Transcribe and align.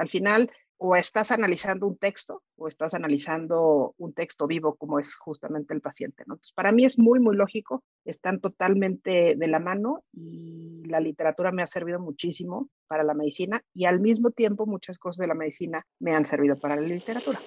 Al 0.00 0.08
final, 0.08 0.50
o 0.82 0.96
estás 0.96 1.30
analizando 1.30 1.86
un 1.86 1.98
texto 1.98 2.42
o 2.56 2.66
estás 2.66 2.94
analizando 2.94 3.94
un 3.98 4.14
texto 4.14 4.46
vivo 4.46 4.76
como 4.76 4.98
es 4.98 5.14
justamente 5.14 5.74
el 5.74 5.82
paciente. 5.82 6.24
¿no? 6.26 6.34
Entonces, 6.34 6.54
para 6.54 6.72
mí 6.72 6.86
es 6.86 6.98
muy, 6.98 7.20
muy 7.20 7.36
lógico, 7.36 7.84
están 8.06 8.40
totalmente 8.40 9.34
de 9.36 9.48
la 9.48 9.58
mano 9.58 10.04
y 10.10 10.82
la 10.86 11.00
literatura 11.00 11.52
me 11.52 11.62
ha 11.62 11.66
servido 11.66 12.00
muchísimo 12.00 12.70
para 12.88 13.04
la 13.04 13.12
medicina 13.12 13.62
y 13.74 13.84
al 13.84 14.00
mismo 14.00 14.30
tiempo 14.30 14.64
muchas 14.64 14.98
cosas 14.98 15.18
de 15.18 15.26
la 15.26 15.34
medicina 15.34 15.86
me 15.98 16.14
han 16.14 16.24
servido 16.24 16.58
para 16.58 16.76
la 16.76 16.82
literatura. 16.82 17.40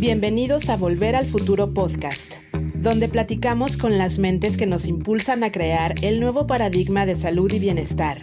Bienvenidos 0.00 0.70
a 0.70 0.78
Volver 0.78 1.14
al 1.14 1.26
Futuro 1.26 1.74
Podcast 1.74 2.36
donde 2.54 3.10
platicamos 3.10 3.76
con 3.76 3.98
las 3.98 4.18
mentes 4.18 4.56
que 4.56 4.64
nos 4.64 4.86
impulsan 4.86 5.44
a 5.44 5.52
crear 5.52 5.94
el 6.00 6.20
nuevo 6.20 6.46
paradigma 6.46 7.04
de 7.04 7.16
salud 7.16 7.52
y 7.52 7.58
bienestar. 7.58 8.22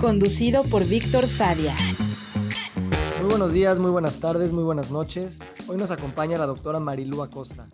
Conducido 0.00 0.64
por 0.64 0.84
Víctor 0.84 1.28
Sadia. 1.28 1.76
Muy 3.20 3.30
buenos 3.30 3.52
días, 3.52 3.78
muy 3.78 3.92
buenas 3.92 4.18
tardes, 4.18 4.52
muy 4.52 4.64
buenas 4.64 4.90
noches. 4.90 5.38
Hoy 5.68 5.76
nos 5.76 5.92
acompaña 5.92 6.38
la 6.38 6.46
doctora 6.46 6.80
Marilú 6.80 7.22
Acosta. 7.22 7.68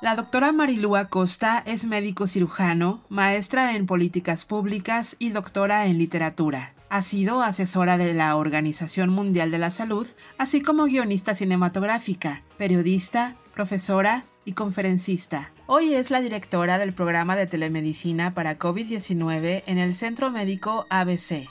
La 0.00 0.14
doctora 0.14 0.52
Marilú 0.52 0.94
Acosta 0.94 1.60
es 1.66 1.86
médico 1.86 2.28
cirujano, 2.28 3.02
maestra 3.08 3.74
en 3.74 3.86
políticas 3.86 4.44
públicas 4.44 5.16
y 5.18 5.30
doctora 5.30 5.86
en 5.86 5.98
literatura. 5.98 6.75
Ha 6.88 7.02
sido 7.02 7.42
asesora 7.42 7.98
de 7.98 8.14
la 8.14 8.36
Organización 8.36 9.10
Mundial 9.10 9.50
de 9.50 9.58
la 9.58 9.70
Salud, 9.70 10.06
así 10.38 10.62
como 10.62 10.84
guionista 10.84 11.34
cinematográfica, 11.34 12.44
periodista, 12.58 13.34
profesora 13.54 14.24
y 14.44 14.52
conferencista. 14.52 15.50
Hoy 15.66 15.94
es 15.94 16.12
la 16.12 16.20
directora 16.20 16.78
del 16.78 16.94
programa 16.94 17.34
de 17.34 17.48
telemedicina 17.48 18.34
para 18.34 18.56
COVID-19 18.56 19.64
en 19.66 19.78
el 19.78 19.94
Centro 19.94 20.30
Médico 20.30 20.86
ABC. 20.88 21.48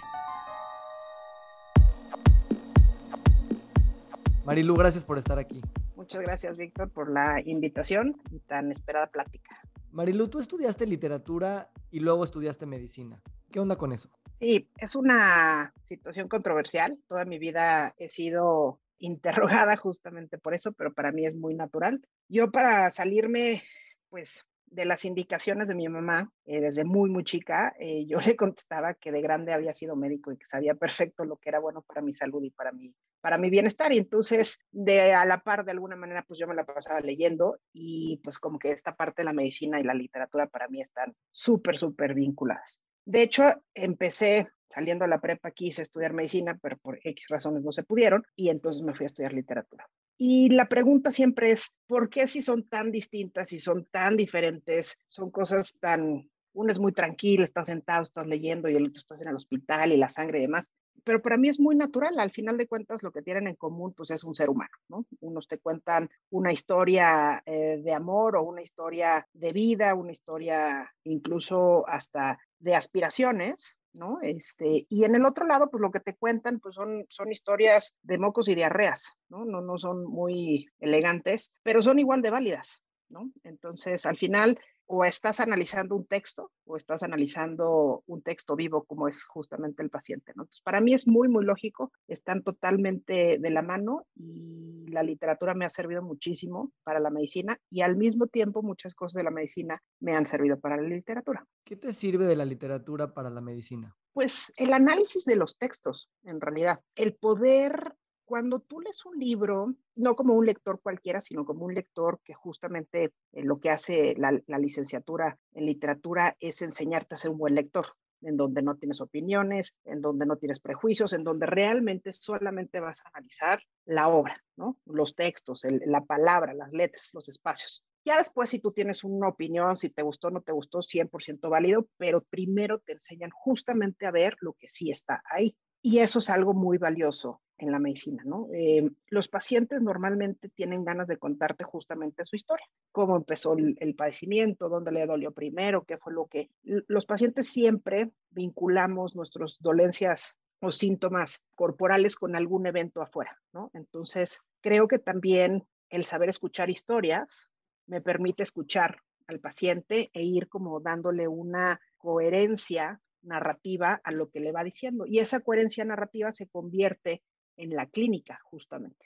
Marilu, 4.45 4.73
gracias 4.75 5.03
por 5.03 5.17
estar 5.17 5.37
aquí. 5.37 5.59
Muchas 5.97 6.21
gracias, 6.21 6.55
Víctor, 6.55 6.89
por 6.91 7.11
la 7.11 7.41
invitación 7.45 8.15
y 8.31 8.39
tan 8.39 8.71
esperada 8.71 9.07
plática. 9.07 9.59
Marilu, 9.91 10.29
tú 10.29 10.39
estudiaste 10.39 10.85
literatura 10.87 11.69
y 11.91 11.99
luego 11.99 12.23
estudiaste 12.23 12.65
medicina. 12.65 13.21
¿Qué 13.51 13.59
onda 13.59 13.75
con 13.75 13.91
eso? 13.91 14.09
Sí, 14.39 14.69
es 14.77 14.95
una 14.95 15.73
situación 15.81 16.27
controversial. 16.27 16.97
Toda 17.07 17.23
mi 17.25 17.39
vida 17.39 17.93
he 17.97 18.09
sido 18.09 18.81
interrogada 18.99 19.77
justamente 19.77 20.37
por 20.37 20.53
eso, 20.53 20.73
pero 20.73 20.93
para 20.93 21.11
mí 21.11 21.25
es 21.25 21.35
muy 21.35 21.55
natural. 21.55 22.01
Yo 22.27 22.51
para 22.51 22.91
salirme, 22.91 23.63
pues 24.09 24.45
de 24.65 24.85
las 24.85 25.05
indicaciones 25.05 25.67
de 25.69 25.75
mi 25.75 25.87
mamá, 25.87 26.31
eh, 26.45 26.59
desde 26.59 26.83
muy, 26.83 27.09
muy 27.09 27.23
chica, 27.23 27.73
eh, 27.79 28.05
yo 28.07 28.17
le 28.25 28.35
contestaba 28.35 28.93
que 28.93 29.11
de 29.11 29.21
grande 29.21 29.53
había 29.53 29.73
sido 29.73 29.95
médico 29.95 30.31
y 30.31 30.37
que 30.37 30.45
sabía 30.45 30.75
perfecto 30.75 31.23
lo 31.23 31.37
que 31.37 31.49
era 31.49 31.59
bueno 31.59 31.81
para 31.81 32.01
mi 32.01 32.13
salud 32.13 32.43
y 32.43 32.49
para 32.49 32.73
mi, 32.73 32.93
para 33.21 33.37
mi 33.37 33.49
bienestar. 33.49 33.93
Y 33.93 33.99
entonces, 33.99 34.59
de 34.71 35.13
a 35.13 35.25
la 35.25 35.43
par, 35.43 35.63
de 35.63 35.71
alguna 35.71 35.95
manera, 35.95 36.25
pues 36.27 36.39
yo 36.39 36.47
me 36.47 36.55
la 36.55 36.65
pasaba 36.65 36.99
leyendo 36.99 37.57
y 37.71 38.19
pues 38.23 38.37
como 38.37 38.59
que 38.59 38.71
esta 38.71 38.95
parte 38.95 39.21
de 39.21 39.25
la 39.25 39.33
medicina 39.33 39.79
y 39.79 39.83
la 39.83 39.93
literatura 39.93 40.47
para 40.47 40.67
mí 40.67 40.81
están 40.81 41.15
súper, 41.31 41.77
súper 41.77 42.13
vinculadas. 42.13 42.79
De 43.05 43.21
hecho, 43.21 43.43
empecé 43.73 44.49
saliendo 44.69 45.05
a 45.05 45.07
la 45.07 45.21
prepa, 45.21 45.51
quise 45.51 45.83
estudiar 45.83 46.13
medicina, 46.13 46.57
pero 46.61 46.77
por 46.77 46.99
X 47.03 47.27
razones 47.29 47.63
no 47.63 47.71
se 47.71 47.83
pudieron 47.83 48.23
y 48.35 48.49
entonces 48.49 48.81
me 48.81 48.93
fui 48.93 49.05
a 49.05 49.07
estudiar 49.07 49.33
literatura. 49.33 49.87
Y 50.17 50.49
la 50.49 50.67
pregunta 50.67 51.11
siempre 51.11 51.51
es, 51.51 51.71
¿por 51.87 52.09
qué 52.09 52.25
si 52.25 52.41
son 52.41 52.67
tan 52.67 52.91
distintas, 52.91 53.49
si 53.49 53.59
son 53.59 53.85
tan 53.85 54.17
diferentes, 54.17 54.97
son 55.05 55.29
cosas 55.29 55.77
tan, 55.79 56.29
uno 56.53 56.71
es 56.71 56.79
muy 56.79 56.93
tranquilo, 56.93 57.43
estás 57.43 57.67
sentado, 57.67 58.03
estás 58.03 58.25
leyendo 58.27 58.69
y 58.69 58.75
el 58.75 58.87
otro 58.87 58.99
estás 58.99 59.21
en 59.21 59.29
el 59.29 59.35
hospital 59.35 59.91
y 59.91 59.97
la 59.97 60.09
sangre 60.09 60.39
y 60.39 60.43
demás? 60.43 60.71
pero 61.05 61.21
para 61.21 61.37
mí 61.37 61.47
es 61.47 61.59
muy 61.59 61.75
natural. 61.75 62.19
Al 62.19 62.31
final 62.31 62.57
de 62.57 62.67
cuentas, 62.67 63.03
lo 63.03 63.11
que 63.11 63.21
tienen 63.21 63.47
en 63.47 63.55
común, 63.55 63.93
pues 63.93 64.09
es 64.09 64.23
un 64.23 64.33
ser 64.33 64.49
humano, 64.49 64.71
¿no? 64.89 65.05
Unos 65.21 65.47
te 65.47 65.59
cuentan 65.59 66.09
una 66.31 66.51
historia 66.51 67.41
eh, 67.45 67.79
de 67.81 67.93
amor 67.93 68.35
o 68.35 68.43
una 68.43 68.63
historia 68.63 69.25
de 69.31 69.53
vida, 69.53 69.93
una 69.93 70.11
historia 70.11 70.91
incluso 71.03 71.87
hasta 71.87 72.39
de 72.59 72.75
aspiraciones, 72.75 73.77
¿no? 73.93 74.19
Este, 74.21 74.85
y 74.89 75.05
en 75.05 75.15
el 75.15 75.25
otro 75.25 75.45
lado, 75.45 75.69
pues 75.69 75.81
lo 75.81 75.91
que 75.91 75.99
te 75.99 76.15
cuentan, 76.15 76.59
pues 76.59 76.75
son, 76.75 77.05
son 77.09 77.31
historias 77.31 77.95
de 78.03 78.17
mocos 78.17 78.47
y 78.47 78.55
diarreas, 78.55 79.13
¿no? 79.29 79.45
¿no? 79.45 79.61
No 79.61 79.77
son 79.77 80.05
muy 80.05 80.67
elegantes, 80.79 81.51
pero 81.63 81.81
son 81.81 81.99
igual 81.99 82.21
de 82.21 82.31
válidas, 82.31 82.83
¿no? 83.09 83.31
Entonces, 83.43 84.05
al 84.05 84.17
final, 84.17 84.59
o 84.87 85.05
estás 85.05 85.39
analizando 85.39 85.95
un 85.95 86.05
texto 86.05 86.51
o 86.65 86.77
estás 86.77 87.03
analizando 87.03 88.03
un 88.07 88.21
texto 88.21 88.55
vivo 88.55 88.83
como 88.83 89.07
es 89.07 89.25
justamente 89.25 89.83
el 89.83 89.89
paciente. 89.89 90.33
¿no? 90.35 90.43
Entonces, 90.43 90.61
para 90.63 90.81
mí 90.81 90.93
es 90.93 91.07
muy, 91.07 91.27
muy 91.27 91.45
lógico, 91.45 91.91
están 92.07 92.43
totalmente 92.43 93.37
de 93.39 93.49
la 93.49 93.61
mano 93.61 94.05
y 94.15 94.85
la 94.87 95.03
literatura 95.03 95.53
me 95.53 95.65
ha 95.65 95.69
servido 95.69 96.01
muchísimo 96.01 96.71
para 96.83 96.99
la 96.99 97.09
medicina 97.09 97.59
y 97.69 97.81
al 97.81 97.95
mismo 97.95 98.27
tiempo 98.27 98.61
muchas 98.61 98.95
cosas 98.95 99.15
de 99.15 99.23
la 99.23 99.31
medicina 99.31 99.81
me 99.99 100.15
han 100.15 100.25
servido 100.25 100.59
para 100.59 100.77
la 100.77 100.87
literatura. 100.87 101.45
¿Qué 101.63 101.75
te 101.75 101.93
sirve 101.93 102.25
de 102.25 102.35
la 102.35 102.45
literatura 102.45 103.13
para 103.13 103.29
la 103.29 103.41
medicina? 103.41 103.95
Pues 104.13 104.53
el 104.55 104.73
análisis 104.73 105.25
de 105.25 105.35
los 105.35 105.57
textos, 105.57 106.09
en 106.23 106.39
realidad, 106.39 106.79
el 106.95 107.15
poder 107.15 107.95
cuando 108.25 108.59
tú 108.59 108.81
lees 108.81 109.05
un 109.05 109.17
libro, 109.17 109.73
no 109.95 110.15
como 110.15 110.33
un 110.33 110.45
lector 110.45 110.81
cualquiera, 110.81 111.21
sino 111.21 111.45
como 111.45 111.65
un 111.65 111.73
lector 111.73 112.19
que 112.23 112.33
justamente 112.33 113.13
eh, 113.31 113.43
lo 113.43 113.59
que 113.59 113.69
hace 113.69 114.15
la, 114.17 114.31
licenciatura 114.57 115.37
en 115.53 115.65
literatura 115.65 116.35
es 116.39 116.61
enseñarte 116.61 117.15
a 117.15 117.17
ser 117.17 117.31
un 117.31 117.37
buen 117.37 117.55
lector, 117.55 117.85
en 118.21 118.35
donde 118.35 118.61
no 118.61 118.75
tienes 118.77 119.01
opiniones, 119.01 119.75
en 119.85 120.01
donde 120.01 120.25
no 120.25 120.37
tienes 120.37 120.59
prejuicios, 120.59 121.13
en 121.13 121.23
donde 121.23 121.45
realmente 121.45 122.11
solamente 122.13 122.79
vas 122.79 123.05
a 123.05 123.09
analizar 123.09 123.61
la 123.85 124.07
obra, 124.09 124.43
¿no? 124.57 124.77
Los 124.85 125.15
textos, 125.15 125.61
la 125.63 126.03
palabra, 126.03 126.53
las 126.53 126.71
letras, 126.71 127.11
los 127.13 127.29
espacios. 127.29 127.83
Ya 128.05 128.17
después, 128.19 128.49
si 128.49 128.59
tú 128.59 128.71
tienes 128.71 129.03
una 129.03 129.29
opinión, 129.29 129.77
si 129.77 129.89
te 129.89 130.03
gustó 130.03 130.27
o 130.27 130.31
no 130.31 130.41
te 130.41 130.51
gustó, 130.51 130.81
100% 130.83 131.49
válido, 131.49 131.87
pero 131.97 132.23
primero 132.23 132.79
te 132.79 132.93
enseñan 132.93 133.31
justamente 133.31 134.05
a 134.05 134.11
ver 134.11 134.35
lo 134.41 134.53
que 134.53 134.67
sí 134.67 134.91
está 134.91 135.23
ahí. 135.27 135.57
Y 135.85 135.99
eso 135.99 136.17
es 136.17 136.31
algo 136.31 136.55
muy 136.55 136.79
valioso 136.79 137.43
en 137.59 137.71
la 137.71 137.77
medicina, 137.77 138.23
¿no? 138.25 138.47
Eh, 138.51 138.89
los 139.09 139.27
pacientes 139.27 139.83
normalmente 139.83 140.49
tienen 140.49 140.83
ganas 140.83 141.05
de 141.05 141.17
contarte 141.19 141.63
justamente 141.63 142.23
su 142.23 142.35
historia, 142.35 142.65
cómo 142.91 143.15
empezó 143.15 143.53
el, 143.53 143.93
padecimiento, 143.93 144.67
dónde 144.67 144.91
le 144.91 145.05
dolió 145.05 145.31
primero, 145.31 145.83
qué 145.83 145.99
fue 145.99 146.11
lo 146.11 146.25
que... 146.25 146.49
Los 146.63 147.05
pacientes 147.05 147.49
siempre 147.49 148.09
vinculamos 148.31 149.15
nuestras 149.15 149.57
dolencias 149.59 150.35
o 150.59 150.71
síntomas 150.71 151.43
corporales 151.53 152.15
con 152.15 152.35
algún 152.35 152.65
evento 152.65 153.03
afuera, 153.03 153.39
¿no? 153.53 153.69
Entonces, 153.75 154.41
creo 154.61 154.87
que 154.87 154.97
también 154.97 155.67
el 155.91 156.05
saber 156.05 156.29
escuchar 156.29 156.71
historias 156.71 157.51
me 157.85 158.01
permite 158.01 158.41
escuchar 158.41 159.03
al 159.27 159.39
paciente 159.39 160.09
e 160.13 160.23
ir 160.23 160.49
como 160.49 160.79
dándole 160.79 161.27
una 161.27 161.79
coherencia 161.99 162.99
narrativa 163.25 163.99
a 164.03 164.11
lo 164.11 164.29
que 164.29 164.39
le 164.39 164.51
va 164.51 164.63
diciendo. 164.63 165.05
Y 165.05 165.19
esa 165.19 165.41
coherencia 165.41 165.83
narrativa 165.85 166.31
se 166.31 166.47
convierte 166.47 167.23
en 167.57 167.75
la 167.75 167.87
clínica, 167.87 168.39
justamente. 168.43 169.05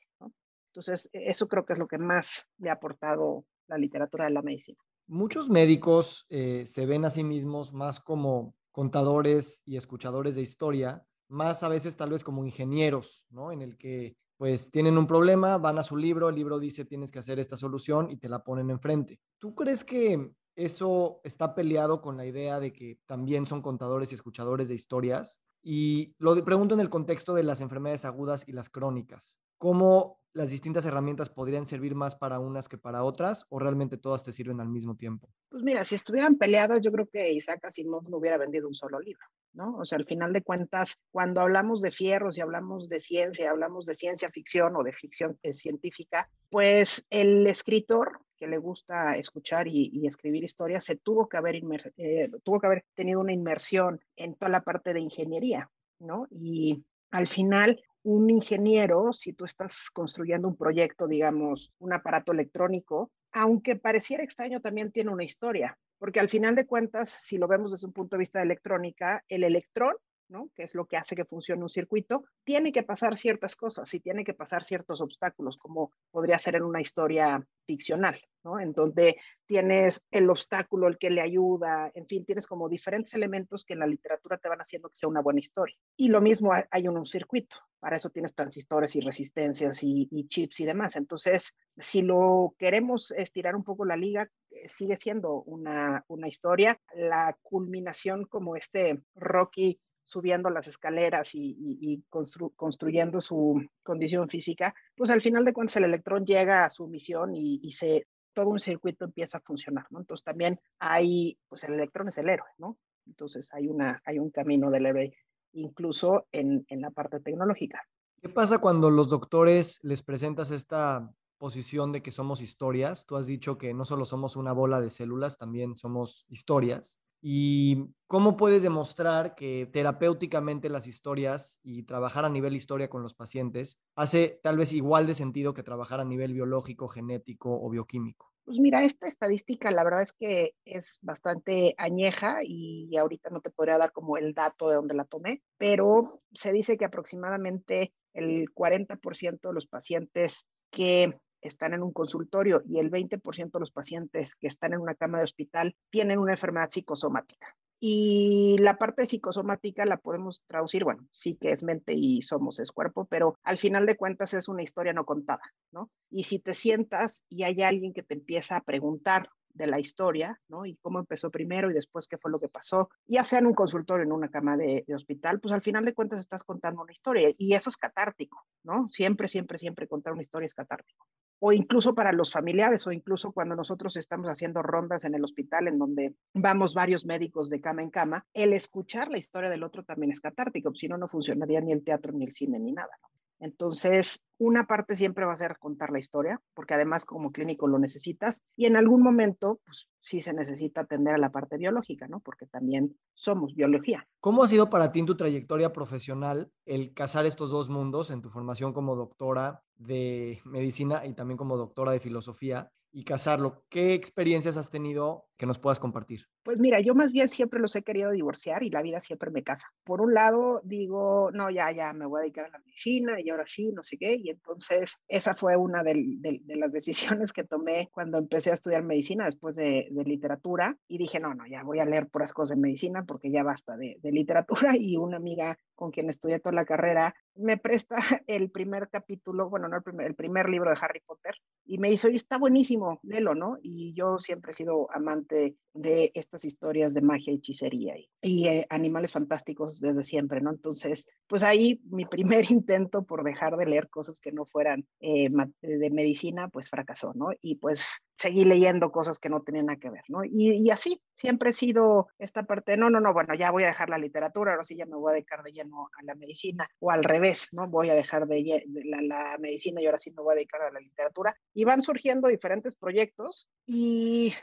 Entonces, 0.69 1.09
e, 1.13 1.29
eso 1.29 1.47
creo 1.47 1.65
que 1.65 1.73
es 1.73 1.79
lo 1.79 1.87
que 1.87 1.97
más 1.97 2.47
le 2.57 2.69
ha 2.69 2.73
aportado 2.73 3.45
la 3.67 3.77
literatura 3.77 4.25
de 4.25 4.31
la 4.31 4.41
medicina. 4.41 4.79
Muchos 5.07 5.49
médicos 5.49 6.25
eh, 6.29 6.65
se 6.67 6.85
ven 6.85 7.05
a 7.05 7.09
sí 7.09 7.23
mismos 7.23 7.73
más 7.73 7.99
como 7.99 8.55
contadores 8.71 9.63
y 9.65 9.77
escuchadores 9.77 10.35
de 10.35 10.41
historia, 10.41 11.03
más 11.27 11.63
a 11.63 11.69
veces 11.69 11.95
tal 11.95 12.11
vez 12.11 12.23
como 12.23 12.45
ingenieros, 12.45 13.25
¿no? 13.29 13.51
En 13.51 13.61
el 13.61 13.77
que 13.77 14.15
pues 14.37 14.71
tienen 14.71 14.97
un 14.97 15.05
problema, 15.05 15.57
van 15.57 15.79
a 15.79 15.83
su 15.83 15.97
libro, 15.97 16.29
el 16.29 16.35
libro 16.35 16.59
dice 16.59 16.85
tienes 16.85 17.11
que 17.11 17.19
hacer 17.19 17.39
esta 17.39 17.57
solución 17.57 18.09
y 18.09 18.17
te 18.17 18.29
la 18.29 18.43
ponen 18.43 18.69
enfrente. 18.69 19.19
¿Tú 19.37 19.53
crees 19.53 19.83
que 19.83 20.31
eso 20.59 21.21
está 21.23 21.55
peleado 21.55 22.01
con 22.01 22.17
la 22.17 22.25
idea 22.25 22.59
de 22.59 22.73
que 22.73 22.99
también 23.05 23.45
son 23.45 23.61
contadores 23.61 24.11
y 24.11 24.15
escuchadores 24.15 24.67
de 24.67 24.75
historias. 24.75 25.41
Y 25.61 26.15
lo 26.19 26.35
pregunto 26.43 26.75
en 26.75 26.81
el 26.81 26.89
contexto 26.89 27.33
de 27.33 27.43
las 27.43 27.61
enfermedades 27.61 28.03
agudas 28.03 28.43
y 28.47 28.51
las 28.51 28.69
crónicas. 28.69 29.39
¿Cómo 29.57 30.19
las 30.33 30.49
distintas 30.49 30.85
herramientas 30.85 31.29
podrían 31.29 31.65
servir 31.65 31.95
más 31.95 32.15
para 32.15 32.39
unas 32.39 32.67
que 32.67 32.77
para 32.77 33.03
otras 33.03 33.45
o 33.49 33.59
realmente 33.59 33.97
todas 33.97 34.23
te 34.23 34.33
sirven 34.33 34.59
al 34.59 34.69
mismo 34.69 34.95
tiempo? 34.95 35.29
Pues 35.49 35.63
mira, 35.63 35.83
si 35.83 35.95
estuvieran 35.95 36.37
peleadas, 36.37 36.81
yo 36.81 36.91
creo 36.91 37.07
que 37.07 37.31
Isaac 37.31 37.63
Asimov 37.63 38.09
no 38.09 38.17
hubiera 38.17 38.37
vendido 38.37 38.67
un 38.67 38.75
solo 38.75 38.99
libro, 38.99 39.25
¿no? 39.53 39.77
O 39.77 39.85
sea, 39.85 39.97
al 39.97 40.05
final 40.05 40.33
de 40.33 40.41
cuentas, 40.41 41.01
cuando 41.11 41.41
hablamos 41.41 41.81
de 41.81 41.91
fierros 41.91 42.37
y 42.37 42.41
hablamos 42.41 42.89
de 42.89 42.99
ciencia, 42.99 43.49
hablamos 43.49 43.85
de 43.85 43.93
ciencia 43.93 44.29
ficción 44.29 44.75
o 44.75 44.83
de 44.83 44.93
ficción 44.93 45.37
eh, 45.43 45.53
científica, 45.53 46.29
pues 46.49 47.05
el 47.09 47.45
escritor 47.47 48.19
que 48.37 48.47
le 48.47 48.57
gusta 48.57 49.17
escuchar 49.17 49.67
y, 49.67 50.07
escribir 50.07 50.43
historias, 50.43 50.85
se 50.85 50.95
tuvo 50.95 51.27
que, 51.27 51.37
haber 51.37 51.61
eh, 51.97 52.29
tuvo 52.43 52.59
que 52.59 52.67
haber 52.67 52.85
tenido 52.95 53.19
una 53.19 53.33
inmersión 53.33 53.99
en 54.15 54.35
toda 54.35 54.49
la 54.49 54.63
parte 54.63 54.93
de 54.93 55.01
ingeniería, 55.01 55.69
¿no? 55.99 56.25
Y 56.31 56.83
al 57.11 57.27
final, 57.27 57.83
un 58.03 58.29
ingeniero, 58.29 59.11
si 59.11 59.33
tú 59.33 59.43
estás 59.43 59.89
construyendo 59.91 60.47
un 60.47 60.55
proyecto, 60.55 61.05
digamos, 61.05 61.73
un 61.79 61.91
aparato 61.91 62.31
electrónico, 62.31 63.11
aunque 63.31 63.75
pareciera 63.75 64.23
extraño, 64.23 64.61
también 64.61 64.91
tiene 64.91 65.11
una 65.11 65.23
historia, 65.23 65.77
porque 65.97 66.19
al 66.19 66.29
final 66.29 66.55
de 66.55 66.65
cuentas, 66.65 67.09
si 67.09 67.37
lo 67.37 67.47
vemos 67.47 67.71
desde 67.71 67.87
un 67.87 67.93
punto 67.93 68.15
de 68.15 68.19
vista 68.19 68.39
de 68.39 68.45
electrónica, 68.45 69.23
el 69.27 69.43
electrón 69.43 69.95
¿no? 70.29 70.49
que 70.55 70.63
es 70.63 70.75
lo 70.75 70.85
que 70.85 70.97
hace 70.97 71.15
que 71.15 71.25
funcione 71.25 71.61
un 71.61 71.69
circuito, 71.69 72.23
tiene 72.43 72.71
que 72.71 72.83
pasar 72.83 73.17
ciertas 73.17 73.55
cosas 73.55 73.93
y 73.93 73.99
tiene 73.99 74.23
que 74.23 74.33
pasar 74.33 74.63
ciertos 74.63 75.01
obstáculos, 75.01 75.57
como 75.57 75.91
podría 76.11 76.37
ser 76.37 76.55
en 76.55 76.63
una 76.63 76.81
historia 76.81 77.45
ficcional, 77.65 78.19
¿no? 78.43 78.59
en 78.59 78.71
donde 78.73 79.17
tienes 79.45 80.03
el 80.11 80.29
obstáculo, 80.29 80.87
el 80.87 80.97
que 80.97 81.09
le 81.09 81.21
ayuda, 81.21 81.91
en 81.93 82.07
fin, 82.07 82.25
tienes 82.25 82.47
como 82.47 82.69
diferentes 82.69 83.13
elementos 83.13 83.65
que 83.65 83.73
en 83.73 83.79
la 83.79 83.87
literatura 83.87 84.37
te 84.37 84.49
van 84.49 84.59
haciendo 84.59 84.89
que 84.89 84.95
sea 84.95 85.09
una 85.09 85.21
buena 85.21 85.39
historia. 85.39 85.75
Y 85.97 86.07
lo 86.09 86.21
mismo 86.21 86.53
hay 86.53 86.85
en 86.85 86.97
un 86.97 87.05
circuito, 87.05 87.57
para 87.79 87.97
eso 87.97 88.09
tienes 88.09 88.35
transistores 88.35 88.95
y 88.95 89.01
resistencias 89.01 89.83
y, 89.83 90.07
y 90.11 90.27
chips 90.27 90.59
y 90.59 90.65
demás. 90.65 90.95
Entonces, 90.95 91.55
si 91.77 92.01
lo 92.01 92.55
queremos 92.57 93.11
estirar 93.11 93.55
un 93.55 93.63
poco 93.63 93.85
la 93.85 93.95
liga, 93.95 94.29
eh, 94.51 94.67
sigue 94.67 94.97
siendo 94.97 95.41
una, 95.43 96.03
una 96.07 96.27
historia. 96.27 96.79
La 96.93 97.37
culminación 97.41 98.25
como 98.25 98.55
este 98.55 99.01
Rocky 99.15 99.79
subiendo 100.09 100.49
las 100.49 100.67
escaleras 100.67 101.29
y, 101.33 102.03
construyendo 102.09 103.21
su 103.21 103.63
condición 103.83 104.27
física, 104.27 104.73
pues 104.95 105.11
al 105.11 105.21
final 105.21 105.45
de 105.45 105.53
cuentas 105.53 105.77
el 105.77 105.83
electrón 105.83 106.25
llega 106.25 106.65
a 106.65 106.69
su 106.71 106.87
misión 106.87 107.35
y, 107.35 107.71
se, 107.71 108.07
todo 108.33 108.49
un 108.49 108.57
circuito 108.57 109.05
empieza 109.05 109.37
a 109.37 109.41
funcionar, 109.41 109.85
¿no? 109.91 109.99
Entonces 109.99 110.25
también 110.25 110.59
hay, 110.79 111.37
pues 111.47 111.63
el 111.63 111.75
electrón 111.75 112.09
es 112.09 112.17
el 112.17 112.27
héroe, 112.27 112.47
¿no? 112.57 112.79
Entonces 113.05 113.53
hay, 113.53 113.67
una, 113.67 114.01
hay 114.03 114.17
un 114.17 114.31
camino 114.31 114.71
del 114.71 114.87
héroe 114.87 115.13
incluso 115.53 116.25
en, 116.31 116.65
en 116.69 116.81
la 116.81 116.89
parte 116.89 117.19
tecnológica. 117.19 117.83
¿Qué 118.19 118.29
pasa 118.29 118.57
cuando 118.57 118.89
los 118.89 119.09
doctores 119.09 119.79
les 119.83 120.01
presentas 120.01 120.49
esta 120.49 121.13
posición 121.37 121.91
de 121.91 122.01
que 122.01 122.11
somos 122.11 122.41
historias? 122.41 123.05
Tú 123.05 123.15
has 123.15 123.27
dicho 123.27 123.59
que 123.59 123.75
no 123.75 123.85
solo 123.85 124.05
somos 124.05 124.35
una 124.35 124.53
bola 124.53 124.81
de 124.81 124.89
células, 124.89 125.37
también 125.37 125.77
somos 125.77 126.25
historias. 126.29 126.99
¿Y 127.21 127.87
cómo 128.07 128.37
puedes 128.37 128.63
demostrar 128.63 129.35
que 129.35 129.67
terapéuticamente 129.71 130.69
las 130.69 130.87
historias 130.87 131.59
y 131.63 131.83
trabajar 131.83 132.25
a 132.25 132.29
nivel 132.29 132.55
historia 132.55 132.89
con 132.89 133.03
los 133.03 133.13
pacientes 133.13 133.81
hace 133.95 134.39
tal 134.41 134.57
vez 134.57 134.71
igual 134.73 135.05
de 135.05 135.13
sentido 135.13 135.53
que 135.53 135.63
trabajar 135.63 135.99
a 135.99 136.05
nivel 136.05 136.33
biológico, 136.33 136.87
genético 136.87 137.61
o 137.61 137.69
bioquímico? 137.69 138.33
Pues 138.45 138.57
mira, 138.59 138.83
esta 138.83 139.05
estadística 139.05 139.69
la 139.69 139.83
verdad 139.83 140.01
es 140.01 140.13
que 140.13 140.55
es 140.65 140.97
bastante 141.03 141.75
añeja 141.77 142.39
y 142.41 142.97
ahorita 142.97 143.29
no 143.29 143.41
te 143.41 143.51
podría 143.51 143.77
dar 143.77 143.91
como 143.91 144.17
el 144.17 144.33
dato 144.33 144.69
de 144.69 144.75
dónde 144.75 144.95
la 144.95 145.05
tomé, 145.05 145.43
pero 145.57 146.23
se 146.33 146.51
dice 146.51 146.77
que 146.77 146.85
aproximadamente 146.85 147.93
el 148.13 148.51
40% 148.53 149.49
de 149.49 149.53
los 149.53 149.67
pacientes 149.67 150.47
que 150.71 151.19
están 151.41 151.73
en 151.73 151.83
un 151.83 151.93
consultorio 151.93 152.61
y 152.65 152.79
el 152.79 152.91
20% 152.91 153.51
de 153.51 153.59
los 153.59 153.71
pacientes 153.71 154.35
que 154.35 154.47
están 154.47 154.73
en 154.73 154.81
una 154.81 154.95
cama 154.95 155.19
de 155.19 155.23
hospital 155.23 155.75
tienen 155.89 156.19
una 156.19 156.33
enfermedad 156.33 156.69
psicosomática. 156.69 157.55
Y 157.81 158.57
la 158.59 158.77
parte 158.77 159.05
psicosomática 159.05 159.85
la 159.85 159.97
podemos 159.97 160.43
traducir, 160.47 160.83
bueno, 160.83 161.07
sí 161.11 161.37
que 161.39 161.51
es 161.51 161.63
mente 161.63 161.93
y 161.93 162.21
somos 162.21 162.59
es 162.59 162.73
cuerpo, 162.73 163.05
pero 163.05 163.37
al 163.43 163.57
final 163.57 163.85
de 163.85 163.95
cuentas 163.95 164.33
es 164.33 164.49
una 164.49 164.63
historia 164.63 164.91
no 164.91 165.05
contada, 165.05 165.53
¿no? 165.71 165.89
Y 166.09 166.23
si 166.23 166.39
te 166.39 166.53
sientas 166.53 167.23
y 167.29 167.43
hay 167.43 167.61
alguien 167.61 167.93
que 167.93 168.03
te 168.03 168.15
empieza 168.15 168.57
a 168.57 168.63
preguntar 168.63 169.29
de 169.59 169.67
la 169.67 169.79
historia, 169.79 170.39
¿no? 170.47 170.65
Y 170.65 170.75
cómo 170.77 170.99
empezó 170.99 171.29
primero 171.29 171.69
y 171.69 171.73
después 171.73 172.07
qué 172.07 172.17
fue 172.17 172.31
lo 172.31 172.39
que 172.39 172.49
pasó, 172.49 172.89
ya 173.05 173.23
sea 173.23 173.39
un 173.39 173.53
consultorio, 173.53 174.03
en 174.03 174.11
una 174.11 174.29
cama 174.29 174.57
de, 174.57 174.83
de, 174.87 174.95
hospital, 174.95 175.39
pues 175.39 175.53
al 175.53 175.61
final 175.61 175.85
de 175.85 175.93
cuentas 175.93 176.19
estás 176.19 176.43
contando 176.43 176.81
una 176.81 176.91
historia 176.91 177.31
y 177.37 177.53
eso 177.53 177.69
es 177.69 177.77
catártico, 177.77 178.45
¿no? 178.63 178.87
Siempre, 178.91 179.27
siempre, 179.27 179.57
siempre 179.57 179.87
contar 179.87 180.13
una 180.13 180.21
historia 180.21 180.47
es 180.47 180.55
catártico 180.55 181.05
o 181.39 181.53
incluso 181.53 181.95
para 181.95 182.11
los 182.11 182.31
familiares, 182.31 182.85
o 182.85 182.91
incluso 182.91 183.31
cuando 183.31 183.55
nosotros 183.55 183.95
estamos 183.95 184.27
haciendo 184.27 184.61
rondas 184.61 185.05
en 185.05 185.15
el 185.15 185.23
hospital 185.23 185.67
en 185.67 185.79
donde 185.79 186.13
vamos 186.33 186.73
varios 186.73 187.05
médicos 187.05 187.49
de 187.49 187.61
cama 187.61 187.81
en 187.81 187.89
cama, 187.89 188.25
el 188.33 188.53
escuchar 188.53 189.09
la 189.09 189.17
historia 189.17 189.49
del 189.49 189.63
otro 189.63 189.83
también 189.83 190.11
es 190.11 190.19
catártico, 190.19 190.73
si 190.75 190.87
no, 190.87 190.97
no 190.97 191.07
funcionaría 191.07 191.61
ni 191.61 191.71
el 191.71 191.83
teatro, 191.83 192.11
ni 192.11 192.25
el 192.25 192.31
cine, 192.31 192.59
ni 192.59 192.73
nada. 192.73 192.91
Entonces, 193.39 194.23
una 194.37 194.67
parte 194.67 194.95
siempre 194.95 195.25
va 195.25 195.33
a 195.33 195.37
ser 195.37 195.57
contar 195.59 195.91
la 195.91 195.99
historia, 195.99 196.41
porque 196.53 196.73
además 196.73 197.05
como 197.05 197.31
clínico 197.31 197.67
lo 197.67 197.79
necesitas, 197.79 198.43
y 198.55 198.65
en 198.65 198.75
algún 198.75 199.01
momento, 199.01 199.59
pues 199.65 199.87
sí 200.01 200.21
se 200.21 200.33
necesita 200.33 200.81
atender 200.81 201.15
a 201.15 201.17
la 201.17 201.31
parte 201.31 201.57
biológica, 201.57 202.07
¿no? 202.07 202.19
Porque 202.19 202.45
también 202.45 202.97
somos 203.13 203.55
biología. 203.55 204.07
¿Cómo 204.19 204.43
ha 204.43 204.47
sido 204.47 204.69
para 204.69 204.91
ti 204.91 204.99
en 204.99 205.05
tu 205.05 205.15
trayectoria 205.15 205.73
profesional 205.73 206.51
el 206.65 206.93
casar 206.93 207.25
estos 207.25 207.51
dos 207.51 207.69
mundos 207.69 208.11
en 208.11 208.21
tu 208.21 208.29
formación 208.29 208.73
como 208.73 208.95
doctora 208.95 209.63
de 209.75 210.41
medicina 210.45 211.05
y 211.05 211.13
también 211.13 211.37
como 211.37 211.57
doctora 211.57 211.91
de 211.91 211.99
filosofía? 211.99 212.71
y 212.91 213.03
casarlo. 213.03 213.63
¿Qué 213.69 213.93
experiencias 213.93 214.57
has 214.57 214.69
tenido 214.69 215.28
que 215.39 215.45
nos 215.45 215.57
puedas 215.57 215.79
compartir? 215.79 216.25
Pues 216.43 216.59
mira, 216.59 216.81
yo 216.81 216.93
más 216.93 217.13
bien 217.13 217.29
siempre 217.29 217.61
los 217.61 217.73
he 217.77 217.81
querido 217.81 218.11
divorciar 218.11 218.61
y 218.61 218.69
la 218.69 218.81
vida 218.81 218.99
siempre 218.99 219.31
me 219.31 219.41
casa. 219.41 219.69
Por 219.85 220.01
un 220.01 220.13
lado, 220.13 220.59
digo, 220.65 221.31
no, 221.31 221.49
ya, 221.49 221.71
ya 221.71 221.93
me 221.93 222.05
voy 222.05 222.19
a 222.19 222.21
dedicar 222.23 222.45
a 222.45 222.49
la 222.49 222.59
medicina 222.59 223.21
y 223.21 223.29
ahora 223.29 223.45
sí, 223.45 223.71
no 223.71 223.81
sé 223.81 223.97
qué. 223.97 224.15
Y 224.15 224.29
entonces 224.29 224.97
esa 225.07 225.35
fue 225.35 225.55
una 225.55 225.81
de, 225.81 226.41
las 226.45 226.71
decisiones 226.73 227.31
que 227.31 227.45
tomé 227.45 227.87
cuando 227.93 228.17
empecé 228.17 228.49
a 228.49 228.53
estudiar 228.53 228.83
medicina 228.83 229.23
después 229.23 229.55
de, 229.55 229.87
literatura. 230.05 230.75
Y 230.89 230.97
dije, 230.97 231.21
no, 231.21 231.33
no, 231.33 231.47
ya 231.47 231.63
voy 231.63 231.79
a 231.79 231.85
leer 231.85 232.09
puras 232.09 232.33
cosas 232.33 232.57
de 232.57 232.61
medicina 232.61 233.05
porque 233.05 233.31
ya 233.31 233.41
basta 233.43 233.77
de, 233.77 233.97
literatura. 234.03 234.73
Y 234.89 234.97
una 234.97 235.17
amiga 235.17 235.57
con 235.75 235.91
quien 235.91 236.09
estudié 236.09 236.39
toda 236.39 236.55
la 236.55 236.65
carrera 236.65 237.13
me 237.35 237.57
presta 237.57 237.95
el 238.27 238.51
primer 238.51 238.89
capítulo, 238.89 239.49
bueno, 239.49 239.69
no 239.69 239.77
el 239.77 239.83
primer, 239.83 240.07
el 240.07 240.15
primer 240.15 240.49
libro 240.49 240.69
de 240.69 240.77
Harry 240.81 240.99
Potter 241.05 241.35
y 241.65 241.77
me 241.77 241.91
hizo, 241.91 242.09
y 242.09 242.15
está 242.15 242.39
buenísimo, 242.39 242.99
léelo, 243.03 243.35
¿no? 243.35 243.57
Y 243.61 243.93
yo 243.93 244.17
siempre 244.17 244.51
he 244.51 244.53
sido 244.55 244.91
amante 244.91 245.28
de 245.73 246.11
estas 246.13 246.45
historias 246.45 246.93
de 246.93 247.01
magia 247.01 247.31
y 247.31 247.37
hechicería 247.37 247.95
y, 248.21 248.47
eh, 248.47 248.65
animales 248.69 249.13
fantásticos 249.13 249.79
desde 249.79 250.03
siempre, 250.03 250.41
¿no? 250.41 250.51
Entonces, 250.51 251.07
pues 251.27 251.43
ahí 251.43 251.81
mi 251.85 252.05
primer 252.05 252.45
intento 252.51 253.03
por 253.03 253.23
dejar 253.23 253.57
de 253.57 253.65
leer 253.65 253.89
cosas 253.89 254.19
que 254.19 254.31
no 254.31 254.45
fueran 254.45 254.85
eh, 254.99 255.29
de 255.61 255.89
medicina, 255.89 256.49
pues 256.49 256.69
fracasó, 256.69 257.13
¿no? 257.13 257.29
Y 257.41 257.55
pues 257.55 258.03
seguí 258.17 258.43
leyendo 258.43 258.91
cosas 258.91 259.17
que 259.17 259.29
no 259.29 259.41
tenían 259.41 259.67
nada 259.67 259.79
que 259.79 259.89
ver, 259.89 260.03
¿no? 260.09 260.25
Y, 260.25 260.69
así, 260.71 261.01
siempre 261.13 261.51
he 261.51 261.53
sido 261.53 262.07
esta 262.17 262.43
parte, 262.43 262.75
no, 262.75 262.89
no, 262.89 262.99
no, 262.99 263.13
bueno, 263.13 263.33
ya 263.33 263.49
voy 263.49 263.63
a 263.63 263.67
dejar 263.67 263.89
la 263.89 263.97
literatura, 263.97 264.51
ahora 264.51 264.63
sí 264.63 264.75
ya 264.75 264.85
me 264.85 264.97
voy 264.97 265.11
a 265.11 265.13
dedicar 265.13 265.41
de 265.41 265.53
lleno 265.53 265.89
a 265.97 266.03
la 266.03 266.15
medicina, 266.15 266.69
o 266.79 266.91
al 266.91 267.05
revés, 267.05 267.47
¿no? 267.53 267.69
Voy 267.69 267.89
a 267.89 267.93
dejar 267.93 268.27
de, 268.27 268.65
la, 268.83 269.01
la, 269.01 269.37
medicina 269.39 269.81
y 269.81 269.85
ahora 269.85 269.99
sí 269.99 270.11
me 270.11 270.21
voy 270.21 270.33
a 270.33 270.35
dedicar 270.35 270.61
a 270.61 270.71
la 270.71 270.81
literatura. 270.81 271.33
Y 271.53 271.63
van 271.63 271.81
surgiendo 271.81 272.27
diferentes 272.27 272.75
proyectos 272.75 273.47
y 273.65 274.33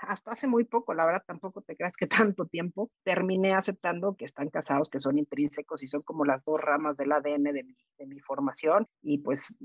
hasta 0.00 0.32
hace 0.32 0.46
muy 0.46 0.64
poco, 0.64 0.94
la 0.94 1.06
verdad 1.06 1.22
tampoco 1.26 1.62
te 1.62 1.76
creas 1.76 1.96
que 1.96 2.06
tanto 2.34 2.46
tiempo, 2.46 2.90
terminé 3.04 3.54
aceptando 3.54 4.14
que 4.16 4.24
están 4.24 4.48
casados, 4.48 4.90
que 4.90 5.00
son 5.00 5.18
intrínsecos 5.18 5.82
y 5.82 5.88
son 5.88 6.02
como 6.02 6.24
las 6.24 6.44
dos 6.44 6.60
ramas 6.60 6.96
del 6.96 7.12
ADN 7.12 7.44
de 7.44 7.64
mi, 7.64 7.76
de 7.98 8.06
mi 8.06 8.20
formación 8.20 8.86
y 9.02 9.18
pues 9.18 9.56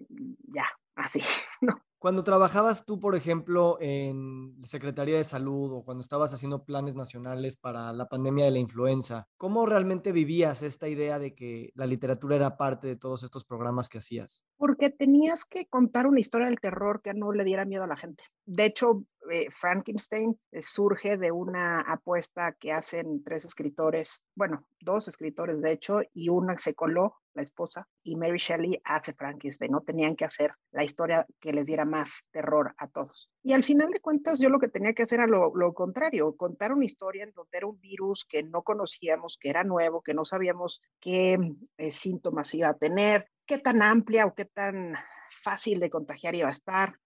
ya, 0.54 0.66
así, 0.96 1.22
¿no? 1.64 1.74
Cuando 2.04 2.26
trabajabas 2.26 2.86
tú, 2.86 3.00
por 3.00 3.16
ejemplo, 3.16 3.78
en 3.80 4.58
Secretaría 4.66 5.16
de 5.16 5.24
Salud 5.24 5.72
o 5.72 5.86
cuando 5.86 6.02
estabas 6.02 6.34
haciendo 6.34 6.66
planes 6.66 6.96
nacionales 6.96 7.56
para 7.56 7.94
la 7.94 8.10
pandemia 8.10 8.44
de 8.44 8.52
la 8.52 8.60
influenza, 8.60 9.30
¿cómo 9.38 9.66
realmente 9.66 10.12
vivías 10.12 10.64
esta 10.64 10.90
idea 10.90 11.18
de 11.18 11.34
que 11.34 11.72
la 11.76 11.86
literatura 11.86 12.36
era 12.36 12.58
parte 12.58 12.88
de 12.88 12.98
todos 12.98 13.24
estos 13.24 13.46
programas 13.46 13.88
que 13.88 14.00
hacías? 14.00 14.44
Porque 14.58 14.90
tenías 14.90 15.46
que 15.46 15.66
contar 15.68 16.06
una 16.06 16.20
historia 16.20 16.48
del 16.48 16.60
terror 16.60 17.02
que 17.02 17.14
no 17.14 17.32
le 17.32 17.46
diera 17.46 17.64
miedo 17.64 17.86
a 17.86 17.88
la 17.88 17.96
gente. 17.96 18.26
De 18.46 18.66
hecho, 18.66 19.06
eh, 19.32 19.50
Frankenstein 19.52 20.38
eh, 20.52 20.62
surge 20.62 21.18
de 21.18 21.32
una 21.32 21.80
apuesta 21.80 22.52
que 22.60 22.74
hacen 22.74 23.24
tres 23.24 23.46
escritores, 23.46 24.24
bueno, 24.36 24.68
dos 24.82 25.08
escritores 25.08 25.62
de 25.62 25.72
hecho, 25.72 26.02
y 26.14 26.28
una 26.28 26.58
se 26.58 26.76
coló, 26.76 27.16
la 27.34 27.42
esposa, 27.42 27.88
y 28.04 28.16
Mary 28.16 28.38
Shelley 28.38 28.82
hace 28.84 29.14
Frankenstein, 29.14 29.72
¿no? 29.72 29.82
Tenían 29.82 30.16
que 30.16 30.26
hacer 30.26 30.54
la 30.72 30.84
historia 30.84 31.26
que 31.40 31.53
les 31.54 31.66
diera 31.66 31.86
más 31.86 32.28
terror 32.32 32.74
a 32.78 32.88
todos. 32.88 33.30
Y 33.44 33.54
al 33.54 33.64
final 33.64 33.90
de 33.92 34.00
cuentas, 34.00 34.40
yo 34.40 34.50
lo 34.50 34.60
que 34.60 34.68
tenía 34.68 34.94
que 34.94 35.04
hacer 35.04 35.20
era 35.20 35.28
lo, 35.28 35.74
contrario, 35.74 36.36
contar 36.36 36.74
una 36.74 36.86
historia 36.86 37.24
en 37.24 37.32
donde 37.34 37.58
era 37.58 37.68
un 37.68 37.80
virus 37.80 38.26
que 38.26 38.44
no 38.44 38.64
conocíamos, 38.64 39.38
que 39.40 39.50
era 39.50 39.64
nuevo, 39.64 40.02
que 40.02 40.14
no 40.14 40.26
sabíamos 40.26 40.82
qué 41.00 41.38
eh, 41.78 41.92
síntomas 41.92 42.54
iba 42.54 42.70
a 42.70 42.78
tener, 42.78 43.28
qué 43.46 43.58
tan 43.58 43.82
amplia 43.82 44.26
o 44.26 44.34
qué 44.36 44.46
tan 44.46 44.96
fácil 45.42 45.80
de 45.80 45.90
contagiar 45.90 46.36
iba 46.36 46.48
a 46.48 46.52
estar. 46.52 47.00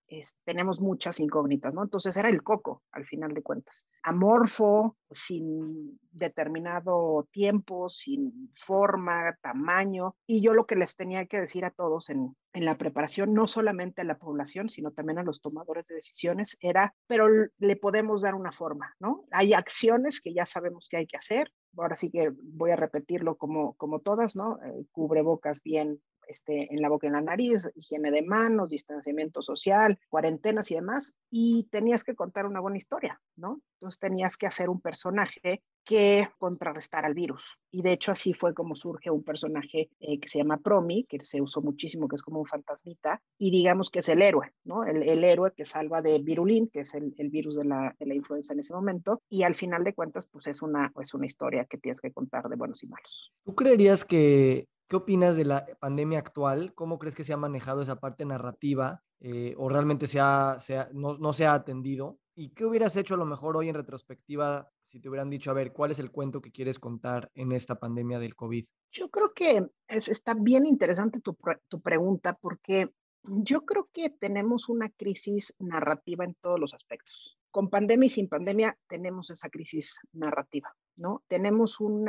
tenemos 0.45 0.79
muchas 0.79 1.19
incógnitas, 1.19 1.73
¿no? 1.73 1.83
Entonces 1.83 2.15
era 2.15 2.29
el 2.29 2.41
coco, 2.41 2.83
al 2.91 3.05
final 3.05 3.33
de 3.33 3.43
cuentas. 3.43 3.85
Amorfo, 4.03 4.95
sin 5.11 5.99
determinado 6.11 7.27
tiempo, 7.31 7.89
sin 7.89 8.51
forma, 8.55 9.37
tamaño. 9.41 10.15
Y 10.25 10.41
yo 10.41 10.53
lo 10.53 10.65
que 10.65 10.75
les 10.75 10.95
tenía 10.95 11.25
que 11.25 11.39
decir 11.39 11.65
a 11.65 11.71
todos 11.71 12.09
en, 12.09 12.35
en 12.53 12.65
la 12.65 12.77
preparación, 12.77 13.33
no 13.33 13.47
solamente 13.47 14.01
a 14.01 14.05
la 14.05 14.17
población, 14.17 14.69
sino 14.69 14.91
también 14.91 15.19
a 15.19 15.23
los 15.23 15.41
tomadores 15.41 15.87
de 15.87 15.95
decisiones, 15.95 16.57
era, 16.61 16.95
pero 17.07 17.27
le 17.57 17.75
podemos 17.75 18.21
dar 18.21 18.33
una 18.33 18.51
forma, 18.51 18.95
¿no? 18.99 19.25
Hay 19.31 19.53
acciones 19.53 20.21
que 20.21 20.33
ya 20.33 20.45
sabemos 20.45 20.87
que 20.89 20.97
hay 20.97 21.07
que 21.07 21.17
hacer. 21.17 21.51
Ahora 21.77 21.95
sí 21.95 22.09
que 22.09 22.31
voy 22.41 22.71
a 22.71 22.75
repetirlo 22.75 23.35
como, 23.35 23.73
como 23.75 23.99
todas, 23.99 24.35
¿no? 24.35 24.57
Eh, 24.63 24.85
cubrebocas 24.91 25.61
bien 25.61 26.01
este, 26.27 26.73
en 26.73 26.81
la 26.81 26.89
boca 26.89 27.07
y 27.07 27.09
en 27.09 27.13
la 27.13 27.21
nariz, 27.21 27.69
higiene 27.75 28.11
de 28.11 28.21
manos, 28.21 28.69
distanciamiento 28.69 29.41
social, 29.41 29.99
cuarentenas 30.09 30.71
y 30.71 30.75
demás, 30.75 31.15
y 31.29 31.67
tenías 31.71 32.03
que 32.03 32.15
contar 32.15 32.45
una 32.45 32.59
buena 32.59 32.77
historia, 32.77 33.21
¿no? 33.35 33.61
Entonces 33.75 33.99
tenías 33.99 34.37
que 34.37 34.47
hacer 34.47 34.69
un 34.69 34.81
personaje 34.81 35.61
que 35.87 36.27
contrarrestara 36.37 37.07
al 37.07 37.13
virus. 37.13 37.45
Y 37.71 37.81
de 37.81 37.93
hecho 37.93 38.11
así 38.11 38.33
fue 38.33 38.53
como 38.53 38.75
surge 38.75 39.09
un 39.09 39.23
personaje 39.23 39.89
eh, 39.99 40.19
que 40.19 40.27
se 40.27 40.39
llama 40.39 40.57
Promi, 40.57 41.05
que 41.05 41.21
se 41.21 41.41
usó 41.41 41.61
muchísimo, 41.61 42.07
que 42.07 42.17
es 42.17 42.21
como 42.21 42.41
un 42.41 42.45
fantasmita, 42.45 43.21
y 43.37 43.51
digamos 43.51 43.89
que 43.89 43.99
es 43.99 44.09
el 44.09 44.21
héroe, 44.21 44.53
¿no? 44.65 44.83
El, 44.83 45.03
el 45.03 45.23
héroe 45.23 45.53
que 45.55 45.63
salva 45.63 46.01
de 46.01 46.19
Virulín, 46.19 46.67
que 46.67 46.81
es 46.81 46.93
el, 46.93 47.15
el 47.17 47.29
virus 47.29 47.55
de 47.55 47.63
la, 47.63 47.95
de 47.99 48.05
la, 48.05 48.15
influenza 48.15 48.53
en 48.53 48.59
ese 48.59 48.73
momento, 48.73 49.21
y 49.29 49.43
al 49.43 49.55
final 49.55 49.83
de 49.85 49.93
cuentas, 49.93 50.25
pues 50.25 50.47
es 50.47 50.61
una, 50.61 50.91
es 51.01 51.13
una 51.13 51.25
historia 51.25 51.65
que 51.65 51.77
tienes 51.77 52.01
que 52.01 52.11
contar 52.11 52.49
de 52.49 52.55
buenos 52.55 52.83
y 52.83 52.87
malos. 52.87 53.31
¿Tú 53.45 53.55
creerías 53.55 54.03
que 54.03 54.67
¿Qué 54.87 54.95
opinas 54.95 55.35
de 55.35 55.43
la 55.43 55.65
pandemia 55.79 56.19
actual? 56.19 56.73
¿Cómo 56.73 56.97
crees 56.97 57.13
que 57.13 57.25
se 57.25 57.33
ha 57.33 57.37
manejado 57.37 57.81
esa 57.81 57.99
parte 57.99 58.23
narrativa 58.23 59.03
eh, 59.19 59.53
o 59.57 59.67
realmente 59.67 60.07
se 60.07 60.21
ha, 60.21 60.57
se 60.59 60.77
ha, 60.77 60.89
no, 60.93 61.17
no, 61.17 61.33
se 61.33 61.45
ha 61.45 61.53
atendido? 61.53 62.19
¿Y 62.35 62.51
qué 62.51 62.65
hubieras 62.65 62.95
hecho 62.95 63.15
a 63.15 63.17
lo 63.17 63.25
mejor 63.25 63.57
hoy 63.57 63.67
en 63.67 63.75
retrospectiva 63.75 64.71
si 64.85 65.01
te 65.01 65.09
hubieran 65.09 65.29
dicho, 65.29 65.51
a 65.51 65.55
ver, 65.55 65.73
cuál 65.73 65.91
es 65.91 65.99
el 65.99 66.11
cuento 66.11 66.41
que 66.41 66.51
quieres 66.51 66.79
contar 66.79 67.29
en 67.33 67.51
esta 67.51 67.75
pandemia 67.75 68.17
del 68.19 68.35
COVID? 68.35 68.65
Yo 68.91 69.09
creo 69.09 69.33
que 69.33 69.67
es, 69.89 70.07
está 70.07 70.33
bien 70.33 70.65
interesante 70.65 71.19
tu, 71.19 71.35
tu 71.67 71.81
pregunta 71.81 72.37
porque 72.39 72.89
yo 73.23 73.65
creo 73.65 73.89
que 73.91 74.09
tenemos 74.09 74.69
una 74.69 74.89
crisis 74.89 75.53
narrativa 75.59 76.23
en 76.23 76.35
todos 76.35 76.59
los 76.59 76.73
aspectos. 76.73 77.37
Con 77.51 77.69
pandemia 77.69 78.07
y 78.07 78.09
sin 78.09 78.29
pandemia 78.29 78.77
tenemos 78.87 79.29
esa 79.31 79.49
crisis 79.49 79.99
narrativa, 80.13 80.73
¿no? 80.95 81.23
Tenemos 81.27 81.81
un 81.81 82.07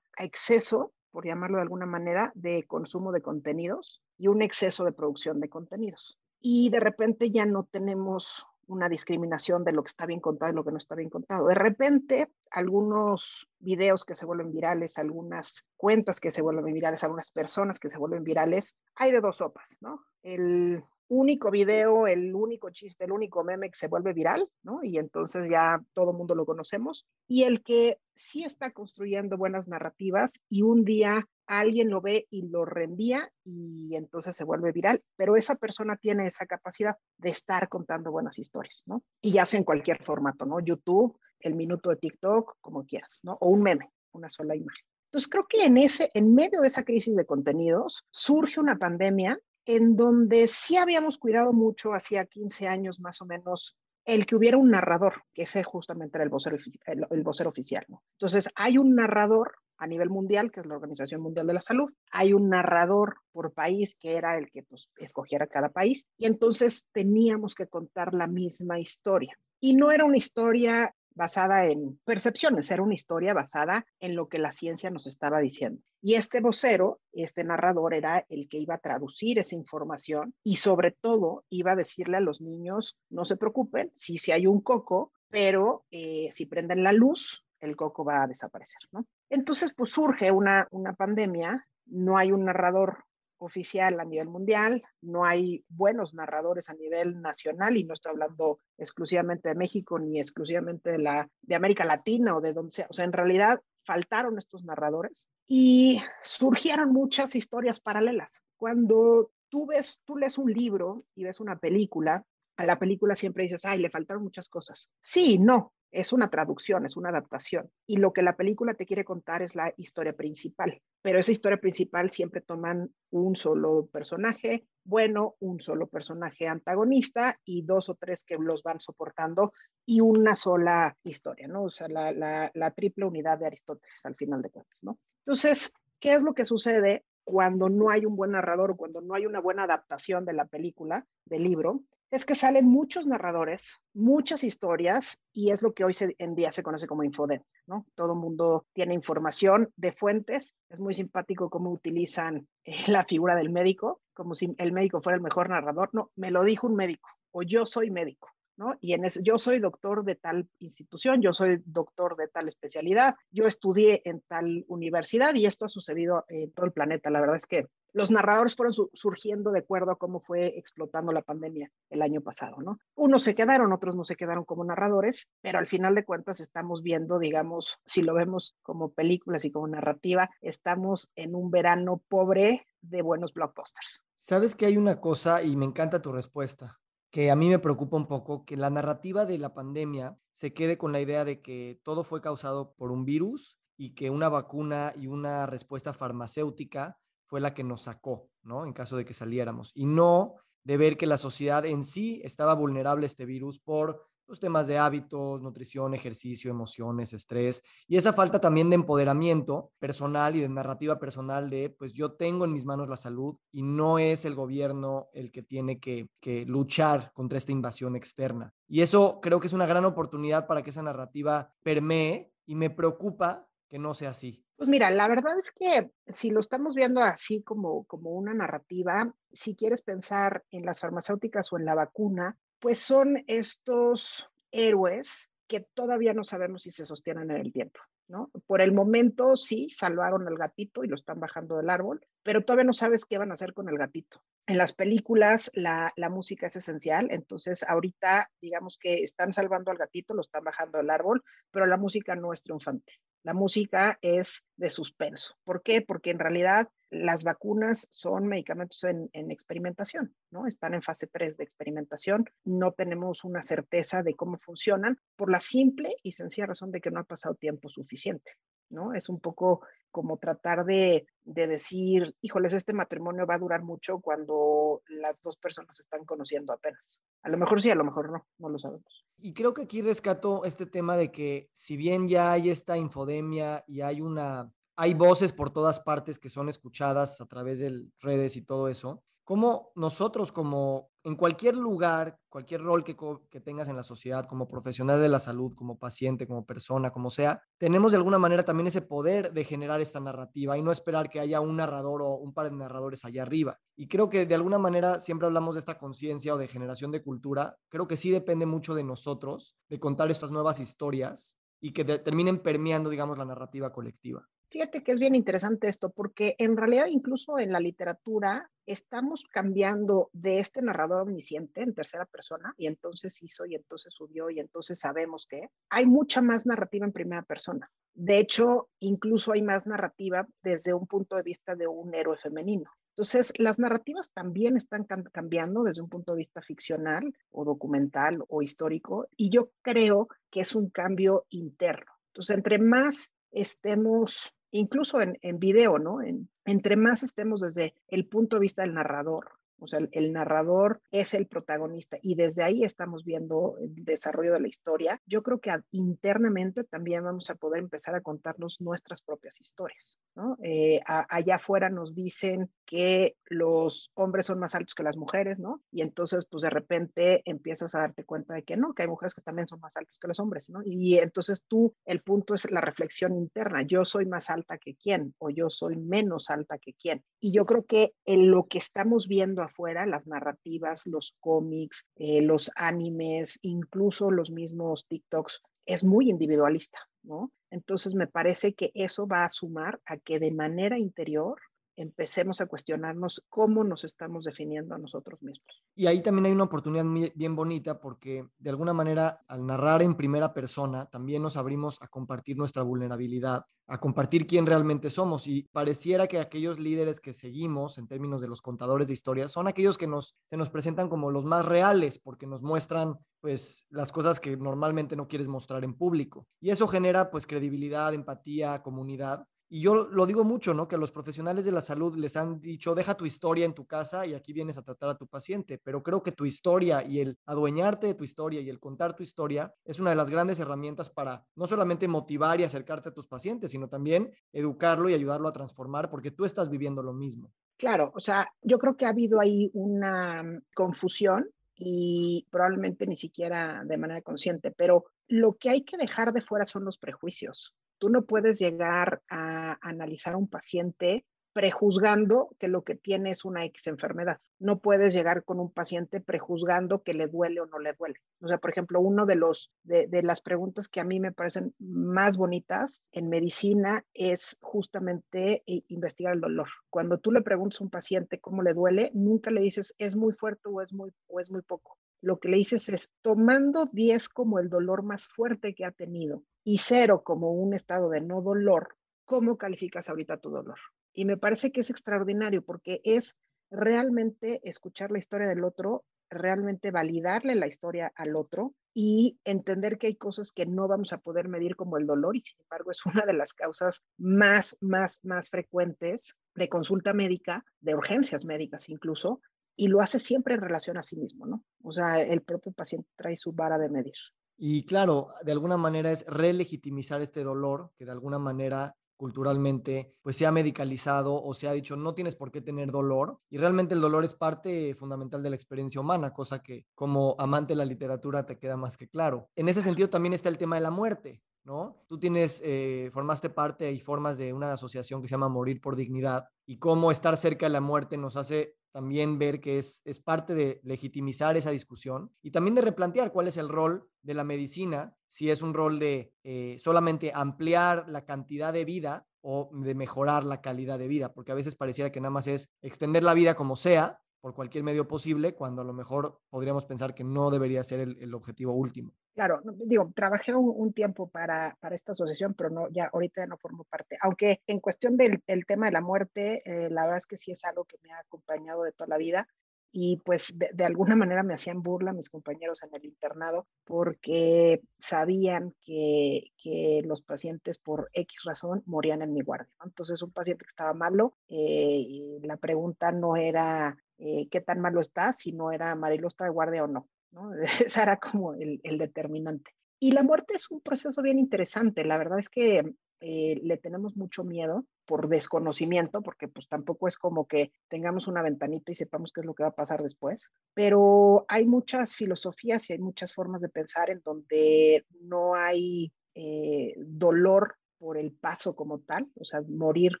exceso 0.16 0.94
por 1.10 1.26
llamarlo 1.26 1.56
de 1.56 1.62
alguna 1.62 1.86
manera, 1.86 2.32
de 2.34 2.64
consumo 2.66 3.12
de 3.12 3.22
contenidos 3.22 4.02
y 4.18 4.28
un 4.28 4.42
exceso 4.42 4.84
de 4.84 4.92
producción 4.92 5.40
de 5.40 5.48
contenidos. 5.48 6.18
Y 6.40 6.70
de 6.70 6.80
repente 6.80 7.30
ya 7.30 7.44
no 7.44 7.64
tenemos 7.64 8.46
una 8.70 8.88
discriminación 8.88 9.64
de 9.64 9.72
lo 9.72 9.82
que 9.82 9.88
está 9.88 10.06
bien 10.06 10.20
contado 10.20 10.52
y 10.52 10.54
lo 10.54 10.64
que 10.64 10.70
no 10.70 10.78
está 10.78 10.94
bien 10.94 11.10
contado. 11.10 11.46
De 11.48 11.54
repente, 11.54 12.30
algunos 12.50 13.48
videos 13.58 14.04
que 14.04 14.14
se 14.14 14.24
vuelven 14.24 14.52
virales, 14.52 14.96
algunas 14.96 15.66
cuentas 15.76 16.20
que 16.20 16.30
se 16.30 16.40
vuelven 16.40 16.72
virales, 16.72 17.02
algunas 17.02 17.32
personas 17.32 17.80
que 17.80 17.88
se 17.88 17.98
vuelven 17.98 18.22
virales, 18.22 18.76
hay 18.94 19.10
de 19.10 19.20
dos 19.20 19.36
sopas, 19.36 19.76
¿no? 19.80 20.04
El 20.22 20.84
único 21.10 21.50
video, 21.50 22.06
el 22.06 22.34
único 22.34 22.70
chiste, 22.70 23.04
el 23.04 23.12
único 23.12 23.42
meme 23.42 23.68
que 23.68 23.76
se 23.76 23.88
vuelve 23.88 24.12
viral, 24.12 24.48
¿no? 24.62 24.78
Y 24.82 24.96
entonces 24.96 25.48
ya 25.50 25.82
todo 25.92 26.12
mundo 26.12 26.36
lo 26.36 26.46
conocemos. 26.46 27.04
Y 27.26 27.42
el 27.42 27.62
que 27.62 27.98
sí 28.14 28.44
está 28.44 28.70
construyendo 28.70 29.36
buenas 29.36 29.66
narrativas 29.66 30.40
y 30.48 30.62
un 30.62 30.84
día 30.84 31.26
alguien 31.46 31.90
lo 31.90 32.00
ve 32.00 32.28
y 32.30 32.42
lo 32.42 32.64
reenvía 32.64 33.28
y 33.42 33.96
entonces 33.96 34.36
se 34.36 34.44
vuelve 34.44 34.70
viral, 34.70 35.02
pero 35.16 35.34
esa 35.34 35.56
persona 35.56 35.96
tiene 35.96 36.26
esa 36.26 36.46
capacidad 36.46 36.96
de 37.18 37.30
estar 37.30 37.68
contando 37.68 38.12
buenas 38.12 38.38
historias, 38.38 38.84
¿no? 38.86 39.02
Y 39.20 39.32
ya 39.32 39.46
sea 39.46 39.58
en 39.58 39.64
cualquier 39.64 40.00
formato, 40.04 40.46
¿no? 40.46 40.60
YouTube, 40.60 41.18
el 41.40 41.56
minuto 41.56 41.90
de 41.90 41.96
TikTok, 41.96 42.58
como 42.60 42.86
quieras, 42.86 43.20
¿no? 43.24 43.36
O 43.40 43.48
un 43.48 43.62
meme, 43.62 43.90
una 44.12 44.30
sola 44.30 44.54
imagen. 44.54 44.84
Entonces 45.06 45.28
creo 45.28 45.46
que 45.48 45.64
en 45.64 45.76
ese, 45.76 46.08
en 46.14 46.36
medio 46.36 46.60
de 46.60 46.68
esa 46.68 46.84
crisis 46.84 47.16
de 47.16 47.26
contenidos, 47.26 48.04
surge 48.12 48.60
una 48.60 48.78
pandemia 48.78 49.40
en 49.64 49.96
donde 49.96 50.48
sí 50.48 50.76
habíamos 50.76 51.18
cuidado 51.18 51.52
mucho, 51.52 51.94
hacía 51.94 52.24
15 52.24 52.68
años 52.68 53.00
más 53.00 53.20
o 53.20 53.26
menos, 53.26 53.76
el 54.04 54.26
que 54.26 54.36
hubiera 54.36 54.56
un 54.56 54.70
narrador, 54.70 55.22
que 55.34 55.42
ese 55.42 55.62
justamente 55.62 56.16
era 56.16 56.24
el 56.24 56.30
vocero, 56.30 56.56
el, 56.86 57.22
vocero 57.22 57.50
oficial. 57.50 57.84
¿no? 57.88 58.02
Entonces, 58.18 58.48
hay 58.54 58.78
un 58.78 58.94
narrador 58.94 59.52
a 59.76 59.86
nivel 59.86 60.10
mundial, 60.10 60.50
que 60.50 60.60
es 60.60 60.66
la 60.66 60.74
Organización 60.74 61.22
Mundial 61.22 61.46
de 61.46 61.54
la 61.54 61.60
Salud. 61.60 61.90
Hay 62.10 62.32
un 62.34 62.48
narrador 62.48 63.16
por 63.32 63.52
país, 63.52 63.96
que 63.98 64.16
era 64.16 64.36
el 64.36 64.50
que 64.50 64.62
pues, 64.62 64.90
escogiera 64.98 65.46
cada 65.46 65.70
país, 65.70 66.06
y 66.18 66.26
entonces 66.26 66.86
teníamos 66.92 67.54
que 67.54 67.66
contar 67.66 68.12
la 68.12 68.26
misma 68.26 68.78
historia. 68.78 69.38
Y 69.58 69.74
no 69.74 69.90
era 69.90 70.04
una 70.04 70.18
historia 70.18 70.94
basada 71.14 71.66
en 71.66 71.98
percepciones, 72.04 72.70
era 72.70 72.82
una 72.82 72.94
historia 72.94 73.34
basada 73.34 73.86
en 73.98 74.16
lo 74.16 74.28
que 74.28 74.38
la 74.38 74.52
ciencia 74.52 74.90
nos 74.90 75.06
estaba 75.06 75.40
diciendo. 75.40 75.82
Y 76.02 76.14
este 76.14 76.40
vocero, 76.40 77.00
este 77.12 77.44
narrador, 77.44 77.94
era 77.94 78.24
el 78.28 78.48
que 78.48 78.58
iba 78.58 78.76
a 78.76 78.78
traducir 78.78 79.38
esa 79.38 79.54
información 79.54 80.34
y 80.42 80.56
sobre 80.56 80.92
todo 80.92 81.44
iba 81.50 81.72
a 81.72 81.76
decirle 81.76 82.16
a 82.16 82.20
los 82.20 82.40
niños, 82.40 82.98
no 83.10 83.24
se 83.24 83.36
preocupen, 83.36 83.90
sí, 83.94 84.18
sí 84.18 84.32
hay 84.32 84.46
un 84.46 84.60
coco, 84.60 85.12
pero 85.28 85.84
eh, 85.90 86.28
si 86.30 86.46
prenden 86.46 86.82
la 86.82 86.92
luz, 86.92 87.44
el 87.60 87.76
coco 87.76 88.04
va 88.04 88.22
a 88.22 88.26
desaparecer, 88.26 88.80
¿no? 88.90 89.06
Entonces, 89.28 89.72
pues 89.74 89.90
surge 89.90 90.30
una, 90.30 90.66
una 90.70 90.94
pandemia, 90.94 91.68
no 91.86 92.16
hay 92.16 92.32
un 92.32 92.44
narrador 92.44 93.04
oficial 93.40 93.98
a 93.98 94.04
nivel 94.04 94.28
mundial, 94.28 94.82
no 95.00 95.24
hay 95.24 95.64
buenos 95.68 96.14
narradores 96.14 96.70
a 96.70 96.74
nivel 96.74 97.20
nacional 97.20 97.76
y 97.76 97.84
no 97.84 97.94
estoy 97.94 98.10
hablando 98.10 98.60
exclusivamente 98.78 99.48
de 99.48 99.54
México 99.54 99.98
ni 99.98 100.18
exclusivamente 100.18 100.92
de, 100.92 100.98
la, 100.98 101.28
de 101.42 101.54
América 101.54 101.84
Latina 101.84 102.36
o 102.36 102.40
de 102.40 102.52
donde 102.52 102.72
sea, 102.72 102.86
o 102.88 102.92
sea, 102.92 103.04
en 103.04 103.12
realidad 103.12 103.60
faltaron 103.84 104.38
estos 104.38 104.64
narradores 104.64 105.26
y 105.48 106.00
surgieron 106.22 106.92
muchas 106.92 107.34
historias 107.34 107.80
paralelas. 107.80 108.42
Cuando 108.56 109.32
tú 109.48 109.66
ves, 109.66 110.00
tú 110.04 110.16
lees 110.16 110.38
un 110.38 110.52
libro 110.52 111.04
y 111.14 111.24
ves 111.24 111.40
una 111.40 111.58
película, 111.58 112.24
a 112.60 112.66
la 112.66 112.78
película 112.78 113.16
siempre 113.16 113.44
dices, 113.44 113.64
ay, 113.64 113.80
le 113.80 113.90
faltaron 113.90 114.22
muchas 114.22 114.48
cosas. 114.48 114.92
Sí, 115.00 115.38
no, 115.38 115.72
es 115.90 116.12
una 116.12 116.30
traducción, 116.30 116.84
es 116.84 116.96
una 116.96 117.08
adaptación. 117.08 117.70
Y 117.86 117.96
lo 117.96 118.12
que 118.12 118.22
la 118.22 118.36
película 118.36 118.74
te 118.74 118.86
quiere 118.86 119.04
contar 119.04 119.42
es 119.42 119.54
la 119.54 119.72
historia 119.76 120.12
principal. 120.12 120.80
Pero 121.02 121.18
esa 121.18 121.32
historia 121.32 121.58
principal 121.58 122.10
siempre 122.10 122.40
toman 122.40 122.92
un 123.10 123.34
solo 123.34 123.88
personaje 123.92 124.66
bueno, 124.84 125.36
un 125.40 125.60
solo 125.60 125.86
personaje 125.86 126.46
antagonista 126.46 127.38
y 127.44 127.62
dos 127.62 127.88
o 127.88 127.94
tres 127.94 128.24
que 128.24 128.36
los 128.36 128.62
van 128.62 128.80
soportando 128.80 129.52
y 129.86 130.00
una 130.00 130.34
sola 130.34 130.96
historia, 131.04 131.48
¿no? 131.48 131.64
O 131.64 131.70
sea, 131.70 131.88
la, 131.88 132.70
triple 132.74 133.04
unidad 133.04 133.38
de 133.38 133.46
Aristóteles 133.46 134.04
al 134.04 134.14
final 134.14 134.42
de 134.42 134.50
cuentas, 134.50 134.78
¿no? 134.82 134.98
Entonces, 135.18 135.72
¿qué 135.98 136.14
es 136.14 136.22
lo 136.22 136.34
que 136.34 136.44
sucede 136.44 137.04
cuando 137.24 137.68
no 137.68 137.90
hay 137.90 138.06
un 138.06 138.16
buen 138.16 138.32
narrador, 138.32 138.76
cuando 138.76 139.00
no 139.00 139.14
hay 139.14 139.26
una 139.26 139.40
buena 139.40 139.64
adaptación 139.64 140.24
de 140.24 140.32
la 140.32 140.46
película, 140.46 141.06
del 141.24 141.44
libro? 141.44 141.82
Es 142.10 142.24
que 142.24 142.34
salen 142.34 142.66
muchos 142.66 143.06
narradores, 143.06 143.80
muchas 143.94 144.42
historias, 144.42 145.20
y 145.32 145.52
es 145.52 145.62
lo 145.62 145.72
que 145.74 145.84
hoy 145.84 145.94
en 146.18 146.34
día 146.34 146.50
se 146.50 146.62
conoce 146.62 146.88
como 146.88 147.04
infodem, 147.04 147.42
¿no? 147.66 147.86
Todo 147.94 148.16
mundo 148.16 148.66
tiene 148.72 148.94
información 148.94 149.72
de 149.76 149.92
fuentes. 149.92 150.54
Es 150.68 150.80
muy 150.80 150.94
simpático 150.94 151.50
cómo 151.50 151.70
utilizan 151.70 152.48
eh, 152.64 152.74
la 152.88 153.04
figura 153.04 153.36
del 153.36 153.50
médico, 153.50 154.00
como 154.12 154.34
si 154.34 154.54
el 154.58 154.72
médico 154.72 155.00
fuera 155.00 155.16
el 155.16 155.22
mejor 155.22 155.50
narrador. 155.50 155.90
No, 155.92 156.10
me 156.16 156.30
lo 156.30 156.42
dijo 156.42 156.66
un 156.66 156.74
médico, 156.74 157.08
o 157.30 157.42
yo 157.42 157.64
soy 157.64 157.90
médico. 157.90 158.28
¿No? 158.60 158.76
Y 158.82 158.92
en 158.92 159.06
ese, 159.06 159.22
yo 159.22 159.38
soy 159.38 159.58
doctor 159.58 160.04
de 160.04 160.16
tal 160.16 160.46
institución, 160.58 161.22
yo 161.22 161.32
soy 161.32 161.62
doctor 161.64 162.14
de 162.16 162.28
tal 162.28 162.46
especialidad, 162.46 163.14
yo 163.30 163.46
estudié 163.46 164.02
en 164.04 164.20
tal 164.28 164.66
universidad 164.68 165.34
y 165.34 165.46
esto 165.46 165.64
ha 165.64 165.70
sucedido 165.70 166.26
en 166.28 166.52
todo 166.52 166.66
el 166.66 166.72
planeta. 166.72 167.08
La 167.08 167.22
verdad 167.22 167.36
es 167.36 167.46
que 167.46 167.68
los 167.94 168.10
narradores 168.10 168.54
fueron 168.54 168.74
su 168.74 168.90
surgiendo 168.92 169.50
de 169.50 169.60
acuerdo 169.60 169.92
a 169.92 169.98
cómo 169.98 170.20
fue 170.20 170.58
explotando 170.58 171.10
la 171.10 171.22
pandemia 171.22 171.72
el 171.88 172.02
año 172.02 172.20
pasado, 172.20 172.58
¿no? 172.60 172.78
Unos 172.94 173.22
se 173.22 173.34
quedaron, 173.34 173.72
otros 173.72 173.96
no 173.96 174.04
se 174.04 174.14
quedaron 174.14 174.44
como 174.44 174.62
narradores, 174.62 175.30
pero 175.40 175.58
al 175.58 175.66
final 175.66 175.94
de 175.94 176.04
cuentas 176.04 176.38
estamos 176.38 176.82
viendo, 176.82 177.18
digamos, 177.18 177.78
si 177.86 178.02
lo 178.02 178.12
vemos 178.12 178.54
como 178.62 178.92
películas 178.92 179.46
y 179.46 179.50
como 179.50 179.68
narrativa, 179.68 180.28
estamos 180.42 181.10
en 181.16 181.34
un 181.34 181.50
verano 181.50 182.02
pobre 182.08 182.66
de 182.82 183.00
buenos 183.00 183.32
blockbusters. 183.32 184.02
Sabes 184.16 184.54
que 184.54 184.66
hay 184.66 184.76
una 184.76 185.00
cosa 185.00 185.42
y 185.42 185.56
me 185.56 185.64
encanta 185.64 186.02
tu 186.02 186.12
respuesta 186.12 186.78
que 187.10 187.30
a 187.30 187.36
mí 187.36 187.48
me 187.48 187.58
preocupa 187.58 187.96
un 187.96 188.06
poco 188.06 188.44
que 188.44 188.56
la 188.56 188.70
narrativa 188.70 189.26
de 189.26 189.38
la 189.38 189.52
pandemia 189.54 190.18
se 190.32 190.54
quede 190.54 190.78
con 190.78 190.92
la 190.92 191.00
idea 191.00 191.24
de 191.24 191.40
que 191.40 191.80
todo 191.82 192.02
fue 192.02 192.20
causado 192.20 192.74
por 192.74 192.92
un 192.92 193.04
virus 193.04 193.58
y 193.76 193.94
que 193.94 194.10
una 194.10 194.28
vacuna 194.28 194.92
y 194.96 195.06
una 195.06 195.46
respuesta 195.46 195.92
farmacéutica 195.92 196.98
fue 197.26 197.40
la 197.40 197.54
que 197.54 197.64
nos 197.64 197.82
sacó, 197.82 198.28
¿no? 198.42 198.64
En 198.64 198.72
caso 198.72 198.96
de 198.96 199.04
que 199.04 199.14
saliéramos. 199.14 199.72
Y 199.74 199.86
no 199.86 200.34
de 200.64 200.76
ver 200.76 200.96
que 200.96 201.06
la 201.06 201.18
sociedad 201.18 201.64
en 201.64 201.84
sí 201.84 202.20
estaba 202.24 202.54
vulnerable 202.54 203.06
a 203.06 203.08
este 203.08 203.24
virus 203.24 203.60
por 203.60 204.09
los 204.30 204.40
temas 204.40 204.68
de 204.68 204.78
hábitos, 204.78 205.42
nutrición, 205.42 205.92
ejercicio, 205.92 206.50
emociones, 206.50 207.12
estrés 207.12 207.62
y 207.88 207.96
esa 207.96 208.12
falta 208.12 208.40
también 208.40 208.70
de 208.70 208.76
empoderamiento 208.76 209.72
personal 209.80 210.36
y 210.36 210.40
de 210.40 210.48
narrativa 210.48 210.98
personal 211.00 211.50
de, 211.50 211.68
pues 211.68 211.92
yo 211.92 212.12
tengo 212.12 212.44
en 212.44 212.52
mis 212.52 212.64
manos 212.64 212.88
la 212.88 212.96
salud 212.96 213.36
y 213.50 213.62
no 213.62 213.98
es 213.98 214.24
el 214.24 214.36
gobierno 214.36 215.08
el 215.12 215.32
que 215.32 215.42
tiene 215.42 215.80
que, 215.80 216.08
que 216.20 216.46
luchar 216.46 217.12
contra 217.12 217.38
esta 217.38 217.50
invasión 217.52 217.96
externa. 217.96 218.54
Y 218.68 218.82
eso 218.82 219.20
creo 219.20 219.40
que 219.40 219.48
es 219.48 219.52
una 219.52 219.66
gran 219.66 219.84
oportunidad 219.84 220.46
para 220.46 220.62
que 220.62 220.70
esa 220.70 220.82
narrativa 220.82 221.52
permee 221.64 222.32
y 222.46 222.54
me 222.54 222.70
preocupa 222.70 223.48
que 223.68 223.80
no 223.80 223.94
sea 223.94 224.10
así. 224.10 224.44
Pues 224.56 224.68
mira, 224.68 224.90
la 224.90 225.08
verdad 225.08 225.38
es 225.38 225.50
que 225.50 225.90
si 226.06 226.30
lo 226.30 226.38
estamos 226.38 226.74
viendo 226.74 227.02
así 227.02 227.42
como, 227.42 227.84
como 227.86 228.10
una 228.10 228.34
narrativa, 228.34 229.12
si 229.32 229.56
quieres 229.56 229.82
pensar 229.82 230.44
en 230.50 230.66
las 230.66 230.80
farmacéuticas 230.80 231.52
o 231.52 231.58
en 231.58 231.64
la 231.64 231.74
vacuna, 231.74 232.36
pues 232.60 232.78
son 232.78 233.24
estos 233.26 234.30
héroes 234.52 235.30
que 235.48 235.60
todavía 235.60 236.14
no 236.14 236.22
sabemos 236.22 236.62
si 236.62 236.70
se 236.70 236.86
sostienen 236.86 237.30
en 237.30 237.38
el 237.38 237.52
tiempo. 237.52 237.80
¿no? 238.10 238.30
Por 238.46 238.60
el 238.60 238.72
momento 238.72 239.36
sí 239.36 239.68
salvaron 239.68 240.26
al 240.26 240.36
gatito 240.36 240.84
y 240.84 240.88
lo 240.88 240.96
están 240.96 241.20
bajando 241.20 241.56
del 241.56 241.70
árbol, 241.70 242.04
pero 242.22 242.44
todavía 242.44 242.64
no 242.64 242.72
sabes 242.72 243.04
qué 243.04 243.18
van 243.18 243.30
a 243.30 243.34
hacer 243.34 243.54
con 243.54 243.68
el 243.68 243.78
gatito. 243.78 244.22
En 244.46 244.58
las 244.58 244.72
películas 244.72 245.50
la, 245.54 245.92
la, 245.96 246.08
música 246.08 246.46
es 246.46 246.56
esencial, 246.56 247.06
entonces 247.10 247.62
ahorita 247.62 248.30
digamos 248.40 248.78
que 248.78 249.04
están 249.04 249.32
salvando 249.32 249.70
al 249.70 249.78
gatito, 249.78 250.14
lo 250.14 250.22
están 250.22 250.42
bajando 250.42 250.78
del 250.78 250.90
árbol, 250.90 251.22
pero 251.52 251.66
la 251.66 251.76
música 251.76 252.16
no 252.16 252.32
es 252.32 252.42
triunfante. 252.42 252.94
La 253.22 253.32
música 253.32 253.98
es 254.02 254.44
de 254.56 254.70
suspenso. 254.70 255.36
¿Por 255.44 255.62
qué? 255.62 255.80
Porque 255.80 256.10
en 256.10 256.18
realidad 256.18 256.68
las 256.90 257.22
vacunas 257.22 257.86
son 257.90 258.26
medicamentos 258.26 258.82
en, 258.84 259.08
en, 259.12 259.30
experimentación, 259.30 260.14
¿no? 260.30 260.46
Están 260.46 260.74
en 260.74 260.82
fase 260.82 261.06
3 261.06 261.36
de 261.36 261.44
experimentación. 261.44 262.24
No 262.44 262.72
tenemos 262.72 263.24
una 263.24 263.42
certeza 263.42 264.02
de 264.02 264.14
cómo 264.14 264.38
funcionan 264.38 264.98
por 265.16 265.30
la 265.30 265.40
simple 265.40 265.94
y 266.02 266.12
sencilla 266.12 266.46
razón 266.46 266.72
de 266.72 266.80
que 266.80 266.90
no 266.90 267.00
ha 267.00 267.04
pasado 267.04 267.36
tiempo 267.36 267.68
suficiente, 267.68 268.32
¿no? 268.70 268.92
Es 268.92 269.08
un 269.08 269.20
poco 269.20 269.62
como 269.90 270.18
tratar 270.18 270.64
de, 270.64 271.06
de 271.24 271.46
decir, 271.46 272.14
híjoles, 272.20 272.54
este 272.54 272.72
matrimonio 272.72 273.26
va 273.26 273.34
a 273.34 273.38
durar 273.38 273.62
mucho 273.62 274.00
cuando 274.00 274.82
las 274.88 275.20
dos 275.20 275.36
personas 275.36 275.76
se 275.76 275.82
están 275.82 276.04
conociendo 276.04 276.52
apenas. 276.52 277.00
A 277.22 277.28
lo 277.28 277.36
mejor 277.36 277.60
sí, 277.60 277.70
a 277.70 277.74
lo 277.74 277.84
mejor 277.84 278.10
no, 278.10 278.26
no 278.38 278.48
lo 278.48 278.58
sabemos. 278.58 279.04
Y 279.18 279.34
creo 279.34 279.52
que 279.52 279.62
aquí 279.62 279.82
rescato 279.82 280.44
este 280.44 280.66
tema 280.66 280.96
de 280.96 281.10
que 281.10 281.50
si 281.52 281.76
bien 281.76 282.08
ya 282.08 282.32
hay 282.32 282.50
esta 282.50 282.76
infodemia 282.76 283.64
y 283.66 283.80
hay 283.80 284.00
una 284.00 284.52
hay 284.80 284.94
voces 284.94 285.34
por 285.34 285.50
todas 285.50 285.78
partes 285.78 286.18
que 286.18 286.30
son 286.30 286.48
escuchadas 286.48 287.20
a 287.20 287.26
través 287.26 287.58
de 287.58 287.84
redes 288.00 288.34
y 288.36 288.40
todo 288.40 288.66
eso, 288.66 289.04
como 289.24 289.72
nosotros 289.74 290.32
como 290.32 290.88
en 291.04 291.16
cualquier 291.16 291.54
lugar, 291.54 292.18
cualquier 292.30 292.62
rol 292.62 292.82
que, 292.82 292.96
que, 293.28 293.40
tengas 293.42 293.68
en 293.68 293.76
la 293.76 293.82
sociedad, 293.82 294.24
como 294.24 294.48
profesional 294.48 294.98
de 294.98 295.10
la 295.10 295.20
salud, 295.20 295.52
como 295.54 295.78
paciente, 295.78 296.26
como 296.26 296.46
persona, 296.46 296.88
como 296.88 297.10
sea, 297.10 297.42
tenemos 297.58 297.92
de 297.92 297.98
alguna 297.98 298.18
manera 298.18 298.42
también 298.42 298.68
ese 298.68 298.80
poder 298.80 299.34
de 299.34 299.44
generar 299.44 299.82
esta 299.82 300.00
narrativa 300.00 300.56
y 300.56 300.62
no 300.62 300.72
esperar 300.72 301.10
que 301.10 301.20
haya 301.20 301.42
un 301.42 301.56
narrador 301.56 302.00
o 302.00 302.14
un 302.14 302.32
par 302.32 302.48
de 302.48 302.56
narradores 302.56 303.04
allá 303.04 303.20
arriba. 303.20 303.58
Y 303.76 303.86
creo 303.86 304.08
que 304.08 304.24
de 304.24 304.34
alguna 304.34 304.58
manera 304.58 304.98
siempre 304.98 305.26
hablamos 305.26 305.56
de 305.56 305.58
esta 305.58 305.76
conciencia 305.76 306.34
o 306.34 306.38
de 306.38 306.48
generación 306.48 306.90
de 306.90 307.02
cultura. 307.02 307.58
Creo 307.68 307.86
que 307.86 307.98
sí 307.98 308.10
depende 308.10 308.46
mucho 308.46 308.74
de 308.74 308.82
nosotros, 308.82 309.58
de 309.68 309.78
contar 309.78 310.10
estas 310.10 310.30
nuevas 310.30 310.58
historias 310.58 311.36
y 311.60 311.72
que 311.72 311.84
terminen 311.84 312.38
permeando, 312.38 312.88
digamos, 312.88 313.18
la 313.18 313.26
narrativa 313.26 313.70
colectiva. 313.70 314.26
Fíjate 314.50 314.82
que 314.82 314.90
es 314.90 314.98
bien 314.98 315.14
interesante 315.14 315.68
esto, 315.68 315.90
porque 315.90 316.34
en 316.38 316.56
realidad 316.56 316.86
incluso 316.88 317.38
en 317.38 317.52
la 317.52 317.60
literatura 317.60 318.50
estamos 318.66 319.24
cambiando 319.24 320.10
de 320.12 320.40
este 320.40 320.60
narrador 320.60 321.02
omnisciente 321.02 321.62
en 321.62 321.72
tercera 321.72 322.04
persona, 322.04 322.52
y 322.58 322.66
entonces 322.66 323.22
hizo, 323.22 323.46
y 323.46 323.54
entonces 323.54 323.94
subió, 323.94 324.28
y 324.28 324.40
entonces 324.40 324.80
sabemos 324.80 325.28
que 325.28 325.50
hay 325.68 325.86
mucha 325.86 326.20
más 326.20 326.46
narrativa 326.46 326.84
en 326.84 326.92
primera 326.92 327.22
persona. 327.22 327.70
De 327.94 328.18
hecho, 328.18 328.68
incluso 328.80 329.32
hay 329.32 329.42
más 329.42 329.68
narrativa 329.68 330.26
desde 330.42 330.74
un 330.74 330.88
punto 330.88 331.14
de 331.14 331.22
vista 331.22 331.54
de 331.54 331.68
un 331.68 331.94
héroe 331.94 332.16
femenino. 332.16 332.72
Entonces, 332.96 333.32
las 333.38 333.60
narrativas 333.60 334.12
también 334.12 334.56
están 334.56 334.84
cambiando 334.84 335.62
desde 335.62 335.80
un 335.80 335.88
punto 335.88 336.12
de 336.12 336.18
vista 336.18 336.42
ficcional 336.42 337.14
o 337.30 337.44
documental 337.44 338.24
o 338.26 338.42
histórico, 338.42 339.06
y 339.16 339.30
yo 339.30 339.52
creo 339.62 340.08
que 340.28 340.40
es 340.40 340.56
un 340.56 340.70
cambio 340.70 341.26
interno. 341.28 341.92
Entonces, 342.08 342.36
entre 342.36 342.58
más 342.58 343.12
estemos 343.30 344.34
incluso 344.50 345.00
en, 345.00 345.18
en 345.22 345.38
video, 345.38 345.78
¿no? 345.78 346.02
En, 346.02 346.28
entre 346.44 346.76
más 346.76 347.02
estemos 347.02 347.40
desde 347.40 347.74
el 347.88 348.06
punto 348.06 348.36
de 348.36 348.40
vista 348.40 348.62
del 348.62 348.74
narrador, 348.74 349.39
o 349.60 349.66
sea, 349.66 349.80
el, 349.92 350.12
narrador 350.12 350.80
es 350.90 351.14
el 351.14 351.26
protagonista 351.26 351.98
y 352.02 352.14
desde 352.14 352.42
ahí 352.42 352.64
estamos 352.64 353.04
viendo 353.04 353.56
el 353.60 353.84
desarrollo 353.84 354.32
de 354.32 354.40
la 354.40 354.48
historia. 354.48 355.00
Yo 355.06 355.22
creo 355.22 355.38
que 355.40 355.52
internamente 355.70 356.64
también 356.64 357.04
vamos 357.04 357.30
a 357.30 357.34
poder 357.34 357.60
empezar 357.60 357.94
a 357.94 358.00
contarnos 358.00 358.60
nuestras 358.60 359.02
propias 359.02 359.40
historias. 359.40 359.98
¿no? 360.14 360.36
Eh, 360.42 360.80
allá 360.86 361.36
afuera 361.36 361.70
nos 361.70 361.94
dicen 361.94 362.50
que 362.66 363.16
los 363.26 363.90
hombres 363.94 364.26
son 364.26 364.38
más 364.38 364.54
altos 364.54 364.74
que 364.74 364.82
las 364.82 364.96
mujeres, 364.96 365.40
¿no? 365.40 365.60
Y 365.70 365.82
entonces, 365.82 366.24
pues 366.24 366.42
de 366.42 366.50
repente 366.50 367.22
empiezas 367.24 367.74
a 367.74 367.80
darte 367.80 368.04
cuenta 368.04 368.34
de 368.34 368.44
que 368.44 368.56
no, 368.56 368.74
que 368.74 368.82
hay 368.82 368.88
mujeres 368.88 369.14
que 369.14 369.22
también 369.22 369.48
son 369.48 369.60
más 369.60 369.76
altas 369.76 369.98
que 369.98 370.08
los 370.08 370.20
hombres, 370.20 370.50
¿no? 370.50 370.60
Y 370.64 370.98
entonces 370.98 371.44
tú, 371.46 371.74
el 371.84 372.02
punto 372.02 372.34
es 372.34 372.50
la 372.50 372.60
reflexión 372.60 373.16
interna. 373.16 373.62
Yo 373.62 373.84
soy 373.84 374.06
más 374.06 374.30
alta 374.30 374.58
que 374.58 374.76
quién 374.76 375.14
o 375.18 375.30
yo 375.30 375.50
soy 375.50 375.76
menos 375.76 376.30
alta 376.30 376.58
que 376.58 376.74
quién. 376.74 377.02
Y 377.20 377.32
yo 377.32 377.44
creo 377.44 377.64
que 377.64 377.92
en 378.04 378.30
lo 378.30 378.46
que 378.46 378.58
estamos 378.58 379.08
viendo 379.08 379.42
afuera, 379.50 379.86
las 379.86 380.06
narrativas, 380.06 380.86
los 380.86 381.16
cómics, 381.20 381.86
eh, 381.96 382.22
los 382.22 382.50
animes, 382.56 383.38
incluso 383.42 384.10
los 384.10 384.30
mismos 384.30 384.86
TikToks, 384.88 385.42
es 385.66 385.84
muy 385.84 386.08
individualista, 386.08 386.78
¿no? 387.02 387.30
Entonces 387.50 387.94
me 387.94 388.06
parece 388.06 388.54
que 388.54 388.70
eso 388.74 389.06
va 389.06 389.24
a 389.24 389.30
sumar 389.30 389.80
a 389.84 389.98
que 389.98 390.18
de 390.18 390.30
manera 390.30 390.78
interior 390.78 391.38
empecemos 391.80 392.40
a 392.40 392.46
cuestionarnos 392.46 393.24
cómo 393.30 393.64
nos 393.64 393.84
estamos 393.84 394.24
definiendo 394.24 394.74
a 394.74 394.78
nosotros 394.78 395.22
mismos. 395.22 395.62
Y 395.74 395.86
ahí 395.86 396.02
también 396.02 396.26
hay 396.26 396.32
una 396.32 396.44
oportunidad 396.44 396.84
bien 397.14 397.34
bonita 397.34 397.80
porque 397.80 398.26
de 398.38 398.50
alguna 398.50 398.74
manera 398.74 399.20
al 399.28 399.46
narrar 399.46 399.82
en 399.82 399.96
primera 399.96 400.34
persona 400.34 400.86
también 400.86 401.22
nos 401.22 401.36
abrimos 401.36 401.80
a 401.80 401.88
compartir 401.88 402.36
nuestra 402.36 402.62
vulnerabilidad, 402.62 403.46
a 403.66 403.78
compartir 403.80 404.26
quién 404.26 404.46
realmente 404.46 404.90
somos 404.90 405.26
y 405.26 405.48
pareciera 405.52 406.06
que 406.06 406.18
aquellos 406.18 406.58
líderes 406.58 407.00
que 407.00 407.14
seguimos 407.14 407.78
en 407.78 407.88
términos 407.88 408.20
de 408.20 408.28
los 408.28 408.42
contadores 408.42 408.88
de 408.88 408.94
historias 408.94 409.32
son 409.32 409.48
aquellos 409.48 409.78
que 409.78 409.86
nos 409.86 410.16
se 410.28 410.36
nos 410.36 410.50
presentan 410.50 410.88
como 410.88 411.10
los 411.10 411.24
más 411.24 411.46
reales 411.46 411.98
porque 411.98 412.26
nos 412.26 412.42
muestran 412.42 412.98
pues 413.20 413.66
las 413.70 413.90
cosas 413.92 414.20
que 414.20 414.36
normalmente 414.36 414.96
no 414.96 415.08
quieres 415.08 415.28
mostrar 415.28 415.64
en 415.64 415.74
público 415.74 416.26
y 416.40 416.50
eso 416.50 416.68
genera 416.68 417.10
pues 417.10 417.26
credibilidad, 417.26 417.94
empatía, 417.94 418.62
comunidad 418.62 419.24
y 419.52 419.62
yo 419.62 419.88
lo 419.88 420.06
digo 420.06 420.22
mucho, 420.22 420.54
¿no? 420.54 420.68
Que 420.68 420.76
los 420.76 420.92
profesionales 420.92 421.44
de 421.44 421.50
la 421.50 421.60
salud 421.60 421.96
les 421.96 422.16
han 422.16 422.40
dicho, 422.40 422.72
deja 422.76 422.94
tu 422.94 423.04
historia 423.04 423.44
en 423.44 423.52
tu 423.52 423.66
casa 423.66 424.06
y 424.06 424.14
aquí 424.14 424.32
vienes 424.32 424.56
a 424.56 424.62
tratar 424.62 424.90
a 424.90 424.96
tu 424.96 425.08
paciente. 425.08 425.58
Pero 425.58 425.82
creo 425.82 426.04
que 426.04 426.12
tu 426.12 426.24
historia 426.24 426.84
y 426.86 427.00
el 427.00 427.18
adueñarte 427.26 427.88
de 427.88 427.94
tu 427.94 428.04
historia 428.04 428.40
y 428.40 428.48
el 428.48 428.60
contar 428.60 428.94
tu 428.94 429.02
historia 429.02 429.52
es 429.64 429.80
una 429.80 429.90
de 429.90 429.96
las 429.96 430.08
grandes 430.08 430.38
herramientas 430.38 430.88
para 430.88 431.26
no 431.34 431.48
solamente 431.48 431.88
motivar 431.88 432.40
y 432.40 432.44
acercarte 432.44 432.90
a 432.90 432.94
tus 432.94 433.08
pacientes, 433.08 433.50
sino 433.50 433.68
también 433.68 434.12
educarlo 434.32 434.88
y 434.88 434.94
ayudarlo 434.94 435.26
a 435.26 435.32
transformar 435.32 435.90
porque 435.90 436.12
tú 436.12 436.24
estás 436.24 436.48
viviendo 436.48 436.80
lo 436.80 436.92
mismo. 436.92 437.32
Claro, 437.56 437.90
o 437.96 438.00
sea, 438.00 438.32
yo 438.42 438.56
creo 438.60 438.76
que 438.76 438.86
ha 438.86 438.90
habido 438.90 439.18
ahí 439.18 439.50
una 439.52 440.22
mm, 440.22 440.42
confusión 440.54 441.28
y 441.56 442.24
probablemente 442.30 442.86
ni 442.86 442.96
siquiera 442.96 443.64
de 443.64 443.76
manera 443.76 444.00
consciente, 444.00 444.52
pero 444.52 444.84
lo 445.08 445.32
que 445.32 445.50
hay 445.50 445.62
que 445.62 445.76
dejar 445.76 446.12
de 446.12 446.20
fuera 446.20 446.44
son 446.44 446.64
los 446.64 446.78
prejuicios. 446.78 447.52
Tú 447.80 447.88
no 447.88 448.04
puedes 448.04 448.38
llegar 448.38 449.00
a 449.08 449.58
analizar 449.66 450.12
a 450.12 450.18
un 450.18 450.28
paciente 450.28 451.06
prejuzgando 451.32 452.36
que 452.38 452.46
lo 452.46 452.62
que 452.62 452.74
tiene 452.74 453.08
es 453.08 453.24
una 453.24 453.46
X 453.46 453.68
enfermedad. 453.68 454.18
No 454.38 454.58
puedes 454.58 454.92
llegar 454.92 455.24
con 455.24 455.40
un 455.40 455.50
paciente 455.50 455.98
prejuzgando 456.02 456.82
que 456.82 456.92
le 456.92 457.06
duele 457.06 457.40
o 457.40 457.46
no 457.46 457.58
le 457.58 457.72
duele. 457.72 457.94
O 458.20 458.28
sea, 458.28 458.36
por 458.36 458.50
ejemplo, 458.50 458.80
uno 458.80 459.06
de 459.06 459.14
los 459.14 459.50
de, 459.62 459.88
las 460.02 460.20
preguntas 460.20 460.68
que 460.68 460.80
a 460.80 460.84
mí 460.84 461.00
me 461.00 461.10
parecen 461.10 461.54
más 461.58 462.18
bonitas 462.18 462.84
en 462.92 463.08
medicina 463.08 463.82
es 463.94 464.36
justamente 464.42 465.42
eh, 465.46 465.64
investigar 465.68 466.12
el 466.12 466.20
dolor. 466.20 466.48
Cuando 466.68 466.98
tú 466.98 467.12
le 467.12 467.22
preguntas 467.22 467.62
a 467.62 467.64
un 467.64 467.70
paciente 467.70 468.20
cómo 468.20 468.42
le 468.42 468.52
duele, 468.52 468.90
nunca 468.92 469.30
le 469.30 469.40
dices 469.40 469.74
es 469.78 469.96
muy 469.96 470.12
fuerte 470.12 470.50
o 470.50 470.60
es 470.60 470.74
muy 470.74 470.92
o 471.06 471.18
es 471.18 471.30
muy 471.30 471.40
poco 471.40 471.78
lo 472.02 472.18
que 472.18 472.28
le 472.28 472.38
dices 472.38 472.68
es, 472.68 472.92
tomando 473.02 473.66
10 473.72 474.08
como 474.08 474.38
el 474.38 474.48
dolor 474.48 474.82
más 474.82 475.06
fuerte 475.06 475.54
que 475.54 475.64
ha 475.64 475.72
tenido 475.72 476.22
y 476.44 476.58
0 476.58 477.02
como 477.04 477.32
un 477.32 477.54
estado 477.54 477.90
de 477.90 478.00
no 478.00 478.22
dolor, 478.22 478.76
¿cómo 479.04 479.36
calificas 479.36 479.88
ahorita 479.88 480.18
tu 480.18 480.30
dolor? 480.30 480.58
Y 480.92 481.04
me 481.04 481.16
parece 481.16 481.52
que 481.52 481.60
es 481.60 481.70
extraordinario 481.70 482.42
porque 482.42 482.80
es 482.84 483.16
realmente 483.50 484.40
escuchar 484.48 484.90
la 484.90 484.98
historia 484.98 485.28
del 485.28 485.44
otro, 485.44 485.84
realmente 486.08 486.70
validarle 486.70 487.34
la 487.34 487.46
historia 487.46 487.92
al 487.94 488.16
otro 488.16 488.54
y 488.74 489.18
entender 489.24 489.78
que 489.78 489.88
hay 489.88 489.96
cosas 489.96 490.32
que 490.32 490.46
no 490.46 490.68
vamos 490.68 490.92
a 490.92 490.98
poder 490.98 491.28
medir 491.28 491.56
como 491.56 491.76
el 491.76 491.86
dolor 491.86 492.16
y 492.16 492.20
sin 492.20 492.40
embargo 492.40 492.70
es 492.70 492.84
una 492.86 493.04
de 493.04 493.12
las 493.12 493.32
causas 493.32 493.84
más, 493.98 494.56
más, 494.60 495.00
más 495.04 495.28
frecuentes 495.28 496.16
de 496.34 496.48
consulta 496.48 496.92
médica, 496.92 497.44
de 497.60 497.74
urgencias 497.74 498.24
médicas 498.24 498.68
incluso, 498.68 499.20
y 499.60 499.68
lo 499.68 499.82
hace 499.82 499.98
siempre 499.98 500.32
en 500.32 500.40
relación 500.40 500.78
a 500.78 500.82
sí 500.82 500.96
mismo, 500.96 501.26
¿no? 501.26 501.44
O 501.62 501.70
sea, 501.70 502.00
el 502.00 502.22
propio 502.22 502.50
paciente 502.50 502.88
trae 502.96 503.14
su 503.14 503.32
vara 503.32 503.58
de 503.58 503.68
medir. 503.68 503.92
Y 504.38 504.64
claro, 504.64 505.08
de 505.22 505.32
alguna 505.32 505.58
manera 505.58 505.92
es 505.92 506.06
relegitimizar 506.06 507.02
este 507.02 507.22
dolor 507.22 507.70
que 507.76 507.84
de 507.84 507.90
alguna 507.90 508.18
manera 508.18 508.74
culturalmente 508.96 509.96
pues 510.00 510.16
se 510.16 510.24
ha 510.24 510.32
medicalizado 510.32 511.22
o 511.22 511.34
se 511.34 511.46
ha 511.46 511.52
dicho 511.52 511.76
no 511.76 511.94
tienes 511.94 512.16
por 512.16 512.30
qué 512.30 512.40
tener 512.40 512.70
dolor 512.70 513.18
y 513.28 513.36
realmente 513.36 513.74
el 513.74 513.82
dolor 513.82 514.02
es 514.04 514.14
parte 514.14 514.74
fundamental 514.74 515.22
de 515.22 515.28
la 515.28 515.36
experiencia 515.36 515.80
humana, 515.80 516.14
cosa 516.14 516.42
que 516.42 516.64
como 516.74 517.14
amante 517.18 517.52
de 517.52 517.56
la 517.58 517.66
literatura 517.66 518.24
te 518.24 518.38
queda 518.38 518.56
más 518.56 518.78
que 518.78 518.88
claro. 518.88 519.28
En 519.36 519.50
ese 519.50 519.60
sentido 519.60 519.90
también 519.90 520.14
está 520.14 520.30
el 520.30 520.38
tema 520.38 520.56
de 520.56 520.62
la 520.62 520.70
muerte. 520.70 521.22
¿no? 521.44 521.82
Tú 521.86 521.98
tienes, 521.98 522.42
eh, 522.44 522.90
formaste 522.92 523.30
parte 523.30 523.72
y 523.72 523.80
formas 523.80 524.18
de 524.18 524.32
una 524.32 524.52
asociación 524.52 525.00
que 525.00 525.08
se 525.08 525.12
llama 525.12 525.28
Morir 525.28 525.60
por 525.60 525.76
Dignidad 525.76 526.28
y 526.46 526.58
cómo 526.58 526.90
estar 526.92 527.16
cerca 527.16 527.46
de 527.46 527.50
la 527.50 527.60
muerte 527.60 527.96
nos 527.96 528.16
hace 528.16 528.56
también 528.72 529.18
ver 529.18 529.40
que 529.40 529.58
es, 529.58 529.82
es 529.84 530.00
parte 530.00 530.34
de 530.34 530.60
legitimizar 530.62 531.36
esa 531.36 531.50
discusión 531.50 532.12
y 532.22 532.30
también 532.30 532.54
de 532.54 532.62
replantear 532.62 533.12
cuál 533.12 533.28
es 533.28 533.36
el 533.36 533.48
rol 533.48 533.88
de 534.02 534.14
la 534.14 534.24
medicina, 534.24 534.96
si 535.08 535.30
es 535.30 535.42
un 535.42 535.54
rol 535.54 535.78
de 535.78 536.14
eh, 536.24 536.56
solamente 536.58 537.12
ampliar 537.14 537.84
la 537.88 538.04
cantidad 538.04 538.52
de 538.52 538.64
vida 538.64 539.06
o 539.22 539.50
de 539.52 539.74
mejorar 539.74 540.24
la 540.24 540.40
calidad 540.40 540.78
de 540.78 540.88
vida, 540.88 541.12
porque 541.12 541.32
a 541.32 541.34
veces 541.34 541.56
pareciera 541.56 541.92
que 541.92 542.00
nada 542.00 542.10
más 542.10 542.26
es 542.26 542.50
extender 542.62 543.02
la 543.02 543.14
vida 543.14 543.34
como 543.34 543.56
sea, 543.56 544.00
por 544.20 544.34
cualquier 544.34 544.64
medio 544.64 544.86
posible, 544.86 545.34
cuando 545.34 545.62
a 545.62 545.64
lo 545.64 545.72
mejor 545.72 546.20
podríamos 546.28 546.66
pensar 546.66 546.94
que 546.94 547.04
no 547.04 547.30
debería 547.30 547.62
ser 547.62 547.80
el, 547.80 548.14
objetivo 548.14 548.52
último. 548.52 548.92
Claro, 549.14 549.40
digo, 549.44 549.90
trabajé 549.94 550.34
un, 550.34 550.72
tiempo 550.72 551.08
para, 551.08 551.56
para, 551.60 551.74
esta 551.74 551.92
asociación, 551.92 552.34
pero 552.34 552.50
no, 552.50 552.68
ya 552.68 552.90
ahorita 552.92 553.22
ya 553.22 553.26
no 553.26 553.36
formo 553.38 553.64
parte. 553.64 553.96
Aunque 554.02 554.42
en 554.46 554.60
cuestión 554.60 554.96
del, 554.96 555.22
tema 555.46 555.66
de 555.66 555.72
la 555.72 555.80
muerte, 555.80 556.42
eh, 556.44 556.70
la 556.70 556.82
verdad 556.82 556.98
es 556.98 557.06
que 557.06 557.16
sí 557.16 557.32
es 557.32 557.44
algo 557.44 557.64
que 557.64 557.78
me 557.82 557.92
ha 557.92 557.98
acompañado 557.98 558.62
de 558.62 558.72
toda 558.72 558.88
la 558.88 558.98
vida 558.98 559.28
y 559.72 559.98
pues 559.98 560.36
de, 560.38 560.64
alguna 560.64 560.96
manera 560.96 561.22
me 561.22 561.34
hacían 561.34 561.62
burla 561.62 561.92
mis 561.92 562.10
compañeros 562.10 562.62
en 562.62 562.74
el 562.74 562.84
internado 562.84 563.46
porque 563.64 564.62
sabían 564.78 565.54
que, 565.64 566.32
que 566.42 566.82
los 566.84 567.02
pacientes 567.02 567.58
por 567.58 567.88
X 567.92 568.22
razón 568.24 568.62
morían 568.66 569.02
en 569.02 569.12
mi 569.12 569.20
guardia. 569.20 569.52
Entonces 569.64 570.02
un 570.02 570.10
paciente 570.10 570.44
que 570.44 570.50
estaba 570.50 570.74
malo, 570.74 571.14
eh, 571.28 572.18
la 572.22 572.36
pregunta 572.36 572.90
no 572.90 573.16
era 573.16 573.76
eh, 573.98 574.28
qué 574.30 574.40
tan 574.40 574.60
malo 574.60 574.80
está, 574.80 575.12
si 575.12 575.32
no 575.32 575.52
era 575.52 575.74
Marilo 575.74 576.08
está 576.08 576.24
de 576.24 576.30
guardia 576.30 576.64
o 576.64 576.66
no. 576.66 576.88
¿no? 577.12 577.32
Ese 577.42 577.82
era 577.82 577.98
como 577.98 578.34
el, 578.34 578.60
el, 578.64 578.78
determinante. 578.78 579.52
Y 579.78 579.92
la 579.92 580.02
muerte 580.02 580.34
es 580.34 580.50
un 580.50 580.60
proceso 580.60 581.00
bien 581.00 581.18
interesante. 581.18 581.84
La 581.84 581.96
verdad 581.96 582.18
es 582.18 582.28
que 582.28 582.74
eh, 583.00 583.40
le 583.42 583.56
tenemos 583.56 583.96
mucho 583.96 584.24
miedo 584.24 584.66
por 584.90 585.06
desconocimiento, 585.06 586.02
porque 586.02 586.26
pues 586.26 586.48
tampoco 586.48 586.88
es 586.88 586.98
como 586.98 587.28
que 587.28 587.52
tengamos 587.68 588.08
una 588.08 588.22
ventanita 588.22 588.72
y 588.72 588.74
sepamos 588.74 589.12
qué 589.12 589.20
es 589.20 589.26
lo 589.26 589.34
que 589.34 589.44
va 589.44 589.50
a 589.50 589.54
pasar 589.54 589.84
después, 589.84 590.32
pero 590.52 591.24
hay 591.28 591.46
muchas 591.46 591.94
filosofías 591.94 592.68
y 592.68 592.72
hay 592.72 592.80
muchas 592.80 593.14
formas 593.14 593.40
de 593.40 593.50
pensar 593.50 593.88
en 593.88 594.00
donde 594.04 594.84
no 595.00 595.36
hay 595.36 595.92
eh, 596.16 596.74
dolor 596.76 597.54
por 597.78 597.98
el 597.98 598.10
paso 598.10 598.56
como 598.56 598.80
tal, 598.80 599.06
o 599.14 599.24
sea, 599.24 599.42
morir 599.42 600.00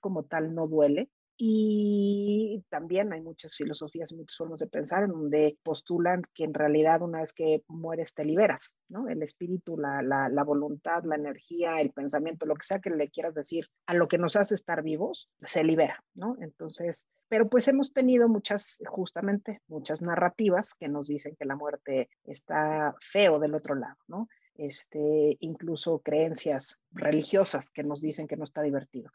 como 0.00 0.24
tal 0.24 0.56
no 0.56 0.66
duele, 0.66 1.08
y 1.42 2.62
también 2.68 3.14
hay 3.14 3.22
muchas 3.22 3.56
filosofías 3.56 4.12
muchas 4.12 4.36
formas 4.36 4.60
de 4.60 4.66
pensar 4.66 5.04
en 5.04 5.12
donde 5.12 5.56
postulan 5.62 6.22
que 6.34 6.44
en 6.44 6.52
realidad 6.52 7.00
una 7.00 7.20
vez 7.20 7.32
que 7.32 7.62
mueres 7.66 8.12
te 8.12 8.26
liberas, 8.26 8.74
¿no? 8.90 9.08
El 9.08 9.22
espíritu, 9.22 9.78
la, 9.78 10.02
la, 10.02 10.28
la, 10.28 10.44
voluntad, 10.44 11.02
la 11.04 11.14
energía, 11.14 11.80
el 11.80 11.92
pensamiento, 11.92 12.44
lo 12.44 12.56
que 12.56 12.66
sea 12.66 12.80
que 12.80 12.90
le 12.90 13.08
quieras 13.08 13.34
decir 13.34 13.68
a 13.86 13.94
lo 13.94 14.06
que 14.06 14.18
nos 14.18 14.36
hace 14.36 14.54
estar 14.54 14.82
vivos, 14.82 15.30
se 15.42 15.64
libera, 15.64 16.04
¿no? 16.12 16.36
Entonces, 16.42 17.06
pero 17.28 17.48
pues 17.48 17.68
hemos 17.68 17.94
tenido 17.94 18.28
muchas, 18.28 18.82
justamente, 18.86 19.62
muchas 19.66 20.02
narrativas 20.02 20.74
que 20.74 20.88
nos 20.88 21.06
dicen 21.06 21.36
que 21.36 21.46
la 21.46 21.56
muerte 21.56 22.10
está 22.24 22.94
feo 23.00 23.38
del 23.38 23.54
otro 23.54 23.74
lado, 23.76 23.96
¿no? 24.08 24.28
Este, 24.56 25.38
incluso 25.40 26.00
creencias 26.00 26.78
religiosas 26.90 27.70
que 27.70 27.82
nos 27.82 28.02
dicen 28.02 28.28
que 28.28 28.36
no 28.36 28.44
está 28.44 28.60
divertido. 28.60 29.10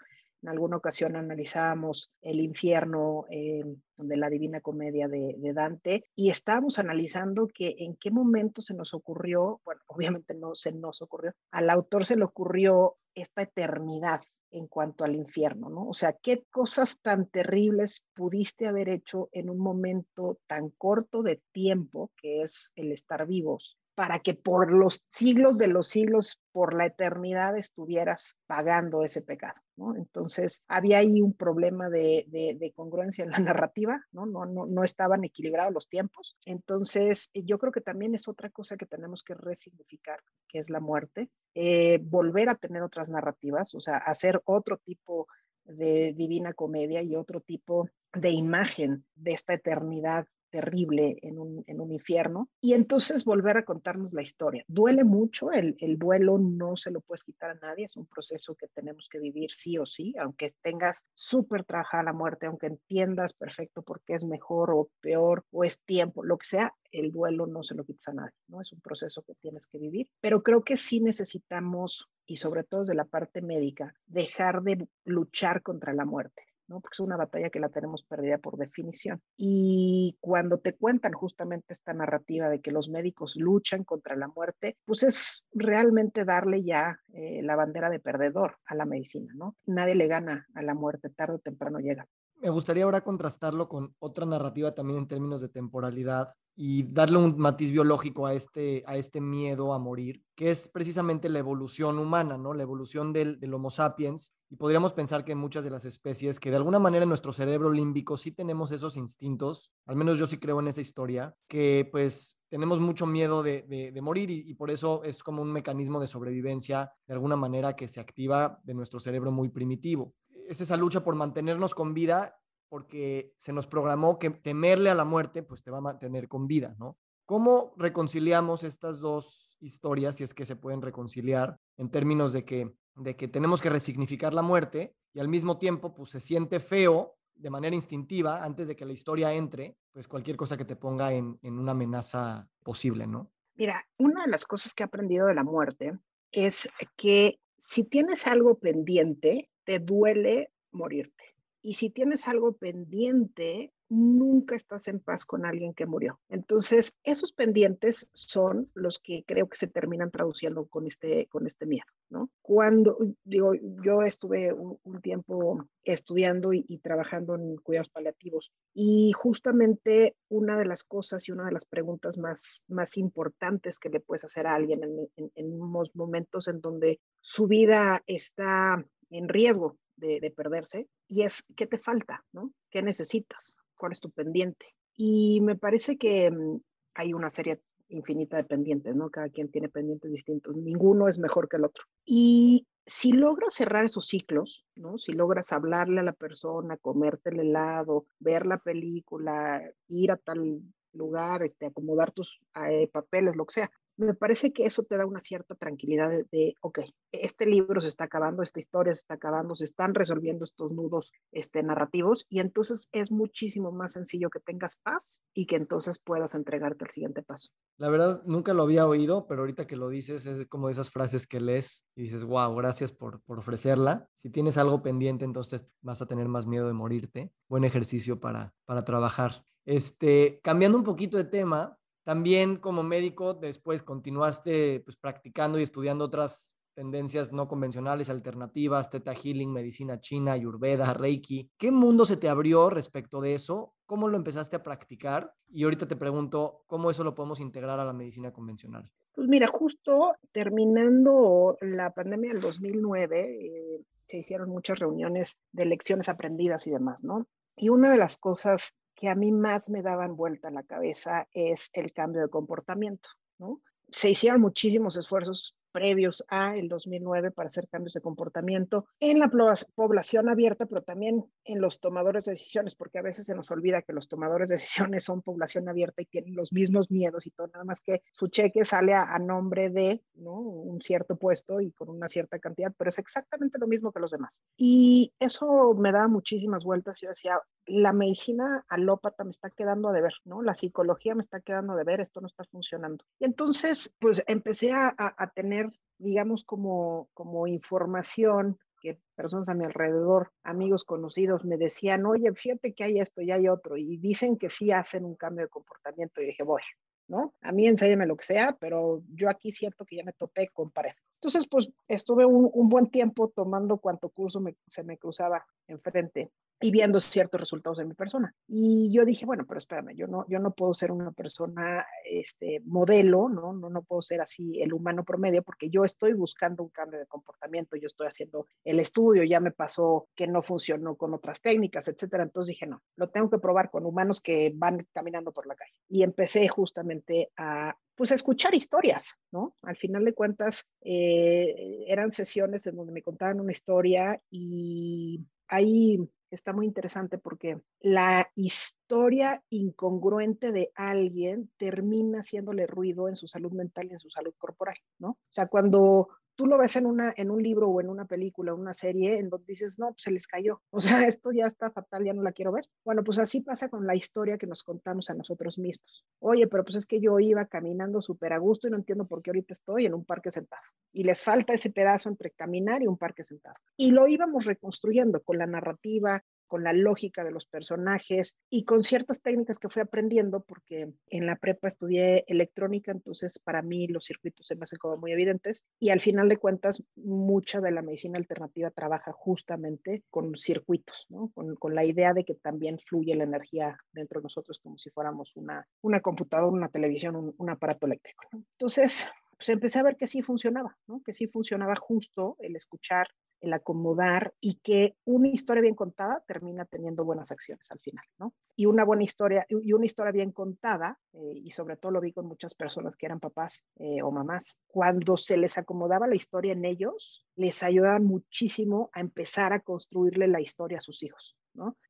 En 0.46 0.50
alguna 0.50 0.78
ocasión 0.78 1.16
analizábamos 1.16 2.12
el 2.22 2.40
infierno 2.40 3.26
de 3.32 4.16
la 4.16 4.30
Divina 4.30 4.62
Comedia 4.62 5.08
de, 5.08 5.54
Dante 5.56 6.04
y 6.16 6.30
estábamos 6.30 6.78
analizando 6.78 7.48
que 7.48 7.74
en 7.80 7.96
qué 7.96 8.12
momento 8.12 8.62
se 8.62 8.76
nos 8.76 8.94
ocurrió, 8.94 9.60
bueno, 9.66 9.82
obviamente 9.88 10.36
no 10.36 10.54
se 10.54 10.72
nos 10.72 11.02
ocurrió, 11.02 11.34
al 11.50 11.72
autor 11.72 12.06
se 12.06 12.16
le 12.16 12.26
ocurrió 12.26 12.98
esta 13.16 13.42
eternidad 13.42 14.22
en 14.52 14.68
cuanto 14.68 15.04
al 15.04 15.16
infierno, 15.16 15.70
¿no? 15.70 15.88
O 15.88 15.96
sea, 15.96 16.14
¿qué 16.14 16.46
cosas 16.52 17.02
tan 17.02 17.26
terribles 17.26 18.06
pudiste 18.14 18.68
haber 18.68 18.90
hecho 18.90 19.30
en 19.32 19.50
un 19.50 19.58
momento 19.58 20.38
tan 20.46 20.70
corto 20.70 21.24
de 21.24 21.42
tiempo 21.54 22.12
que 22.18 22.42
es 22.42 22.72
el 22.76 22.92
estar 22.92 23.26
vivos? 23.26 23.80
para 23.96 24.20
que 24.20 24.34
por 24.34 24.74
los 24.74 25.06
siglos 25.08 25.58
de 25.58 25.68
los 25.68 25.88
siglos, 25.88 26.42
por 26.52 26.74
la 26.74 26.86
eternidad, 26.86 27.56
estuvieras 27.56 28.36
pagando 28.46 29.04
ese 29.04 29.22
pecado. 29.22 29.56
Entonces, 29.98 30.64
había 30.68 31.00
ahí 31.00 31.22
un 31.22 31.34
problema 31.34 31.90
de, 31.90 32.74
congruencia 32.76 33.24
en 33.24 33.32
la 33.32 33.40
narrativa, 33.72 34.02
¿no? 34.12 34.84
Estaban 34.84 35.24
equilibrados 35.24 35.74
los 35.74 35.90
tiempos. 35.90 36.38
Entonces, 36.46 37.32
yo 37.34 37.58
creo 37.58 37.72
que 37.72 37.82
también 37.82 38.16
es 38.16 38.28
otra 38.28 38.50
cosa 38.50 38.78
que 38.78 38.86
tenemos 38.86 39.24
que 39.24 39.34
resignificar, 39.34 40.20
que 40.48 40.60
es 40.60 40.70
la 40.70 40.80
muerte, 40.80 41.30
eh, 41.54 42.00
volver 42.02 42.50
a 42.50 42.56
tener 42.56 42.84
otras 42.84 43.10
narrativas, 43.10 43.76
o 43.76 43.82
sea, 43.82 43.98
hacer 43.98 44.42
otro 44.46 44.78
tipo 44.78 45.28
de 45.66 46.14
divina 46.16 46.54
comedia 46.54 47.02
y 47.02 47.16
otro 47.16 47.42
tipo 47.42 47.90
de 48.14 48.30
imagen 48.30 49.04
de 49.16 49.32
esta 49.32 49.54
eternidad 49.54 50.28
terrible 50.56 51.18
en 51.22 51.38
un, 51.38 51.66
en 51.68 51.82
un, 51.82 51.92
infierno 51.92 52.50
y 52.62 52.76
entonces 52.76 53.26
volver 53.26 53.58
a 53.58 53.66
contarnos 53.66 54.14
la 54.14 54.22
historia. 54.22 54.64
Duele 54.70 55.04
mucho, 55.04 55.52
el, 55.52 55.76
el 55.80 56.00
duelo 56.00 56.38
no 56.38 56.78
se 56.78 56.92
lo 56.92 57.02
puedes 57.02 57.26
quitar 57.26 57.50
a 57.50 57.56
nadie, 57.56 57.84
es 57.84 57.98
un 57.98 58.06
proceso 58.06 58.56
que 58.56 58.70
tenemos 58.70 59.10
que 59.10 59.20
vivir 59.20 59.52
sí 59.52 59.78
o 59.78 59.86
sí, 59.86 60.16
aunque 60.18 60.54
tengas 60.62 61.10
súper 61.14 61.66
trabajada 61.66 62.04
la 62.04 62.14
muerte, 62.14 62.46
aunque 62.46 62.68
entiendas 62.68 63.34
perfecto 63.34 63.82
por 63.82 64.00
qué 64.06 64.14
es 64.14 64.24
mejor 64.24 64.72
o 64.72 64.90
peor 65.02 65.44
o 65.52 65.66
es 65.66 65.82
tiempo, 65.82 66.24
lo 66.24 66.38
que 66.38 66.48
sea, 66.48 66.74
el 66.90 67.12
duelo 67.12 67.48
no 67.48 67.62
se 67.62 67.76
lo 67.76 67.84
quitas 67.84 68.08
a 68.08 68.14
nadie, 68.14 68.38
¿no? 68.48 68.62
Es 68.62 68.72
un 68.72 68.80
proceso 68.80 69.24
que 69.24 69.36
tienes 69.36 69.68
que 69.68 69.78
vivir, 69.78 70.08
pero 70.22 70.42
creo 70.42 70.64
que 70.64 70.78
sí 70.78 71.02
necesitamos, 71.02 72.10
y 72.26 72.38
sobre 72.38 72.64
todo 72.64 72.82
desde 72.82 72.96
la 72.96 73.04
parte 73.04 73.42
médica, 73.42 73.94
dejar 74.06 74.64
de 74.64 74.88
luchar 75.04 75.62
contra 75.64 75.94
la 75.94 76.06
muerte. 76.06 76.44
¿No? 76.68 76.80
Porque 76.80 76.96
es 76.96 77.00
una 77.00 77.18
batalla 77.18 77.50
que 77.50 77.60
la 77.60 77.70
tenemos 77.70 78.04
perdida 78.04 78.38
por 78.38 78.58
definición. 78.58 79.22
Y 79.38 80.18
cuando 80.20 80.60
te 80.60 80.76
cuentan 80.76 81.14
justamente 81.14 81.74
esta 81.74 81.94
narrativa 81.94 82.50
de 82.50 82.62
que 82.62 82.72
los 82.72 82.90
médicos 82.90 83.36
luchan 83.36 83.84
contra 83.84 84.16
la 84.16 84.28
muerte, 84.28 84.78
pues 84.86 85.04
es 85.04 85.46
realmente 85.54 86.26
darle 86.26 86.64
ya 86.64 87.00
eh, 87.14 87.42
la 87.44 87.56
bandera 87.56 87.90
de 87.90 88.00
perdedor 88.00 88.58
a 88.66 88.76
la 88.76 88.86
medicina, 88.86 89.34
¿no? 89.36 89.56
Nadie 89.66 89.96
le 89.96 90.08
gana 90.08 90.48
a 90.54 90.62
la 90.62 90.74
muerte, 90.74 91.10
tarde 91.10 91.36
o 91.36 91.40
temprano 91.40 91.80
llega. 91.80 92.08
Me 92.42 92.50
gustaría 92.50 92.84
ahora 92.84 93.02
contrastarlo 93.02 93.70
con 93.70 93.96
otra 94.00 94.26
narrativa 94.26 94.74
también 94.74 95.00
en 95.00 95.08
términos 95.08 95.42
de 95.42 95.50
temporalidad 95.50 96.34
y 96.56 96.84
darle 96.84 97.18
un 97.18 97.38
matiz 97.38 97.72
biológico 97.72 98.28
a 98.28 98.34
este, 98.34 98.84
a 98.88 98.96
este 98.96 99.20
miedo 99.20 99.74
a 99.74 99.80
morir, 99.80 100.24
que 100.36 100.52
es 100.52 100.70
precisamente 100.70 101.28
la 101.28 101.40
evolución 101.40 102.00
humana, 102.00 102.38
¿no? 102.38 102.54
La 102.54 102.64
evolución 102.64 103.12
del, 103.12 103.40
del, 103.40 103.54
Homo 103.54 103.70
sapiens. 103.70 104.34
Y 104.50 104.56
podríamos 104.56 104.94
pensar 104.94 105.26
que 105.26 105.36
muchas 105.36 105.66
de 105.66 105.70
las 105.70 105.84
especies, 105.84 106.40
que 106.40 106.52
de 106.52 106.56
alguna 106.56 106.80
manera 106.80 107.04
en 107.04 107.10
nuestro 107.10 107.34
cerebro 107.34 107.72
límbico 107.72 108.16
sí 108.16 108.32
tenemos 108.32 108.72
esos 108.72 108.96
instintos, 108.96 109.74
al 109.86 109.98
menos 109.98 110.18
yo 110.18 110.28
sí 110.28 110.38
creo 110.38 110.62
en 110.62 110.70
esa 110.70 110.82
historia, 110.82 111.36
que 111.50 111.90
pues 111.92 112.40
tenemos 112.48 112.80
mucho 112.80 113.06
miedo 113.06 113.44
de, 113.44 113.64
de, 113.64 114.02
morir 114.02 114.30
y, 114.30 114.50
y, 114.50 114.54
por 114.54 114.72
eso 114.72 115.04
es 115.04 115.24
como 115.24 115.42
un 115.42 115.52
mecanismo 115.52 116.00
de 116.00 116.08
sobrevivencia 116.08 116.94
de 117.06 117.14
alguna 117.14 117.36
manera 117.36 117.76
que 117.76 117.90
se 117.90 118.00
activa 118.00 118.62
de 118.64 118.74
nuestro 118.76 119.02
cerebro 119.02 119.32
muy 119.32 119.50
primitivo. 119.50 120.14
Es 120.48 120.62
esa 120.62 120.78
lucha 120.78 121.04
por 121.04 121.16
mantenernos 121.16 121.74
con 121.74 121.94
vida 121.94 122.36
porque 122.76 123.32
se 123.38 123.54
nos 123.54 123.68
programó 123.68 124.20
que 124.20 124.32
temerle 124.32 124.90
a 124.90 124.96
la 124.96 125.06
muerte, 125.06 125.44
pues 125.44 125.64
te 125.64 125.72
va 125.72 125.78
a 125.78 125.82
mantener 125.90 126.28
con 126.28 126.46
vida, 126.46 126.76
¿no? 126.78 126.98
¿Cómo 127.26 127.74
reconciliamos 127.78 128.66
estas 128.66 129.00
dos 129.00 129.56
historias, 129.62 130.18
si 130.18 130.26
es 130.26 130.34
que 130.34 130.46
se 130.46 130.58
pueden 130.58 130.82
reconciliar, 130.82 131.56
en 131.78 131.90
términos 131.90 132.34
de 132.34 132.44
que, 132.44 132.76
de 132.96 133.16
que 133.16 133.30
tenemos 133.30 133.62
que 133.62 133.70
resignificar 133.70 134.34
la 134.34 134.42
muerte 134.42 134.94
y 135.14 135.22
al 135.22 135.30
mismo 135.30 135.58
tiempo, 135.58 135.94
pues 135.96 136.10
se 136.10 136.20
siente 136.20 136.60
feo 136.60 137.16
de 137.34 137.50
manera 137.50 137.78
instintiva, 137.78 138.44
antes 138.44 138.68
de 138.68 138.76
que 138.76 138.84
la 138.84 138.92
historia 138.92 139.32
entre, 139.32 139.78
pues 139.94 140.10
cualquier 140.10 140.36
cosa 140.36 140.58
que 140.58 140.66
te 140.66 140.76
ponga 140.76 141.14
en, 141.14 141.40
en 141.44 141.58
una 141.58 141.72
amenaza 141.72 142.50
posible, 142.62 143.08
¿no? 143.08 143.32
Mira, 143.54 143.88
una 143.98 144.26
de 144.26 144.32
las 144.32 144.46
cosas 144.46 144.74
que 144.74 144.84
he 144.84 144.86
aprendido 144.86 145.28
de 145.28 145.34
la 145.34 145.46
muerte 145.46 145.98
es 146.34 146.68
que 146.98 147.40
si 147.58 147.86
tienes 147.86 148.28
algo 148.28 148.60
pendiente, 148.60 149.50
te 149.64 149.80
duele 149.80 150.52
morirte. 150.72 151.35
Y 151.66 151.74
si 151.74 151.90
tienes 151.90 152.28
algo 152.28 152.54
pendiente, 152.54 153.74
nunca 153.90 154.56
estás 154.56 154.88
en 154.88 155.00
paz 155.00 155.26
con 155.26 155.48
alguien 155.48 155.74
que 155.74 155.88
murió. 155.88 156.20
Entonces, 156.30 156.96
esos 157.04 157.34
pendientes 157.34 158.08
son 158.14 158.70
los 158.76 159.00
que 159.00 159.24
creo 159.26 159.50
que 159.50 159.58
se 159.58 159.66
terminan 159.66 160.12
traduciendo 160.12 160.68
con 160.68 160.86
este, 160.86 161.26
con 161.26 161.48
este 161.48 161.66
miedo, 161.66 161.88
¿no? 162.12 162.30
Cuando, 162.44 163.00
digo, 163.24 163.54
yo 163.84 164.04
estuve 164.04 164.54
un, 164.54 164.78
tiempo 165.02 165.66
estudiando 165.84 166.54
y, 166.54 166.78
trabajando 166.84 167.34
en 167.34 167.56
cuidados 167.58 167.90
paliativos 167.90 168.52
y 168.76 169.12
justamente 169.14 170.16
una 170.30 170.60
de 170.60 170.66
las 170.66 170.84
cosas 170.84 171.28
y 171.28 171.32
una 171.32 171.46
de 171.48 171.52
las 171.52 171.66
preguntas 171.66 172.20
más, 172.20 172.64
más 172.68 172.96
importantes 172.96 173.80
que 173.80 173.90
le 173.90 174.02
puedes 174.02 174.24
hacer 174.24 174.46
a 174.46 174.54
alguien 174.54 174.84
en, 174.84 175.32
en, 175.34 175.58
momentos 175.96 176.48
en 176.48 176.62
donde 176.62 177.00
su 177.22 177.48
vida 177.48 178.04
está 178.06 178.86
en 179.10 179.30
riesgo 179.30 179.78
de, 179.98 180.34
perderse 180.36 180.88
y 181.08 181.24
es 181.24 181.52
qué 181.56 181.68
te 181.68 181.78
falta, 181.78 182.24
¿no? 182.32 182.52
¿Qué 182.70 182.82
necesitas? 182.82 183.58
¿Cuál 183.78 183.92
es 183.92 184.00
tu 184.00 184.12
pendiente? 184.12 184.68
Y 184.96 185.42
me 185.42 185.56
parece 185.56 185.98
que 185.98 186.32
mm, 186.32 186.60
hay 186.96 187.14
una 187.14 187.30
serie 187.30 187.62
infinita 187.90 188.38
de 188.38 188.44
pendientes, 188.44 188.96
¿no? 188.96 189.10
Cada 189.10 189.30
quien 189.30 189.50
tiene 189.50 189.70
pendientes 189.70 190.12
distintos, 190.12 190.56
ninguno 190.56 191.08
es 191.08 191.20
mejor 191.20 191.48
que 191.48 191.58
el 191.58 191.66
otro. 191.66 191.86
Y 192.06 192.68
si 192.86 193.12
logras 193.12 193.54
cerrar 193.54 193.86
esos 193.86 194.08
ciclos, 194.08 194.66
¿no? 194.76 194.98
Si 194.98 195.12
logras 195.12 195.52
hablarle 195.52 196.02
a 196.02 196.04
la 196.04 196.14
persona, 196.14 196.78
comerte 196.78 197.30
el 197.30 197.40
helado, 197.40 198.06
ver 198.20 198.46
la 198.46 198.58
película, 198.60 199.62
ir 199.88 200.12
a 200.12 200.18
tal 200.18 200.62
lugar, 200.94 201.44
este, 201.44 201.66
acomodar 201.66 202.12
tus 202.12 202.40
eh, 202.70 202.88
papeles, 202.88 203.36
lo 203.36 203.46
que 203.46 203.56
sea, 203.56 203.72
me 203.98 204.14
parece 204.14 204.52
que 204.52 204.66
eso 204.66 204.84
te 204.84 204.98
da 204.98 205.06
una 205.06 205.20
cierta 205.20 205.56
tranquilidad 205.56 206.12
de, 206.32 206.56
ok, 206.62 206.80
este 207.12 207.46
libro 207.46 207.80
se 207.82 207.88
está 207.88 208.06
acabando, 208.06 208.44
esta 208.44 208.60
historia 208.60 208.94
se 208.94 209.00
está 209.00 209.16
acabando, 209.16 209.56
se 209.56 209.64
están 209.64 209.94
resolviendo 209.94 210.46
estos 210.46 210.72
nudos 210.72 211.12
este, 211.32 211.64
narrativos 211.64 212.26
y 212.30 212.40
entonces 212.40 212.90
es 212.92 213.12
muchísimo 213.12 213.72
más 213.72 213.94
sencillo 213.94 214.30
que 214.30 214.40
tengas 214.40 214.78
paz 214.78 215.24
y 215.34 215.46
que 215.46 215.56
entonces 215.56 216.00
puedas 216.00 216.36
entregarte 216.36 216.86
al 216.86 216.92
siguiente 216.92 217.24
paso. 217.24 217.50
La 217.78 217.90
verdad, 217.90 218.22
nunca 218.26 218.54
lo 218.54 218.64
había 218.64 218.88
oído, 218.88 219.28
pero 219.28 219.42
ahorita 219.42 219.68
que 219.68 219.76
lo 219.76 219.90
dices 219.90 220.26
es 220.26 220.46
como 220.48 220.68
de 220.68 220.74
esas 220.74 220.90
frases 220.90 221.28
que 221.28 221.40
lees 221.40 221.88
y 221.96 222.04
dices, 222.04 222.24
wow, 222.24 222.54
gracias 222.56 222.92
por, 222.92 223.22
por 223.22 223.40
ofrecerla. 223.40 224.10
Si 224.16 224.30
tienes 224.30 224.58
algo 224.58 224.82
pendiente, 224.82 225.26
entonces 225.26 225.66
vas 225.82 226.02
a 226.02 226.06
tener 226.06 226.28
más 226.28 226.46
miedo 226.46 226.68
de 226.68 226.74
morirte. 226.74 227.32
Buen 227.48 227.64
ejercicio 227.64 228.20
para, 228.20 228.54
para 228.66 228.84
trabajar. 228.84 229.44
Este, 229.66 230.40
cambiando 230.44 230.78
un 230.78 230.84
poquito 230.84 231.18
de 231.18 231.24
tema, 231.24 231.78
también 232.06 232.58
como 232.58 232.84
médico, 232.84 233.34
después 233.34 233.82
continuaste 233.82 234.80
pues, 234.82 234.96
practicando 234.96 235.60
y 235.60 235.64
estudiando 235.64 236.06
otras 236.06 236.54
tendencias 236.76 237.34
no 237.34 237.48
convencionales, 237.48 238.12
alternativas, 238.12 238.92
Theta 238.92 239.16
Healing, 239.16 239.52
medicina 239.52 240.00
china, 240.00 240.34
Ayurveda, 240.34 240.94
Reiki. 240.94 241.50
¿Qué 241.58 241.72
mundo 241.72 242.06
se 242.06 242.18
te 242.18 242.30
abrió 242.30 242.70
respecto 242.70 243.22
de 243.22 243.34
eso? 243.34 243.74
¿Cómo 243.88 244.08
lo 244.08 244.18
empezaste 244.18 244.56
a 244.56 244.62
practicar? 244.64 245.34
Y 245.50 245.64
ahorita 245.64 245.88
te 245.88 245.96
pregunto, 245.96 246.64
¿cómo 246.68 246.92
eso 246.92 247.04
lo 247.04 247.16
podemos 247.16 247.40
integrar 247.40 247.80
a 247.80 247.86
la 247.86 247.94
medicina 247.94 248.32
convencional? 248.32 248.92
Pues 249.14 249.28
mira, 249.28 249.48
justo 249.48 250.14
terminando 250.32 251.58
la 251.62 251.92
pandemia 251.92 252.34
del 252.34 252.42
2009, 252.42 253.40
eh, 253.40 253.82
se 254.08 254.18
hicieron 254.18 254.50
muchas 254.50 254.78
reuniones 254.78 255.40
de 255.54 255.66
lecciones 255.66 256.08
aprendidas 256.08 256.68
y 256.68 256.72
demás, 256.72 257.04
¿no? 257.04 257.26
Y 257.56 257.70
una 257.70 257.90
de 257.90 257.98
las 257.98 258.18
cosas 258.18 258.76
que 258.96 259.10
a 259.10 259.16
mí 259.16 259.32
más 259.32 259.70
me 259.70 259.82
daban 259.82 260.16
vuelta 260.16 260.50
la 260.50 260.64
cabeza 260.64 261.28
es 261.34 261.70
el 261.74 261.92
cambio 261.92 262.22
de 262.22 262.30
comportamiento, 262.30 263.10
¿no? 263.38 263.62
Se 263.92 264.10
hicieron 264.10 264.42
muchísimos 264.42 264.98
esfuerzos 264.98 265.56
previos 265.76 266.24
a 266.30 266.56
el 266.56 266.70
2009 266.70 267.32
para 267.32 267.48
hacer 267.48 267.68
cambios 267.68 267.96
de 267.96 268.00
comportamiento 268.00 268.86
en 269.02 269.20
la 269.20 269.30
población 269.76 270.30
abierta, 270.30 270.68
pero 270.68 270.84
también 270.84 271.26
en 271.44 271.60
los 271.60 271.82
tomadores 271.82 272.24
de 272.24 272.32
decisiones, 272.32 272.76
porque 272.76 272.98
a 272.98 273.02
veces 273.02 273.26
se 273.26 273.36
nos 273.36 273.52
olvida 273.52 273.82
que 273.82 273.92
los 273.92 274.08
tomadores 274.08 274.48
de 274.48 274.56
decisiones 274.56 275.04
son 275.04 275.22
población 275.22 275.68
abierta 275.68 276.02
y 276.02 276.06
tienen 276.06 276.34
los 276.34 276.54
mismos 276.54 276.92
miedos 276.92 277.28
y 277.28 277.32
todo, 277.32 277.48
nada 277.48 277.66
más 277.66 277.82
que 277.82 278.04
su 278.10 278.28
cheque 278.28 278.64
sale 278.64 278.94
a, 278.94 279.20
nombre 279.20 279.70
de 279.70 280.02
¿no? 280.14 280.40
un 280.40 280.82
cierto 280.82 281.18
puesto 281.18 281.60
y 281.60 281.72
con 281.72 281.90
una 281.90 282.08
cierta 282.08 282.40
cantidad, 282.40 282.74
pero 282.78 282.88
es 282.88 282.98
exactamente 282.98 283.60
lo 283.60 283.68
mismo 283.68 283.92
que 283.92 284.00
los 284.00 284.12
demás. 284.12 284.44
Y 284.56 285.12
eso 285.20 285.74
me 285.74 285.92
da 285.92 286.08
muchísimas 286.08 286.64
vueltas. 286.64 287.02
Yo 287.02 287.10
decía, 287.10 287.42
la 287.66 287.92
medicina 287.92 288.64
alópata 288.70 289.26
me 289.26 289.32
está 289.32 289.50
quedando 289.50 289.90
a 289.90 289.94
deber, 289.94 290.14
¿no? 290.24 290.42
La 290.42 290.56
psicología 290.56 291.16
me 291.16 291.22
está 291.22 291.42
quedando 291.42 291.74
a 291.74 291.76
deber, 291.76 292.00
esto 292.00 292.22
no 292.22 292.28
está 292.28 292.46
funcionando. 292.46 293.04
Y 293.20 293.26
entonces, 293.26 293.94
pues 294.00 294.24
empecé 294.28 294.72
a, 294.72 294.94
a 294.98 295.30
tener 295.32 295.65
digamos, 295.98 296.44
como, 296.44 297.10
como 297.14 297.48
información 297.48 298.58
que 298.82 299.00
personas 299.16 299.50
a 299.50 299.54
mi 299.54 299.66
alrededor, 299.66 300.32
amigos 300.44 300.84
conocidos, 300.84 301.46
me 301.46 301.58
decían, 301.58 302.06
oye, 302.06 302.32
fíjate 302.34 302.74
que 302.74 302.84
hay 302.84 303.00
esto 303.00 303.22
y 303.22 303.32
hay 303.32 303.48
otro, 303.48 303.78
y 303.78 303.98
dicen 303.98 304.38
que 304.38 304.50
sí 304.50 304.72
hacen 304.72 305.06
un 305.06 305.16
cambio 305.16 305.46
de 305.46 305.50
comportamiento, 305.50 306.22
y 306.22 306.28
dije, 306.28 306.44
voy, 306.44 306.62
¿no? 307.08 307.34
A 307.42 307.52
mí 307.52 307.66
enséñame 307.66 308.06
lo 308.06 308.16
que 308.18 308.26
sea, 308.26 308.56
pero 308.60 309.02
yo 309.14 309.30
aquí 309.30 309.52
siento 309.52 309.86
que 309.86 309.96
ya 309.98 310.04
me 310.04 310.14
topé 310.14 310.50
con 310.50 310.72
pared. 310.72 310.94
Entonces, 311.16 311.48
pues 311.50 311.72
estuve 311.88 312.26
un, 312.26 312.50
un 312.54 312.70
buen 312.70 312.90
tiempo 312.92 313.30
tomando 313.30 313.78
cuanto 313.78 314.10
curso 314.10 314.44
se 314.68 314.84
me 314.84 314.98
cruzaba 314.98 315.46
enfrente 315.68 316.32
y 316.62 316.72
viendo 316.72 317.00
ciertos 317.00 317.40
resultados 317.40 317.78
de 317.78 317.86
mi 317.86 317.94
persona. 317.94 318.34
Y 318.48 318.90
yo 318.92 319.04
dije, 319.06 319.26
bueno, 319.26 319.46
pero 319.48 319.58
espérame, 319.58 319.96
yo 319.96 320.08
no, 320.08 320.26
yo 320.28 320.40
no 320.40 320.52
puedo 320.52 320.74
ser 320.74 320.92
una 320.92 321.12
persona 321.12 321.86
este, 322.10 322.62
modelo, 322.66 323.30
¿no? 323.30 323.54
¿no? 323.54 323.70
No 323.70 323.84
puedo 323.84 324.02
ser 324.02 324.22
así 324.22 324.62
el 324.62 324.74
humano 324.74 325.04
promedio 325.04 325.44
porque 325.44 325.70
yo 325.70 325.84
estoy 325.84 326.14
buscando 326.14 326.64
un 326.64 326.70
cambio 326.70 327.00
de 327.00 327.08
comportamiento, 327.08 327.78
yo 327.78 327.88
estoy 327.88 328.08
haciendo 328.08 328.48
el 328.64 328.80
estudio, 328.80 329.24
ya 329.24 329.40
me 329.40 329.52
pasó 329.52 330.08
que 330.16 330.28
no 330.28 330.42
funcionó 330.42 330.96
con 330.96 331.14
otras 331.14 331.42
técnicas, 331.42 331.88
etcétera. 331.88 332.24
Entonces 332.24 332.50
dije, 332.50 332.68
no, 332.68 332.82
lo 332.96 333.10
tengo 333.10 333.30
que 333.30 333.40
probar 333.40 333.70
con 333.70 333.86
humanos 333.86 334.22
que 334.22 334.52
van 334.56 334.88
caminando 334.94 335.32
por 335.32 335.48
la 335.48 335.56
calle. 335.56 335.74
Y 335.90 336.04
empecé 336.04 336.48
justamente 336.48 337.32
a 337.38 337.76
pues 337.96 338.12
escuchar 338.12 338.54
historias, 338.54 339.16
¿no? 339.32 339.56
Al 339.62 339.78
final 339.78 340.04
de 340.04 340.14
cuentas, 340.14 340.68
eh, 340.82 341.86
eran 341.88 342.12
sesiones 342.12 342.68
en 342.68 342.76
donde 342.76 342.92
me 342.92 343.02
contaban 343.02 343.40
una 343.40 343.54
historia 343.54 344.22
y 344.30 345.22
ahí 345.48 346.00
está 346.36 346.54
muy 346.54 346.66
interesante 346.68 347.18
porque 347.18 347.62
la 347.80 348.30
historia 348.36 349.44
incongruente 349.50 350.52
de 350.52 350.72
alguien 350.76 351.50
termina 351.58 352.20
haciéndole 352.20 352.68
ruido 352.68 353.10
en 353.10 353.16
su 353.16 353.28
salud 353.28 353.52
mental 353.52 353.88
y 353.88 353.94
en 353.94 354.00
su 354.00 354.10
salud 354.10 354.34
corporal, 354.38 354.78
¿no? 355.00 355.10
O 355.10 355.18
sea, 355.30 355.48
cuando 355.48 356.10
tú 356.36 356.46
lo 356.46 356.58
ves 356.58 356.76
en, 356.76 356.86
una, 356.86 357.14
en 357.16 357.32
un 357.32 357.42
libro 357.42 357.70
o 357.70 357.82
en 357.82 357.90
una 357.90 358.06
película 358.06 358.54
una 358.54 358.74
serie 358.74 359.18
en 359.20 359.30
donde 359.30 359.46
dices, 359.48 359.80
no, 359.80 359.88
pues 359.92 360.04
se 360.04 360.12
les 360.12 360.28
cayó, 360.28 360.62
o 360.70 360.82
sea, 360.82 361.08
esto 361.08 361.32
ya 361.32 361.46
está 361.46 361.72
fatal, 361.72 362.04
ya 362.06 362.14
no 362.14 362.22
la 362.22 362.32
quiero 362.32 362.52
ver. 362.52 362.68
Bueno, 362.84 363.04
pues 363.04 363.20
así 363.20 363.42
pasa 363.42 363.70
con 363.70 363.88
la 363.88 363.96
historia 363.96 364.38
que 364.38 364.48
nos 364.48 364.64
contamos 364.64 365.10
a 365.10 365.14
nosotros 365.14 365.58
mismos. 365.58 366.06
Oye, 366.20 366.48
pero 366.48 366.64
pues 366.64 366.76
es 366.76 366.86
que 366.86 367.00
yo 367.00 367.20
iba 367.20 367.46
caminando 367.46 368.02
súper 368.02 368.34
a 368.34 368.38
gusto 368.38 368.68
y 368.68 368.72
no 368.72 368.78
entiendo 368.78 369.08
por 369.08 369.22
qué 369.22 369.32
ahorita 369.32 369.54
estoy 369.54 369.86
en 369.86 369.94
un 369.94 370.06
parque 370.06 370.32
sentado. 370.32 370.62
Y 370.92 371.04
les 371.04 371.24
falta 371.24 371.54
ese 371.54 371.72
pedazo 371.72 372.10
entre 372.10 372.32
caminar 372.32 372.82
y 372.82 372.88
un 372.88 372.98
parque 372.98 373.24
sentado. 373.24 373.56
Y 373.78 373.92
lo 373.92 374.08
íbamos 374.08 374.46
reconstruyendo 374.46 375.22
con 375.22 375.38
la 375.38 375.48
narrativa, 375.48 376.24
con 376.48 376.64
la 376.64 376.74
lógica 376.74 377.24
de 377.24 377.32
los 377.32 377.46
personajes 377.46 378.38
y 378.50 378.66
con 378.66 378.84
ciertas 378.84 379.22
técnicas 379.22 379.60
que 379.60 379.70
fui 379.70 379.82
aprendiendo 379.82 380.42
porque 380.42 380.94
en 381.10 381.26
la 381.26 381.36
prepa 381.36 381.68
estudié 381.68 382.24
electrónica, 382.28 382.92
entonces 382.92 383.40
para 383.40 383.62
mí 383.62 383.88
los 383.88 384.06
circuitos 384.06 384.48
se 384.48 384.56
me 384.56 384.64
hacen 384.64 384.80
como 384.80 384.98
muy 384.98 385.12
evidentes 385.12 385.66
y 385.80 385.90
al 385.90 386.02
final 386.02 386.30
de 386.30 386.38
cuentas 386.38 386.84
mucha 386.96 387.62
de 387.62 387.72
la 387.72 387.82
medicina 387.82 388.18
alternativa 388.18 388.72
trabaja 388.72 389.12
justamente 389.12 390.04
con 390.10 390.36
circuitos, 390.38 391.06
¿no? 391.10 391.32
con, 391.34 391.56
con, 391.56 391.76
la 391.76 391.86
idea 391.86 392.14
de 392.14 392.24
que 392.24 392.36
también 392.36 392.80
fluye 392.80 393.16
la 393.16 393.24
energía 393.24 393.78
dentro 393.92 394.20
de 394.20 394.24
nosotros 394.24 394.60
como 394.60 394.78
si 394.78 394.90
fuéramos 394.90 395.36
una, 395.36 395.68
una 395.82 396.00
computadora, 396.02 396.52
una 396.52 396.70
televisión, 396.70 397.34
un, 397.38 397.50
aparato 397.50 397.86
eléctrico. 397.86 398.24
Entonces, 398.34 399.08
pues 399.38 399.50
empecé 399.50 399.80
a 399.80 399.84
ver 399.84 399.98
que 399.98 400.08
sí 400.08 400.22
funcionaba, 400.22 400.78
¿no? 400.88 401.02
que 401.04 401.14
sí 401.14 401.28
funcionaba 401.28 401.76
justo 401.76 402.36
el 402.40 402.56
escuchar 402.56 403.08
el 403.46 403.54
acomodar 403.54 404.34
y 404.40 404.56
que 404.56 404.96
una 405.06 405.28
historia 405.30 405.62
bien 405.62 405.76
contada 405.76 406.24
termina 406.28 406.66
teniendo 406.66 407.06
buenas 407.06 407.32
acciones 407.32 407.72
al 407.72 407.80
final, 407.80 408.04
¿no? 408.18 408.34
Y 408.56 408.66
una 408.66 408.84
buena 408.84 409.04
historia, 409.04 409.46
y 409.50 409.74
una 409.74 409.86
historia 409.86 410.12
bien 410.12 410.32
contada, 410.32 411.00
eh, 411.14 411.34
y 411.36 411.52
sobre 411.52 411.78
todo 411.78 411.92
lo 411.92 412.02
vi 412.02 412.12
con 412.12 412.28
muchas 412.28 412.56
personas 412.56 412.96
que 412.96 413.06
eran 413.06 413.20
papás 413.20 413.64
eh, 413.78 414.02
o 414.02 414.12
mamás, 414.12 414.58
cuando 414.68 415.18
se 415.18 415.38
les 415.38 415.58
acomodaba 415.58 416.08
la 416.08 416.16
historia 416.16 416.54
en 416.54 416.66
ellos, 416.66 417.26
les 417.36 417.64
ayudaba 417.64 418.00
muchísimo 418.00 418.90
a 418.94 419.00
empezar 419.00 419.54
a 419.54 419.62
construirle 419.62 420.28
la 420.28 420.42
historia 420.42 420.80
a 420.80 420.82
sus 420.82 421.04
hijos, 421.04 421.38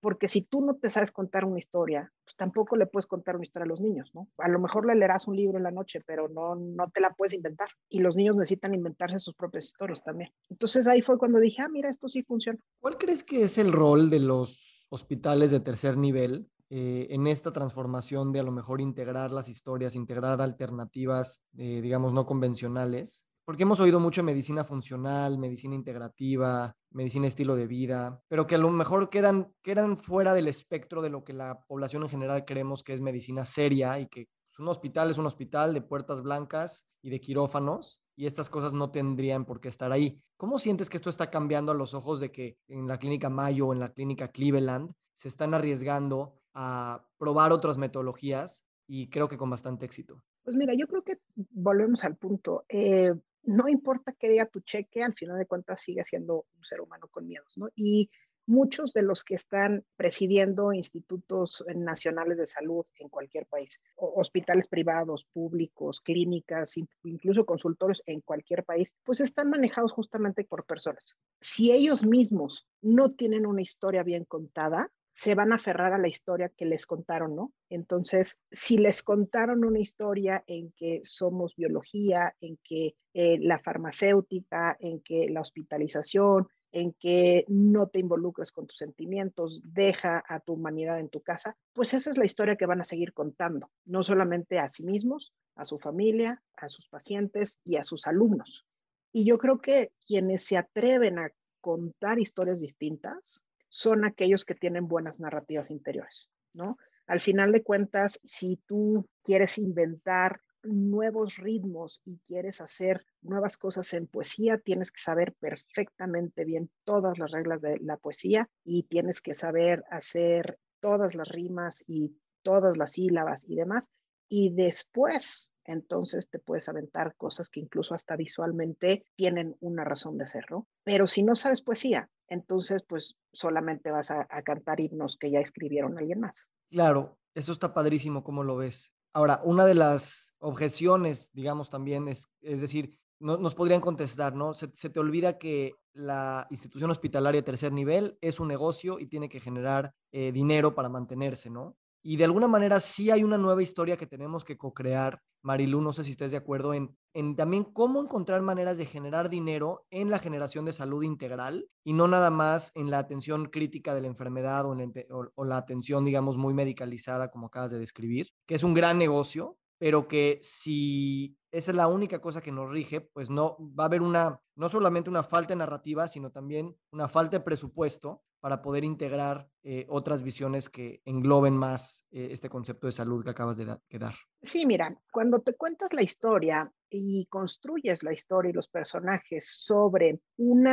Porque 0.02 0.28
si 0.28 0.42
tú 0.42 0.62
no 0.62 0.76
te 0.76 0.90
sabes 0.90 1.12
contar 1.12 1.46
una 1.46 1.60
historia, 1.60 2.12
pues 2.24 2.36
tampoco 2.36 2.76
le 2.76 2.86
puedes 2.86 3.08
contar 3.08 3.36
una 3.36 3.44
historia 3.44 3.66
a 3.66 3.68
los 3.68 3.82
niños, 3.82 4.12
¿no? 4.14 4.28
A 4.38 4.48
lo 4.48 4.60
mejor 4.60 4.86
le 4.86 4.96
leerás 4.96 5.28
un 5.28 5.36
libro 5.36 5.58
en 5.58 5.64
la 5.64 5.72
noche, 5.72 6.02
pero 6.06 6.28
no, 6.30 6.56
no 6.56 6.90
te 6.90 7.02
la 7.02 7.14
puedes 7.14 7.34
inventar. 7.34 7.68
Y 7.90 8.00
los 8.00 8.16
niños 8.16 8.36
necesitan 8.36 8.74
inventarse 8.74 9.20
sus 9.20 9.36
propias 9.36 9.66
historias 9.66 10.04
también. 10.04 10.32
Entonces 10.50 10.88
ahí 10.88 11.02
fue 11.02 11.18
cuando 11.18 11.40
dije, 11.40 11.62
ah, 11.62 11.70
mira, 11.70 11.90
esto 11.90 12.08
sí 12.08 12.24
funciona. 12.24 12.60
¿Cuál 12.80 12.98
crees 12.98 13.24
que 13.24 13.44
es 13.44 13.58
el 13.58 13.72
rol 13.72 14.10
de 14.10 14.20
los 14.20 14.88
hospitales 14.90 15.52
de 15.52 15.60
tercer 15.60 15.98
nivel 15.98 16.48
eh, 16.70 17.08
en 17.10 17.28
esta 17.28 17.52
transformación 17.52 18.32
de 18.32 18.40
a 18.40 18.44
lo 18.44 18.52
mejor 18.52 18.82
integrar 18.82 19.32
las 19.32 19.50
historias, 19.50 19.96
integrar 19.96 20.42
alternativas, 20.42 21.44
eh, 21.58 21.82
digamos, 21.82 22.14
no 22.14 22.26
convencionales? 22.26 23.25
Porque 23.46 23.64
hemos 23.64 23.80
oído 23.80 24.00
mucho 24.00 24.24
medicina 24.24 24.64
funcional, 24.64 25.38
medicina 25.38 25.76
integrativa, 25.76 26.76
medicina 26.90 27.28
estilo 27.28 27.56
de 27.56 27.68
vida, 27.68 28.22
pero 28.28 28.48
que 28.48 28.56
a 28.56 28.58
lo 28.58 28.72
mejor 28.72 29.08
quedan, 29.08 29.54
quedan 29.62 29.98
fuera 29.98 30.34
del 30.34 30.48
espectro 30.48 31.02
de 31.02 31.10
lo 31.10 31.24
que 31.24 31.34
la 31.34 31.62
población 31.68 32.04
en 32.04 32.10
general 32.10 32.44
creemos 32.44 32.84
que 32.84 32.94
es 32.94 33.02
medicina 33.02 33.46
seria 33.46 34.00
y 34.00 34.08
que 34.08 34.30
un 34.58 34.68
hospital 34.68 35.12
es 35.12 35.18
un 35.18 35.26
hospital 35.26 35.74
de 35.74 35.82
puertas 35.82 36.22
blancas 36.22 36.88
y 37.02 37.10
de 37.10 37.20
quirófanos 37.20 38.02
y 38.16 38.26
estas 38.26 38.50
cosas 38.50 38.74
no 38.74 38.92
tendrían 38.92 39.46
por 39.46 39.60
qué 39.60 39.68
estar 39.68 39.92
ahí. 39.92 40.22
¿Cómo 40.38 40.58
sientes 40.58 40.90
que 40.90 40.98
esto 40.98 41.10
está 41.10 41.30
cambiando 41.30 41.72
a 41.72 41.76
los 41.76 41.94
ojos 41.94 42.20
de 42.20 42.32
que 42.32 42.58
en 42.68 42.88
la 42.88 42.98
clínica 42.98 43.30
Mayo 43.30 43.68
o 43.68 43.74
en 43.74 43.80
la 43.80 43.94
clínica 43.94 44.30
Cleveland 44.30 44.92
se 45.14 45.28
están 45.28 45.54
arriesgando 45.54 46.40
a 46.54 47.06
probar 47.18 47.52
otras 47.52 47.78
metodologías 47.78 48.66
y 48.88 49.10
creo 49.10 49.28
que 49.28 49.38
con 49.38 49.50
bastante 49.50 49.86
éxito? 49.86 50.24
Pues 50.44 50.56
mira, 50.56 50.74
yo 50.74 50.88
creo 50.88 51.04
que 51.04 51.18
volvemos 51.52 52.04
al 52.04 52.16
punto. 52.16 52.66
Eh, 52.70 53.14
no 53.46 53.68
importa 53.68 54.14
qué 54.14 54.30
diga 54.30 54.46
tu 54.48 54.62
cheque, 54.62 55.04
al 55.04 55.14
final 55.14 55.38
de 55.38 55.46
cuentas 55.46 55.82
sigue 55.82 56.04
siendo 56.04 56.46
un 56.58 56.64
ser 56.64 56.82
humano 56.82 57.08
con 57.10 57.28
miedos, 57.28 57.58
¿no? 57.58 57.70
Y 57.76 58.10
muchos 58.48 58.94
de 58.94 59.02
los 59.02 59.24
que 59.24 59.36
están 59.36 59.84
presidiendo 59.96 60.74
institutos 60.74 61.64
nacionales 61.76 62.38
de 62.38 62.46
salud 62.46 62.86
en 63.00 63.10
cualquier 63.10 63.46
país, 63.48 63.82
hospitales 63.96 64.68
privados, 64.68 65.26
públicos, 65.34 66.00
clínicas, 66.02 66.76
incluso 67.04 67.46
consultorios 67.46 68.04
en 68.06 68.22
cualquier 68.22 68.64
país, 68.64 68.94
pues 69.04 69.22
están 69.22 69.50
manejados 69.50 69.92
justamente 69.92 70.44
por 70.44 70.66
personas. 70.66 71.16
Si 71.42 71.72
ellos 71.72 72.06
mismos 72.06 72.68
no 72.82 73.10
tienen 73.10 73.46
una 73.46 73.62
historia 73.62 74.04
bien 74.04 74.26
contada, 74.26 74.92
se 75.16 75.34
van 75.34 75.54
a 75.54 75.56
aferrar 75.56 75.94
a 75.94 75.98
la 75.98 76.10
historia 76.10 76.50
que 76.50 76.66
les 76.66 76.86
contaron, 76.86 77.38
¿no? 77.38 77.54
Entonces, 77.70 78.42
si 78.52 78.78
les 78.78 79.02
contaron 79.02 79.64
una 79.64 79.80
historia 79.80 80.44
en 80.46 80.74
que 80.74 81.00
somos 81.04 81.56
biología, 81.56 82.36
en 82.42 82.60
que 82.62 82.96
eh, 83.14 83.38
la 83.40 83.58
farmacéutica, 83.60 84.76
en 84.78 85.00
que 85.00 85.30
la 85.30 85.40
hospitalización, 85.40 86.50
en 86.74 86.92
que 87.00 87.46
no 87.48 87.88
te 87.88 88.00
involucres 88.00 88.52
con 88.52 88.68
tus 88.68 88.78
sentimientos, 88.78 89.62
deja 89.64 90.22
a 90.28 90.42
tu 90.42 90.56
humanidad 90.56 91.00
en 91.00 91.08
tu 91.08 91.22
casa, 91.22 91.56
pues 91.72 91.94
esa 91.94 92.12
es 92.12 92.18
la 92.18 92.26
historia 92.26 92.58
que 92.58 92.66
van 92.66 92.82
a 92.82 92.84
seguir 92.84 93.14
contando, 93.14 93.72
no 93.86 94.04
solamente 94.04 94.60
a 94.60 94.68
sí 94.68 94.84
mismos, 94.84 95.32
a 95.56 95.64
su 95.64 95.80
familia, 95.80 96.44
a 96.58 96.68
sus 96.68 96.90
pacientes 96.90 97.62
y 97.64 97.78
a 97.78 97.86
sus 97.86 98.06
alumnos. 98.06 98.68
Y 99.14 99.24
yo 99.24 99.38
creo 99.38 99.62
que 99.62 99.94
quienes 100.06 100.44
se 100.44 100.58
atreven 100.58 101.20
a 101.20 101.32
contar 101.62 102.20
historias 102.20 102.60
distintas 102.60 103.42
son 103.76 104.06
aquellos 104.06 104.46
que 104.46 104.56
tienen 104.56 104.88
buenas 104.88 105.20
narrativas 105.20 105.70
interiores, 105.70 106.32
¿no? 106.54 106.78
Al 107.08 107.20
final 107.20 107.52
de 107.52 107.62
cuentas, 107.62 108.22
si 108.24 108.56
tú 108.66 109.06
quieres 109.22 109.58
inventar 109.58 110.40
nuevos 110.64 111.36
ritmos 111.36 112.02
y 112.06 112.20
quieres 112.20 112.62
hacer 112.62 113.06
nuevas 113.22 113.58
cosas 113.58 113.94
en 113.94 114.08
poesía, 114.08 114.60
tienes 114.60 114.94
que 114.94 115.02
saber 115.02 115.36
perfectamente 115.42 116.46
bien 116.46 116.72
todas 116.86 117.20
las 117.20 117.32
reglas 117.32 117.62
de 117.62 117.78
la 117.82 117.98
poesía 117.98 118.50
y 118.64 118.84
tienes 118.84 119.20
que 119.20 119.34
saber 119.34 119.84
hacer 119.92 120.58
todas 120.80 121.14
las 121.14 121.28
rimas 121.28 121.84
y 121.86 122.16
todas 122.44 122.78
las 122.78 122.94
sílabas 122.94 123.44
y 123.46 123.56
demás. 123.58 123.92
Y 124.30 124.56
después, 124.56 125.52
entonces 125.66 126.30
te 126.30 126.40
puedes 126.40 126.70
aventar 126.70 127.14
cosas 127.18 127.50
que 127.50 127.60
incluso 127.60 127.94
hasta 127.94 128.16
visualmente 128.16 129.04
tienen 129.18 129.58
una 129.60 129.84
razón 129.84 130.18
de 130.18 130.28
ser. 130.28 130.46
Pero 130.86 131.08
si 131.08 131.24
no 131.24 131.36
sabes 131.36 131.62
poesía, 131.62 132.10
entonces 132.28 132.84
pues 132.88 133.18
solamente 133.32 133.92
vas 133.92 134.12
a, 134.12 134.26
cantar 134.44 134.80
himnos 134.80 135.18
que 135.18 135.32
ya 135.32 135.40
escribieron 135.40 135.98
alguien 135.98 136.20
más. 136.20 136.52
Claro, 136.70 137.18
eso 137.34 137.52
está 137.52 137.74
padrísimo, 137.74 138.24
¿cómo 138.24 138.44
lo 138.44 138.58
ves? 138.58 138.92
Ahora, 139.14 139.42
una 139.44 139.66
de 139.66 139.76
las 139.76 140.34
objeciones, 140.40 141.32
digamos, 141.34 141.70
también 141.70 142.08
es, 142.08 142.28
es 142.42 142.62
decir, 142.62 142.98
no, 143.20 143.38
nos 143.38 143.56
podrían 143.56 143.82
contestar, 143.82 144.36
¿no? 144.36 144.54
Se, 144.54 144.68
te 144.68 145.00
olvida 145.00 145.38
que 145.38 145.76
la 145.94 146.48
institución 146.50 146.92
hospitalaria 146.92 147.44
tercer 147.44 147.72
nivel 147.72 148.18
es 148.22 148.40
un 148.40 148.50
negocio 148.50 149.00
y 149.00 149.08
tiene 149.08 149.30
que 149.30 149.40
generar 149.40 149.94
eh, 150.12 150.32
dinero 150.32 150.76
para 150.76 150.90
mantenerse, 150.90 151.50
¿no? 151.50 151.78
Y 152.04 152.18
de 152.18 152.26
alguna 152.26 152.48
manera 152.48 152.80
sí 152.80 153.10
hay 153.10 153.24
una 153.24 153.38
nueva 153.38 153.64
historia 153.64 153.98
que 153.98 154.06
tenemos 154.06 154.44
que 154.44 154.58
co-crear 154.58 155.22
Marilu, 155.46 155.80
no 155.80 155.94
sé 155.94 156.04
si 156.04 156.12
estés 156.12 156.32
de 156.32 156.38
acuerdo 156.38 156.74
en, 156.74 156.98
en 157.14 157.36
también 157.36 157.64
cómo 157.64 158.02
encontrar 158.02 158.42
maneras 158.42 158.80
de 158.80 158.88
generar 158.88 159.30
dinero 159.30 159.86
en 159.92 160.10
la 160.10 160.18
generación 160.18 160.66
de 160.66 160.74
salud 160.74 161.04
integral 161.04 161.70
y 161.84 161.94
no 161.94 162.08
nada 162.08 162.32
más 162.32 162.72
en 162.74 162.90
la 162.90 162.98
atención 162.98 163.46
crítica 163.46 163.94
de 163.94 164.02
la 164.02 164.08
enfermedad 164.08 164.66
o, 164.66 164.74
la, 164.74 164.90
o 165.36 165.46
la 165.46 165.58
atención, 165.58 166.04
digamos, 166.04 166.38
muy 166.38 166.56
medicalizada, 166.56 167.30
como 167.30 167.48
acabas 167.48 167.70
de 167.70 167.78
describir, 167.78 168.32
que 168.48 168.56
es 168.56 168.64
un 168.64 168.74
gran 168.74 168.98
negocio, 168.98 169.60
pero 169.78 170.08
que 170.08 170.40
si 170.42 171.38
esa 171.52 171.72
es 171.72 171.78
la 171.78 171.88
única 171.88 172.20
cosa 172.20 172.42
que 172.42 172.52
nos 172.52 172.72
rige, 172.72 173.02
pues 173.02 173.30
no 173.30 173.56
va 173.60 173.84
a 173.84 173.88
haber 173.88 174.02
una, 174.02 174.42
no 174.56 174.70
solamente 174.70 175.10
una 175.10 175.24
falta 175.24 175.54
de 175.54 175.58
narrativa, 175.58 176.08
sino 176.08 176.32
también 176.32 176.76
una 176.92 177.08
falta 177.08 177.38
de 177.38 177.44
presupuesto 177.44 178.24
para 178.46 178.62
poder 178.62 178.84
integrar 178.84 179.50
eh, 179.64 179.88
otras 179.90 180.22
visiones 180.22 180.70
que 180.70 181.02
engloben 181.06 181.58
más 181.58 182.06
eh, 182.12 182.28
este 182.30 182.48
concepto 182.48 182.86
de 182.86 182.94
salud 182.94 183.24
que 183.24 183.32
acabas 183.32 183.58
de, 183.58 183.66
de 183.66 184.00
dar. 184.00 184.14
Sí, 184.44 184.68
mira, 184.68 184.96
cuando 185.12 185.40
te 185.40 185.56
cuentas 185.56 185.94
la 185.94 186.04
historia 186.04 186.72
y 186.88 187.26
construyes 187.26 188.04
la 188.04 188.14
historia 188.14 188.52
y 188.52 188.54
los 188.54 188.68
personajes 188.68 189.48
sobre 189.52 190.20
un 190.38 190.68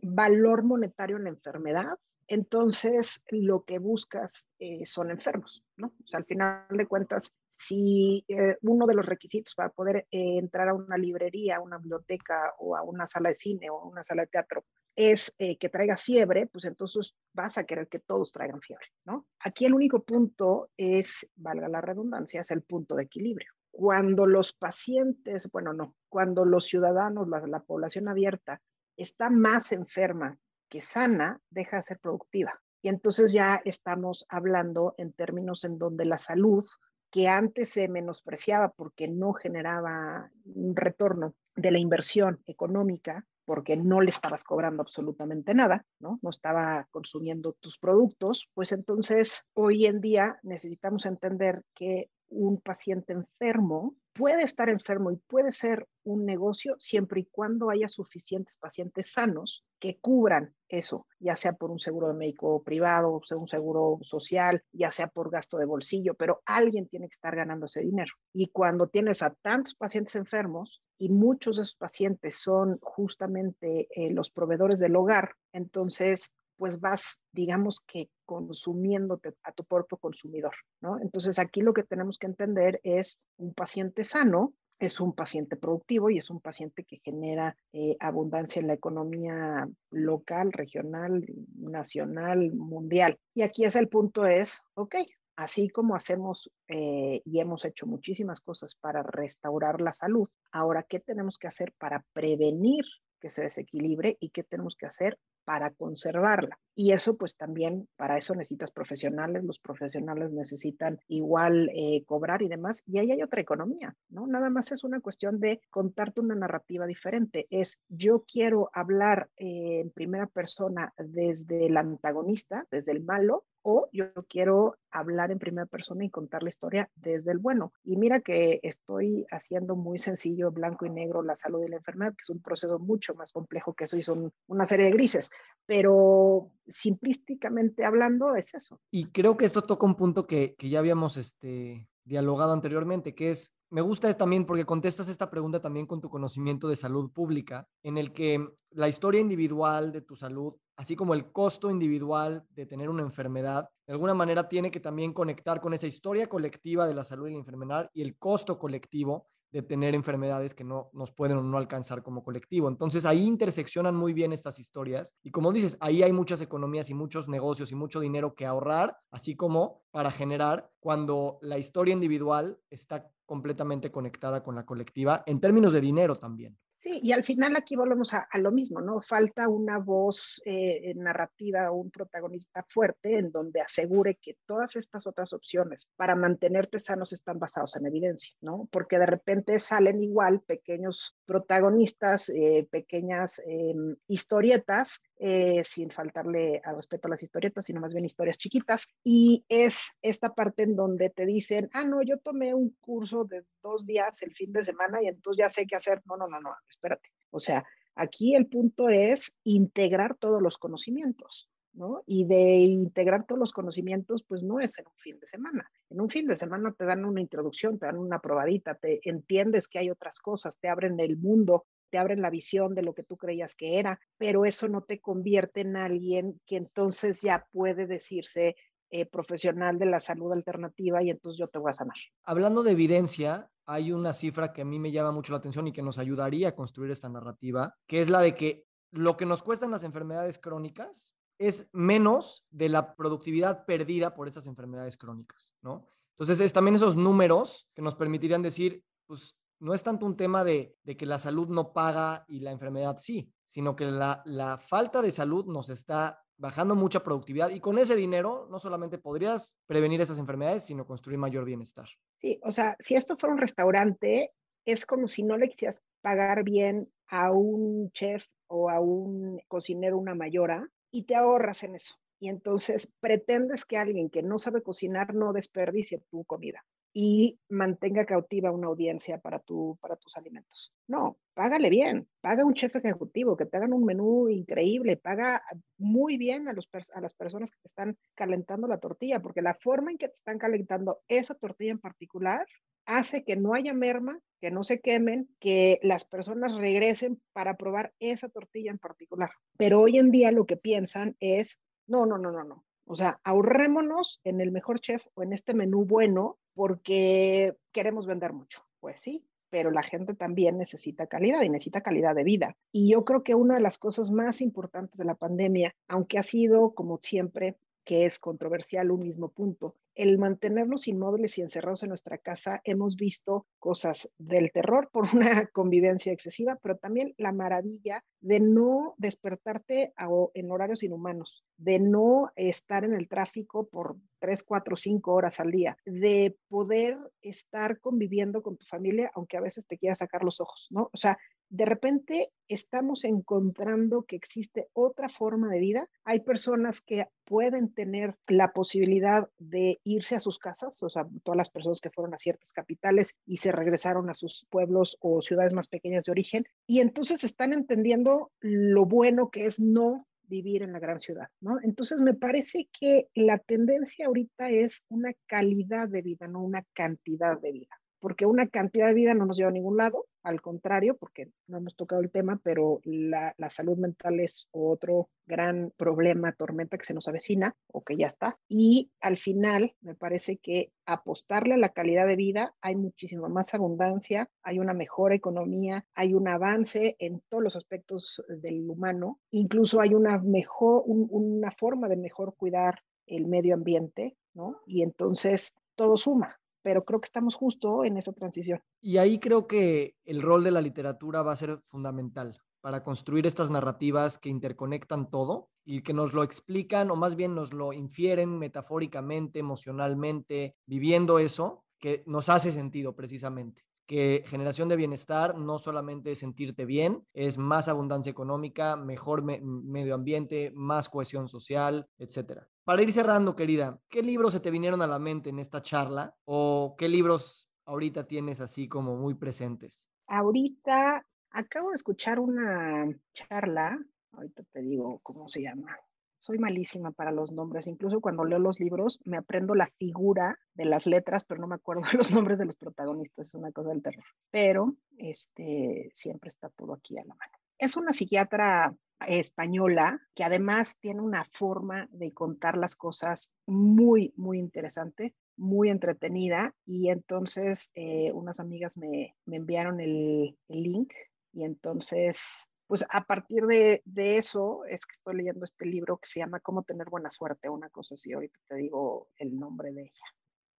valor 0.00 0.62
monetario 0.62 1.16
en 1.16 1.24
la 1.24 1.30
enfermedad, 1.30 1.98
entonces 2.28 3.24
lo 3.30 3.64
que 3.64 3.80
buscas 3.80 4.48
eh, 4.60 4.86
son 4.86 5.10
enfermos, 5.10 5.64
¿no? 5.76 5.88
O 5.88 6.06
sea, 6.06 6.18
al 6.18 6.26
final 6.26 6.64
de 6.70 6.86
cuentas, 6.86 7.34
si 7.48 8.24
uno 8.62 8.86
de 8.86 8.94
los 8.94 9.04
requisitos 9.04 9.56
para 9.56 9.70
poder 9.70 10.06
entrar 10.12 10.68
a 10.68 10.74
una 10.74 10.96
librería, 10.96 11.56
a 11.56 11.60
una 11.60 11.78
biblioteca 11.78 12.54
o 12.60 12.76
a 12.76 12.82
una 12.82 13.08
sala 13.10 13.28
de 13.28 13.34
cine 13.34 13.68
o 13.70 13.84
una 13.84 14.02
sala 14.02 14.22
de 14.22 14.28
teatro 14.28 14.64
es 14.96 15.34
que 15.38 15.68
traigas 15.68 16.02
fiebre, 16.02 16.46
pues 16.46 16.64
entonces 16.64 17.14
vas 17.32 17.56
a 17.56 17.64
querer 17.64 17.88
que 17.88 18.00
todos 18.00 18.32
traigan 18.32 18.60
fiebre, 18.60 18.86
¿no? 19.06 19.26
Aquí 19.38 19.64
el 19.64 19.72
único 19.72 20.02
punto 20.02 20.70
es, 20.76 21.30
valga 21.36 21.68
la 21.68 21.80
redundancia, 21.80 22.40
es 22.42 22.50
el 22.50 22.62
punto 22.62 22.96
de 22.96 23.04
equilibrio. 23.04 23.50
Cuando 23.70 24.26
los 24.26 24.52
pacientes, 24.52 25.48
bueno, 25.52 25.72
no, 25.72 25.94
cuando 26.08 26.44
los 26.44 26.66
ciudadanos, 26.66 27.28
la 27.28 27.60
población 27.60 28.08
abierta 28.08 28.60
está 28.96 29.30
más 29.30 29.72
enferma 29.72 30.36
que 30.68 30.82
sana 30.82 31.40
deja 31.50 31.78
de 31.78 31.82
ser 31.82 31.98
productiva. 31.98 32.60
Y 32.82 32.88
entonces 32.88 33.32
ya 33.32 33.62
estamos 33.64 34.26
hablando 34.28 34.94
en 34.98 35.12
términos 35.12 35.64
en 35.64 35.78
donde 35.78 36.04
la 36.04 36.16
salud, 36.16 36.64
que 37.10 37.28
antes 37.28 37.70
se 37.70 37.88
menospreciaba 37.88 38.70
porque 38.70 39.08
no 39.08 39.32
generaba 39.32 40.30
un 40.44 40.76
retorno 40.76 41.34
de 41.56 41.70
la 41.72 41.78
inversión 41.78 42.40
económica, 42.46 43.26
porque 43.44 43.76
no 43.76 44.00
le 44.00 44.10
estabas 44.10 44.44
cobrando 44.44 44.82
absolutamente 44.82 45.54
nada, 45.54 45.84
¿no? 45.98 46.20
No 46.22 46.30
estaba 46.30 46.86
consumiendo 46.90 47.54
tus 47.54 47.78
productos, 47.78 48.48
pues 48.54 48.70
entonces 48.72 49.46
hoy 49.54 49.86
en 49.86 50.00
día 50.00 50.38
necesitamos 50.42 51.04
entender 51.04 51.64
que 51.74 52.10
un 52.28 52.60
paciente 52.60 53.12
enfermo 53.12 53.96
puede 54.20 54.42
estar 54.42 54.68
enfermo 54.68 55.10
y 55.10 55.16
puede 55.16 55.50
ser 55.50 55.88
un 56.04 56.26
negocio 56.26 56.76
siempre 56.78 57.20
y 57.20 57.24
cuando 57.24 57.70
haya 57.70 57.88
suficientes 57.88 58.58
pacientes 58.58 59.14
sanos 59.14 59.64
que 59.78 59.98
cubran 59.98 60.54
eso, 60.68 61.06
ya 61.18 61.36
sea 61.36 61.54
por 61.54 61.70
un 61.70 61.78
seguro 61.78 62.08
de 62.08 62.12
médico 62.12 62.62
privado, 62.62 63.22
sea 63.24 63.38
un 63.38 63.48
seguro 63.48 63.98
social, 64.02 64.62
ya 64.72 64.90
sea 64.90 65.06
por 65.06 65.30
gasto 65.30 65.56
de 65.56 65.64
bolsillo, 65.64 66.12
pero 66.12 66.42
alguien 66.44 66.86
tiene 66.86 67.08
que 67.08 67.14
estar 67.14 67.34
ganando 67.34 67.64
ese 67.64 67.80
dinero. 67.80 68.12
Y 68.34 68.48
cuando 68.48 68.88
tienes 68.88 69.22
a 69.22 69.32
tantos 69.40 69.74
pacientes 69.74 70.14
enfermos 70.16 70.82
y 70.98 71.08
muchos 71.08 71.56
de 71.56 71.62
esos 71.62 71.76
pacientes 71.76 72.36
son 72.36 72.78
justamente 72.82 73.88
eh, 73.90 74.12
los 74.12 74.30
proveedores 74.30 74.80
del 74.80 74.96
hogar, 74.96 75.34
entonces 75.54 76.34
pues 76.58 76.78
vas, 76.78 77.22
digamos 77.32 77.80
que 77.86 78.10
consumiéndote 78.30 79.34
a 79.42 79.50
tu 79.50 79.64
propio 79.64 79.98
consumidor, 79.98 80.54
¿no? 80.80 81.00
Entonces 81.00 81.40
aquí 81.40 81.62
lo 81.62 81.74
que 81.74 81.82
tenemos 81.82 82.16
que 82.16 82.28
entender 82.28 82.80
es 82.84 83.20
un 83.38 83.52
paciente 83.54 84.04
sano, 84.04 84.52
es 84.78 85.00
un 85.00 85.14
paciente 85.14 85.56
productivo 85.56 86.10
y 86.10 86.18
es 86.18 86.30
un 86.30 86.40
paciente 86.40 86.84
que 86.84 87.00
genera 87.04 87.56
eh, 87.72 87.96
abundancia 87.98 88.60
en 88.60 88.68
la 88.68 88.74
economía 88.74 89.68
local, 89.90 90.52
regional, 90.52 91.26
nacional, 91.56 92.52
mundial. 92.52 93.18
Y 93.34 93.42
aquí 93.42 93.64
es 93.64 93.74
el 93.74 93.88
punto 93.88 94.24
es, 94.26 94.60
ok, 94.74 94.94
así 95.34 95.68
como 95.68 95.96
hacemos 95.96 96.52
eh, 96.68 97.22
y 97.24 97.40
hemos 97.40 97.64
hecho 97.64 97.86
muchísimas 97.86 98.40
cosas 98.40 98.76
para 98.76 99.02
restaurar 99.02 99.80
la 99.80 99.92
salud, 99.92 100.28
ahora, 100.52 100.84
¿qué 100.84 101.00
tenemos 101.00 101.36
que 101.36 101.48
hacer 101.48 101.74
para 101.78 102.04
prevenir 102.12 102.84
que 103.20 103.28
se 103.28 103.42
desequilibre 103.42 104.16
y 104.20 104.30
qué 104.30 104.44
tenemos 104.44 104.76
que 104.76 104.86
hacer 104.86 105.18
para 105.50 105.72
conservarla. 105.72 106.60
Y 106.76 106.92
eso 106.92 107.16
pues 107.16 107.36
también, 107.36 107.88
para 107.96 108.16
eso 108.16 108.36
necesitas 108.36 108.70
profesionales, 108.70 109.42
los 109.42 109.58
profesionales 109.58 110.30
necesitan 110.30 111.00
igual 111.08 111.68
eh, 111.74 112.04
cobrar 112.06 112.40
y 112.42 112.48
demás, 112.48 112.84
y 112.86 112.98
ahí 112.98 113.10
hay 113.10 113.20
otra 113.20 113.40
economía, 113.40 113.96
¿no? 114.10 114.28
Nada 114.28 114.48
más 114.48 114.70
es 114.70 114.84
una 114.84 115.00
cuestión 115.00 115.40
de 115.40 115.60
contarte 115.68 116.20
una 116.20 116.36
narrativa 116.36 116.86
diferente, 116.86 117.48
es 117.50 117.82
yo 117.88 118.24
quiero 118.32 118.70
hablar 118.72 119.28
eh, 119.36 119.80
en 119.80 119.90
primera 119.90 120.28
persona 120.28 120.94
desde 120.96 121.66
el 121.66 121.76
antagonista, 121.76 122.64
desde 122.70 122.92
el 122.92 123.02
malo, 123.02 123.44
o 123.62 123.88
yo 123.92 124.06
quiero 124.28 124.76
hablar 124.90 125.30
en 125.30 125.38
primera 125.38 125.66
persona 125.66 126.04
y 126.04 126.10
contar 126.10 126.42
la 126.42 126.48
historia 126.48 126.90
desde 126.94 127.32
el 127.32 127.38
bueno. 127.38 127.72
Y 127.84 127.96
mira 127.96 128.20
que 128.20 128.60
estoy 128.62 129.26
haciendo 129.30 129.76
muy 129.76 129.98
sencillo, 129.98 130.50
blanco 130.50 130.86
y 130.86 130.90
negro, 130.90 131.22
la 131.22 131.36
salud 131.36 131.62
y 131.62 131.68
la 131.68 131.76
enfermedad, 131.76 132.12
que 132.12 132.22
es 132.22 132.30
un 132.30 132.40
proceso 132.40 132.78
mucho 132.78 133.14
más 133.14 133.32
complejo 133.32 133.74
que 133.74 133.84
eso 133.84 133.96
y 133.96 134.02
son 134.02 134.32
una 134.46 134.64
serie 134.64 134.86
de 134.86 134.92
grises, 134.92 135.30
pero 135.66 136.50
simplísticamente 136.66 137.84
hablando 137.84 138.34
es 138.34 138.54
eso. 138.54 138.80
Y 138.90 139.06
creo 139.06 139.36
que 139.36 139.44
esto 139.44 139.62
toca 139.62 139.86
un 139.86 139.94
punto 139.94 140.24
que, 140.24 140.54
que 140.56 140.68
ya 140.68 140.78
habíamos 140.78 141.16
este, 141.16 141.88
dialogado 142.04 142.52
anteriormente, 142.52 143.14
que 143.14 143.30
es 143.30 143.54
me 143.70 143.82
gusta 143.82 144.12
también 144.14 144.46
porque 144.46 144.64
contestas 144.64 145.08
esta 145.08 145.30
pregunta 145.30 145.60
también 145.60 145.86
con 145.86 146.00
tu 146.00 146.10
conocimiento 146.10 146.68
de 146.68 146.74
salud 146.74 147.12
pública, 147.12 147.68
en 147.84 147.98
el 147.98 148.12
que 148.12 148.48
la 148.70 148.88
historia 148.88 149.20
individual 149.20 149.92
de 149.92 150.00
tu 150.00 150.16
salud, 150.16 150.54
así 150.76 150.96
como 150.96 151.14
el 151.14 151.30
costo 151.30 151.70
individual 151.70 152.44
de 152.50 152.66
tener 152.66 152.90
una 152.90 153.02
enfermedad, 153.02 153.68
de 153.86 153.92
alguna 153.92 154.14
manera 154.14 154.48
tiene 154.48 154.72
que 154.72 154.80
también 154.80 155.12
conectar 155.12 155.60
con 155.60 155.72
esa 155.72 155.86
historia 155.86 156.28
colectiva 156.28 156.88
de 156.88 156.94
la 156.94 157.04
salud 157.04 157.28
y 157.28 157.32
la 157.32 157.38
enfermedad 157.38 157.90
y 157.94 158.02
el 158.02 158.18
costo 158.18 158.58
colectivo 158.58 159.28
de 159.52 159.62
tener 159.62 159.94
enfermedades 159.94 160.54
que 160.54 160.64
no 160.64 160.90
nos 160.92 161.12
pueden 161.12 161.38
o 161.38 161.42
no 161.42 161.58
alcanzar 161.58 162.02
como 162.02 162.22
colectivo. 162.22 162.68
Entonces 162.68 163.04
ahí 163.04 163.26
interseccionan 163.26 163.94
muy 163.94 164.12
bien 164.12 164.32
estas 164.32 164.58
historias 164.58 165.16
y 165.22 165.30
como 165.30 165.52
dices, 165.52 165.76
ahí 165.80 166.02
hay 166.02 166.12
muchas 166.12 166.40
economías 166.40 166.90
y 166.90 166.94
muchos 166.94 167.28
negocios 167.28 167.72
y 167.72 167.74
mucho 167.74 168.00
dinero 168.00 168.34
que 168.34 168.46
ahorrar, 168.46 168.96
así 169.10 169.36
como 169.36 169.82
para 169.90 170.10
generar 170.10 170.70
cuando 170.80 171.38
la 171.42 171.58
historia 171.58 171.94
individual 171.94 172.58
está 172.70 173.10
completamente 173.26 173.90
conectada 173.90 174.42
con 174.42 174.54
la 174.54 174.66
colectiva 174.66 175.22
en 175.26 175.40
términos 175.40 175.72
de 175.72 175.80
dinero 175.80 176.16
también. 176.16 176.58
Sí, 176.80 176.98
y 177.02 177.12
al 177.12 177.24
final 177.24 177.56
aquí 177.56 177.76
volvemos 177.76 178.14
a, 178.14 178.26
lo 178.38 178.50
mismo, 178.50 178.80
¿no? 178.80 179.02
Falta 179.02 179.50
una 179.50 179.76
voz 179.76 180.40
eh, 180.46 180.94
narrativa, 180.96 181.70
un 181.70 181.90
protagonista 181.90 182.64
fuerte 182.70 183.18
en 183.18 183.30
donde 183.30 183.60
asegure 183.60 184.14
que 184.14 184.38
todas 184.46 184.76
estas 184.76 185.06
otras 185.06 185.34
opciones 185.34 185.90
para 185.96 186.16
mantenerte 186.16 186.78
sanos 186.78 187.12
están 187.12 187.38
basados 187.38 187.76
en 187.76 187.84
evidencia, 187.84 188.34
¿no? 188.40 188.66
Porque 188.72 188.98
de 188.98 189.04
repente 189.04 189.58
salen 189.58 190.00
igual 190.00 190.40
pequeños 190.40 191.14
protagonistas, 191.26 192.30
eh, 192.30 192.66
pequeñas 192.70 193.42
em, 193.44 193.96
historietas 194.08 195.02
eh, 195.22 195.60
sin 195.64 195.90
faltarle 195.90 196.62
al 196.64 196.76
respeto 196.76 197.06
a 197.06 197.10
las 197.10 197.22
historietas, 197.22 197.66
sino 197.66 197.78
más 197.78 197.92
bien 197.92 198.06
historias 198.06 198.38
chiquitas. 198.38 198.88
Y 199.04 199.44
es 199.50 199.92
esta 200.00 200.34
parte 200.34 200.62
en 200.62 200.74
donde 200.74 201.10
te 201.10 201.26
dicen, 201.26 201.68
ah, 201.74 201.84
no, 201.84 202.00
yo 202.02 202.16
tomé 202.16 202.54
un 202.54 202.74
curso 202.80 203.24
de 203.24 203.44
dos 203.62 203.84
días 203.84 204.22
el 204.22 204.32
fin 204.32 204.50
de 204.50 204.64
semana 204.64 205.02
y 205.02 205.08
entonces 205.08 205.44
ya 205.44 205.50
sé 205.50 205.66
qué 205.66 205.76
hacer. 205.76 206.00
No, 206.06 206.16
no, 206.16 206.26
no, 206.26 206.40
no, 206.40 206.54
espérate. 206.70 207.10
O 207.30 207.38
sea, 207.38 207.62
aquí 207.94 208.34
el 208.34 208.46
punto 208.46 208.88
es 208.88 209.36
integrar 209.44 210.16
todos 210.16 210.40
los 210.40 210.56
conocimientos. 210.56 211.50
¿no? 211.72 212.02
Y 212.06 212.24
de 212.24 212.56
integrar 212.56 213.26
todos 213.26 213.38
los 213.38 213.52
conocimientos, 213.52 214.24
pues 214.24 214.42
no 214.42 214.58
es 214.58 214.78
en 214.78 214.86
un 214.86 214.96
fin 214.96 215.20
de 215.20 215.26
semana. 215.26 215.70
En 215.90 216.00
un 216.00 216.08
fin 216.08 216.26
de 216.26 216.36
semana 216.36 216.72
te 216.72 216.84
dan 216.84 217.04
una 217.04 217.20
introducción, 217.20 217.78
te 217.78 217.86
dan 217.86 217.98
una 217.98 218.20
probadita, 218.20 218.74
te 218.74 219.00
entiendes 219.08 219.68
que 219.68 219.78
hay 219.78 219.90
otras 219.90 220.18
cosas, 220.18 220.58
te 220.58 220.68
abren 220.68 220.98
el 220.98 221.16
mundo 221.16 221.66
te 221.90 221.98
abren 221.98 222.22
la 222.22 222.30
visión 222.30 222.74
de 222.74 222.82
lo 222.82 222.94
que 222.94 223.02
tú 223.02 223.16
creías 223.16 223.54
que 223.54 223.78
era, 223.78 224.00
pero 224.16 224.44
eso 224.44 224.68
no 224.68 224.82
te 224.82 225.00
convierte 225.00 225.60
en 225.60 225.76
alguien 225.76 226.40
que 226.46 226.56
entonces 226.56 227.20
ya 227.20 227.46
puede 227.52 227.86
decirse 227.86 228.56
eh, 228.90 229.06
profesional 229.06 229.78
de 229.78 229.86
la 229.86 230.00
salud 230.00 230.32
alternativa 230.32 231.02
y 231.02 231.10
entonces 231.10 231.38
yo 231.38 231.48
te 231.48 231.58
voy 231.58 231.70
a 231.70 231.74
sanar. 231.74 231.96
Hablando 232.24 232.62
de 232.62 232.72
evidencia, 232.72 233.50
hay 233.66 233.92
una 233.92 234.12
cifra 234.12 234.52
que 234.52 234.62
a 234.62 234.64
mí 234.64 234.78
me 234.78 234.90
llama 234.90 235.12
mucho 235.12 235.32
la 235.32 235.38
atención 235.38 235.68
y 235.68 235.72
que 235.72 235.82
nos 235.82 235.98
ayudaría 235.98 236.48
a 236.48 236.54
construir 236.56 236.90
esta 236.90 237.08
narrativa, 237.08 237.76
que 237.86 238.00
es 238.00 238.08
la 238.08 238.20
de 238.20 238.34
que 238.34 238.66
lo 238.90 239.16
que 239.16 239.26
nos 239.26 239.42
cuestan 239.42 239.70
las 239.70 239.84
enfermedades 239.84 240.38
crónicas 240.38 241.14
es 241.38 241.70
menos 241.72 242.46
de 242.50 242.68
la 242.68 242.96
productividad 242.96 243.64
perdida 243.64 244.14
por 244.14 244.28
esas 244.28 244.46
enfermedades 244.46 244.96
crónicas, 244.96 245.54
¿no? 245.62 245.86
Entonces, 246.10 246.40
es 246.40 246.52
también 246.52 246.74
esos 246.74 246.96
números 246.96 247.70
que 247.74 247.80
nos 247.80 247.94
permitirían 247.94 248.42
decir, 248.42 248.84
pues 249.06 249.38
no 249.60 249.74
es 249.74 249.82
tanto 249.82 250.06
un 250.06 250.16
tema 250.16 250.42
de, 250.42 250.76
que 250.98 251.06
la 251.06 251.18
salud 251.18 251.48
no 251.48 251.72
paga 251.72 252.24
y 252.28 252.40
la 252.40 252.50
enfermedad 252.50 252.96
sí, 252.98 253.32
sino 253.46 253.76
que 253.76 253.86
la, 253.86 254.22
la 254.24 254.58
falta 254.58 255.02
de 255.02 255.10
salud 255.10 255.46
nos 255.46 255.70
está 255.70 256.24
bajando 256.38 256.74
mucha 256.74 257.04
productividad 257.04 257.50
y 257.50 257.60
con 257.60 257.78
ese 257.78 257.94
dinero 257.94 258.48
no 258.50 258.58
solamente 258.58 258.96
podrías 258.96 259.58
prevenir 259.66 260.00
esas 260.00 260.18
enfermedades, 260.18 260.64
sino 260.64 260.86
construir 260.86 261.18
mayor 261.18 261.44
bienestar. 261.44 261.86
Sí, 262.18 262.40
o 262.42 262.52
sea, 262.52 262.76
si 262.78 262.94
esto 262.94 263.16
fuera 263.18 263.34
un 263.34 263.40
restaurante, 263.40 264.32
es 264.64 264.86
como 264.86 265.06
si 265.06 265.22
no 265.22 265.36
le 265.36 265.50
quisieras 265.50 265.82
pagar 266.00 266.42
bien 266.42 266.90
a 267.08 267.32
un 267.32 267.90
chef 267.92 268.24
o 268.46 268.70
a 268.70 268.80
un 268.80 269.40
cocinero 269.48 269.98
una 269.98 270.14
mayora 270.14 270.66
y 270.90 271.02
te 271.02 271.14
ahorras 271.14 271.62
en 271.62 271.74
eso. 271.74 271.94
Y 272.18 272.28
entonces 272.28 272.92
pretendes 273.00 273.64
que 273.64 273.76
alguien 273.76 274.10
que 274.10 274.22
no 274.22 274.38
sabe 274.38 274.62
cocinar 274.62 275.14
no 275.14 275.32
desperdicie 275.32 276.02
tu 276.10 276.24
comida 276.24 276.64
y 276.92 277.38
mantenga 277.48 278.04
cautiva 278.04 278.50
una 278.50 278.66
audiencia 278.66 279.18
para, 279.18 279.38
tu, 279.38 279.78
para 279.80 279.96
tus 279.96 280.16
alimentos. 280.16 280.72
No, 280.88 281.18
págale 281.34 281.70
bien, 281.70 282.08
paga 282.20 282.44
un 282.44 282.54
chef 282.54 282.74
ejecutivo, 282.76 283.36
que 283.36 283.46
te 283.46 283.56
hagan 283.56 283.72
un 283.72 283.84
menú 283.84 284.28
increíble, 284.28 284.96
paga 284.96 285.42
muy 285.78 286.16
bien 286.16 286.48
a, 286.48 286.52
los, 286.52 286.68
a 286.94 287.00
las 287.00 287.14
personas 287.14 287.50
que 287.50 287.58
te 287.62 287.68
están 287.68 287.96
calentando 288.14 288.66
la 288.66 288.78
tortilla, 288.78 289.20
porque 289.20 289.42
la 289.42 289.54
forma 289.54 289.90
en 289.90 289.98
que 289.98 290.08
te 290.08 290.14
están 290.14 290.38
calentando 290.38 291.00
esa 291.08 291.34
tortilla 291.34 291.72
en 291.72 291.78
particular 291.78 292.46
hace 292.86 293.24
que 293.24 293.36
no 293.36 293.54
haya 293.54 293.72
merma, 293.72 294.18
que 294.40 294.50
no 294.50 294.64
se 294.64 294.80
quemen, 294.80 295.28
que 295.38 295.78
las 295.82 296.04
personas 296.04 296.54
regresen 296.56 297.20
para 297.32 297.56
probar 297.56 297.92
esa 298.00 298.28
tortilla 298.28 298.70
en 298.70 298.78
particular. 298.78 299.30
Pero 299.56 299.80
hoy 299.80 299.98
en 299.98 300.10
día 300.10 300.32
lo 300.32 300.46
que 300.46 300.56
piensan 300.56 301.16
es, 301.20 301.60
no, 301.86 302.06
no, 302.06 302.18
no, 302.18 302.32
no, 302.32 302.42
no. 302.42 302.64
O 302.90 302.96
sea, 302.96 303.20
ahorrémonos 303.22 304.20
en 304.24 304.40
el 304.40 304.50
mejor 304.50 304.80
chef 304.80 305.06
o 305.14 305.22
en 305.22 305.32
este 305.32 305.54
menú 305.54 305.84
bueno 305.84 306.38
porque 306.54 307.56
queremos 307.70 308.04
vender 308.04 308.32
mucho. 308.32 308.66
Pues 308.80 308.98
sí, 308.98 309.24
pero 309.48 309.70
la 309.70 309.84
gente 309.84 310.12
también 310.14 310.58
necesita 310.58 311.06
calidad 311.06 311.42
y 311.42 311.50
necesita 311.50 311.82
calidad 311.82 312.16
de 312.16 312.24
vida. 312.24 312.56
Y 312.72 312.90
yo 312.90 313.04
creo 313.04 313.22
que 313.22 313.36
una 313.36 313.54
de 313.54 313.60
las 313.60 313.78
cosas 313.78 314.10
más 314.10 314.40
importantes 314.40 314.98
de 314.98 315.04
la 315.04 315.14
pandemia, 315.14 315.72
aunque 315.86 316.18
ha 316.18 316.24
sido, 316.24 316.74
como 316.74 316.98
siempre, 317.00 317.54
que 317.90 318.06
es 318.06 318.20
controversial 318.20 318.92
un 318.92 319.02
mismo 319.02 319.30
punto, 319.30 319.74
el 319.96 320.16
mantenernos 320.16 320.86
inmóviles 320.86 321.36
y 321.36 321.40
encerrados 321.40 321.82
en 321.82 321.88
nuestra 321.88 322.18
casa, 322.18 322.60
hemos 322.62 322.94
visto 322.94 323.48
cosas 323.58 324.08
del 324.16 324.52
terror 324.52 324.90
por 324.92 325.08
una 325.12 325.46
convivencia 325.46 326.12
excesiva, 326.12 326.56
pero 326.62 326.76
también 326.76 327.14
la 327.18 327.32
maravilla 327.32 328.04
de 328.20 328.38
no 328.38 328.94
despertarte 328.96 329.92
en 330.34 330.50
horarios 330.52 330.84
inhumanos, 330.84 331.44
de 331.56 331.80
no 331.80 332.30
estar 332.36 332.84
en 332.84 332.94
el 332.94 333.08
tráfico 333.08 333.66
por 333.66 333.96
tres, 334.20 334.44
cuatro, 334.44 334.76
cinco 334.76 335.14
horas 335.14 335.40
al 335.40 335.50
día, 335.50 335.76
de 335.84 336.36
poder 336.48 336.96
estar 337.22 337.80
conviviendo 337.80 338.40
con 338.40 338.56
tu 338.56 338.66
familia, 338.66 339.10
aunque 339.16 339.36
a 339.36 339.40
veces 339.40 339.66
te 339.66 339.78
quieras 339.78 339.98
sacar 339.98 340.22
los 340.22 340.40
ojos, 340.40 340.68
¿no? 340.70 340.90
O 340.92 340.96
sea, 340.96 341.18
de 341.50 341.64
repente 341.64 342.30
estamos 342.48 343.04
encontrando 343.04 344.04
que 344.04 344.16
existe 344.16 344.68
otra 344.72 345.08
forma 345.08 345.50
de 345.50 345.58
vida. 345.58 345.88
Hay 346.04 346.20
personas 346.20 346.80
que 346.80 347.06
pueden 347.24 347.74
tener 347.74 348.14
la 348.28 348.52
posibilidad 348.52 349.28
de 349.38 349.80
irse 349.84 350.14
a 350.14 350.20
sus 350.20 350.38
casas, 350.38 350.82
o 350.82 350.88
sea, 350.88 351.06
todas 351.24 351.36
las 351.36 351.50
personas 351.50 351.80
que 351.80 351.90
fueron 351.90 352.14
a 352.14 352.18
ciertas 352.18 352.52
capitales 352.52 353.16
y 353.26 353.38
se 353.38 353.52
regresaron 353.52 354.08
a 354.10 354.14
sus 354.14 354.46
pueblos 354.48 354.96
o 355.00 355.20
ciudades 355.20 355.52
más 355.52 355.68
pequeñas 355.68 356.04
de 356.04 356.12
origen, 356.12 356.44
y 356.66 356.80
entonces 356.80 357.24
están 357.24 357.52
entendiendo 357.52 358.30
lo 358.40 358.84
bueno 358.86 359.30
que 359.30 359.44
es 359.44 359.60
no 359.60 360.06
vivir 360.22 360.62
en 360.62 360.72
la 360.72 360.78
gran 360.78 361.00
ciudad. 361.00 361.28
Entonces 361.64 362.00
me 362.00 362.14
parece 362.14 362.68
que 362.78 363.08
la 363.14 363.38
tendencia 363.38 364.06
ahorita 364.06 364.50
es 364.50 364.84
una 364.88 365.12
calidad 365.26 365.88
de 365.88 366.02
vida, 366.02 366.28
no 366.28 366.40
una 366.42 366.64
cantidad 366.72 367.40
de 367.40 367.50
vida 367.50 367.79
porque 368.00 368.26
una 368.26 368.48
cantidad 368.48 368.88
de 368.88 368.94
vida 368.94 369.14
no 369.14 369.26
nos 369.26 369.36
lleva 369.36 369.50
a 369.50 369.52
ningún 369.52 369.76
lado, 369.76 370.06
al 370.22 370.40
contrario, 370.40 370.96
porque 370.96 371.30
no 371.46 371.58
hemos 371.58 371.76
tocado 371.76 372.00
el 372.00 372.10
tema, 372.10 372.40
pero 372.42 372.80
la, 372.84 373.34
salud 373.48 373.78
mental 373.78 374.20
es 374.20 374.48
otro 374.52 375.08
gran 375.26 375.72
problema, 375.76 376.32
tormenta 376.32 376.78
que 376.78 376.84
se 376.84 376.94
nos 376.94 377.08
avecina 377.08 377.54
o 377.68 377.82
que 377.82 377.96
ya 377.96 378.06
está. 378.06 378.38
Y 378.48 378.90
al 379.00 379.18
final, 379.18 379.74
me 379.80 379.94
parece 379.94 380.38
que 380.38 380.72
apostarle 380.86 381.54
a 381.54 381.58
la 381.58 381.70
calidad 381.70 382.06
de 382.06 382.16
vida, 382.16 382.54
hay 382.60 382.76
muchísima 382.76 383.28
más 383.28 383.54
abundancia, 383.54 384.28
hay 384.42 384.58
una 384.58 384.74
mejor 384.74 385.12
economía, 385.12 385.86
hay 385.94 386.14
un 386.14 386.28
avance 386.28 386.96
en 386.98 387.22
todos 387.28 387.42
los 387.42 387.56
aspectos 387.56 388.22
del 388.28 388.68
humano, 388.68 389.20
incluso 389.30 389.80
hay 389.80 389.94
una 389.94 390.18
mejor, 390.18 390.82
una 390.86 391.50
forma 391.50 391.88
de 391.88 391.96
mejor 391.96 392.34
cuidar 392.36 392.80
el 393.06 393.26
medio 393.26 393.54
ambiente, 393.54 394.16
¿no? 394.34 394.60
Y 394.66 394.82
entonces 394.82 395.54
todo 395.74 395.96
suma 395.96 396.39
pero 396.62 396.84
creo 396.84 397.00
que 397.00 397.06
estamos 397.06 397.34
justo 397.34 397.84
en 397.84 397.96
esa 397.96 398.12
transición. 398.12 398.60
Y 398.80 398.98
ahí 398.98 399.18
creo 399.18 399.46
que 399.46 399.96
el 400.04 400.22
rol 400.22 400.44
de 400.44 400.50
la 400.50 400.60
literatura 400.60 401.22
va 401.22 401.32
a 401.32 401.36
ser 401.36 401.58
fundamental 401.62 402.38
para 402.60 402.82
construir 402.82 403.26
estas 403.26 403.50
narrativas 403.50 404.18
que 404.18 404.28
interconectan 404.28 405.10
todo 405.10 405.50
y 405.64 405.82
que 405.82 405.94
nos 405.94 406.12
lo 406.12 406.22
explican 406.22 406.90
o 406.90 406.96
más 406.96 407.16
bien 407.16 407.34
nos 407.34 407.52
lo 407.54 407.72
infieren 407.72 408.38
metafóricamente, 408.38 409.38
emocionalmente, 409.38 410.56
viviendo 410.66 411.18
eso 411.18 411.64
que 411.78 412.02
nos 412.06 412.28
hace 412.28 412.50
sentido 412.50 412.94
precisamente 412.94 413.69
que 413.90 414.22
generación 414.24 414.68
de 414.68 414.76
bienestar 414.76 415.36
no 415.36 415.58
solamente 415.58 416.12
es 416.12 416.20
sentirte 416.20 416.64
bien, 416.64 417.08
es 417.12 417.38
más 417.38 417.66
abundancia 417.66 418.08
económica, 418.08 418.76
mejor 418.76 419.24
medio 419.24 419.96
ambiente, 419.96 420.52
más 420.54 420.88
cohesión 420.88 421.26
social, 421.26 421.88
etcétera. 421.98 422.46
Para 422.62 422.82
ir 422.82 422.92
cerrando, 422.92 423.34
querida, 423.34 423.80
¿qué 423.88 424.04
libros 424.04 424.32
se 424.32 424.38
te 424.38 424.52
vinieron 424.52 424.80
a 424.80 424.86
la 424.86 425.00
mente 425.00 425.30
en 425.30 425.40
esta 425.40 425.60
charla 425.60 426.14
o 426.24 426.76
qué 426.78 426.88
libros 426.88 427.50
ahorita 427.64 428.06
tienes 428.06 428.40
así 428.40 428.68
como 428.68 428.94
muy 428.94 429.14
presentes? 429.14 429.88
Ahorita 430.06 431.04
acabo 431.32 431.70
de 431.70 431.74
escuchar 431.74 432.20
una 432.20 432.86
charla, 433.12 433.76
ahorita 434.12 434.44
te 434.52 434.62
digo 434.62 435.00
cómo 435.02 435.28
se 435.28 435.42
llama, 435.42 435.76
soy 436.20 436.38
malísima 436.38 436.92
para 436.92 437.10
los 437.10 437.32
nombres. 437.32 437.66
Incluso 437.66 438.00
cuando 438.00 438.24
leo 438.24 438.38
los 438.38 438.60
libros, 438.60 439.00
me 439.04 439.16
aprendo 439.16 439.54
la 439.54 439.66
figura 439.78 440.38
de 440.54 440.66
las 440.66 440.86
letras, 440.86 441.24
pero 441.24 441.40
no 441.40 441.46
me 441.46 441.54
acuerdo 441.54 441.82
los 441.98 442.12
nombres 442.12 442.38
de 442.38 442.44
los 442.44 442.56
protagonistas. 442.56 443.28
Es 443.28 443.34
una 443.34 443.50
cosa 443.52 443.70
del 443.70 443.82
terror. 443.82 444.04
Pero 444.30 444.76
este, 444.98 445.90
siempre 445.92 446.28
está 446.28 446.50
todo 446.50 446.74
aquí 446.74 446.98
a 446.98 447.04
la 447.04 447.14
mano. 447.14 447.32
Es 447.58 447.76
una 447.76 447.92
psiquiatra 447.92 448.74
española 449.06 449.98
que 450.14 450.24
además 450.24 450.76
tiene 450.78 451.00
una 451.00 451.24
forma 451.24 451.88
de 451.90 452.12
contar 452.12 452.58
las 452.58 452.76
cosas 452.76 453.32
muy, 453.46 454.12
muy 454.16 454.38
interesante 454.38 455.14
muy 455.40 455.70
entretenida 455.70 456.54
y 456.66 456.90
entonces 456.90 457.70
eh, 457.74 458.12
unas 458.12 458.40
amigas 458.40 458.76
me, 458.76 459.16
enviaron 459.26 459.80
el, 459.80 460.36
link 460.48 460.92
y 461.32 461.44
entonces, 461.44 462.50
pues 462.70 462.86
a 462.88 463.04
partir 463.04 463.46
de, 463.46 463.82
de, 463.84 464.16
eso 464.16 464.64
es 464.64 464.86
que 464.86 464.92
estoy 464.92 465.16
leyendo 465.16 465.44
este 465.44 465.66
libro 465.66 465.96
que 465.96 466.06
se 466.06 466.20
llama 466.20 466.38
Cómo 466.38 466.62
tener 466.62 466.88
buena 466.88 467.10
suerte, 467.10 467.48
una 467.48 467.68
cosa 467.68 467.96
así, 467.96 468.12
ahorita 468.12 468.38
te 468.46 468.54
digo 468.54 469.08
el 469.16 469.36
nombre 469.36 469.72
de 469.72 469.82
ella. 469.82 470.04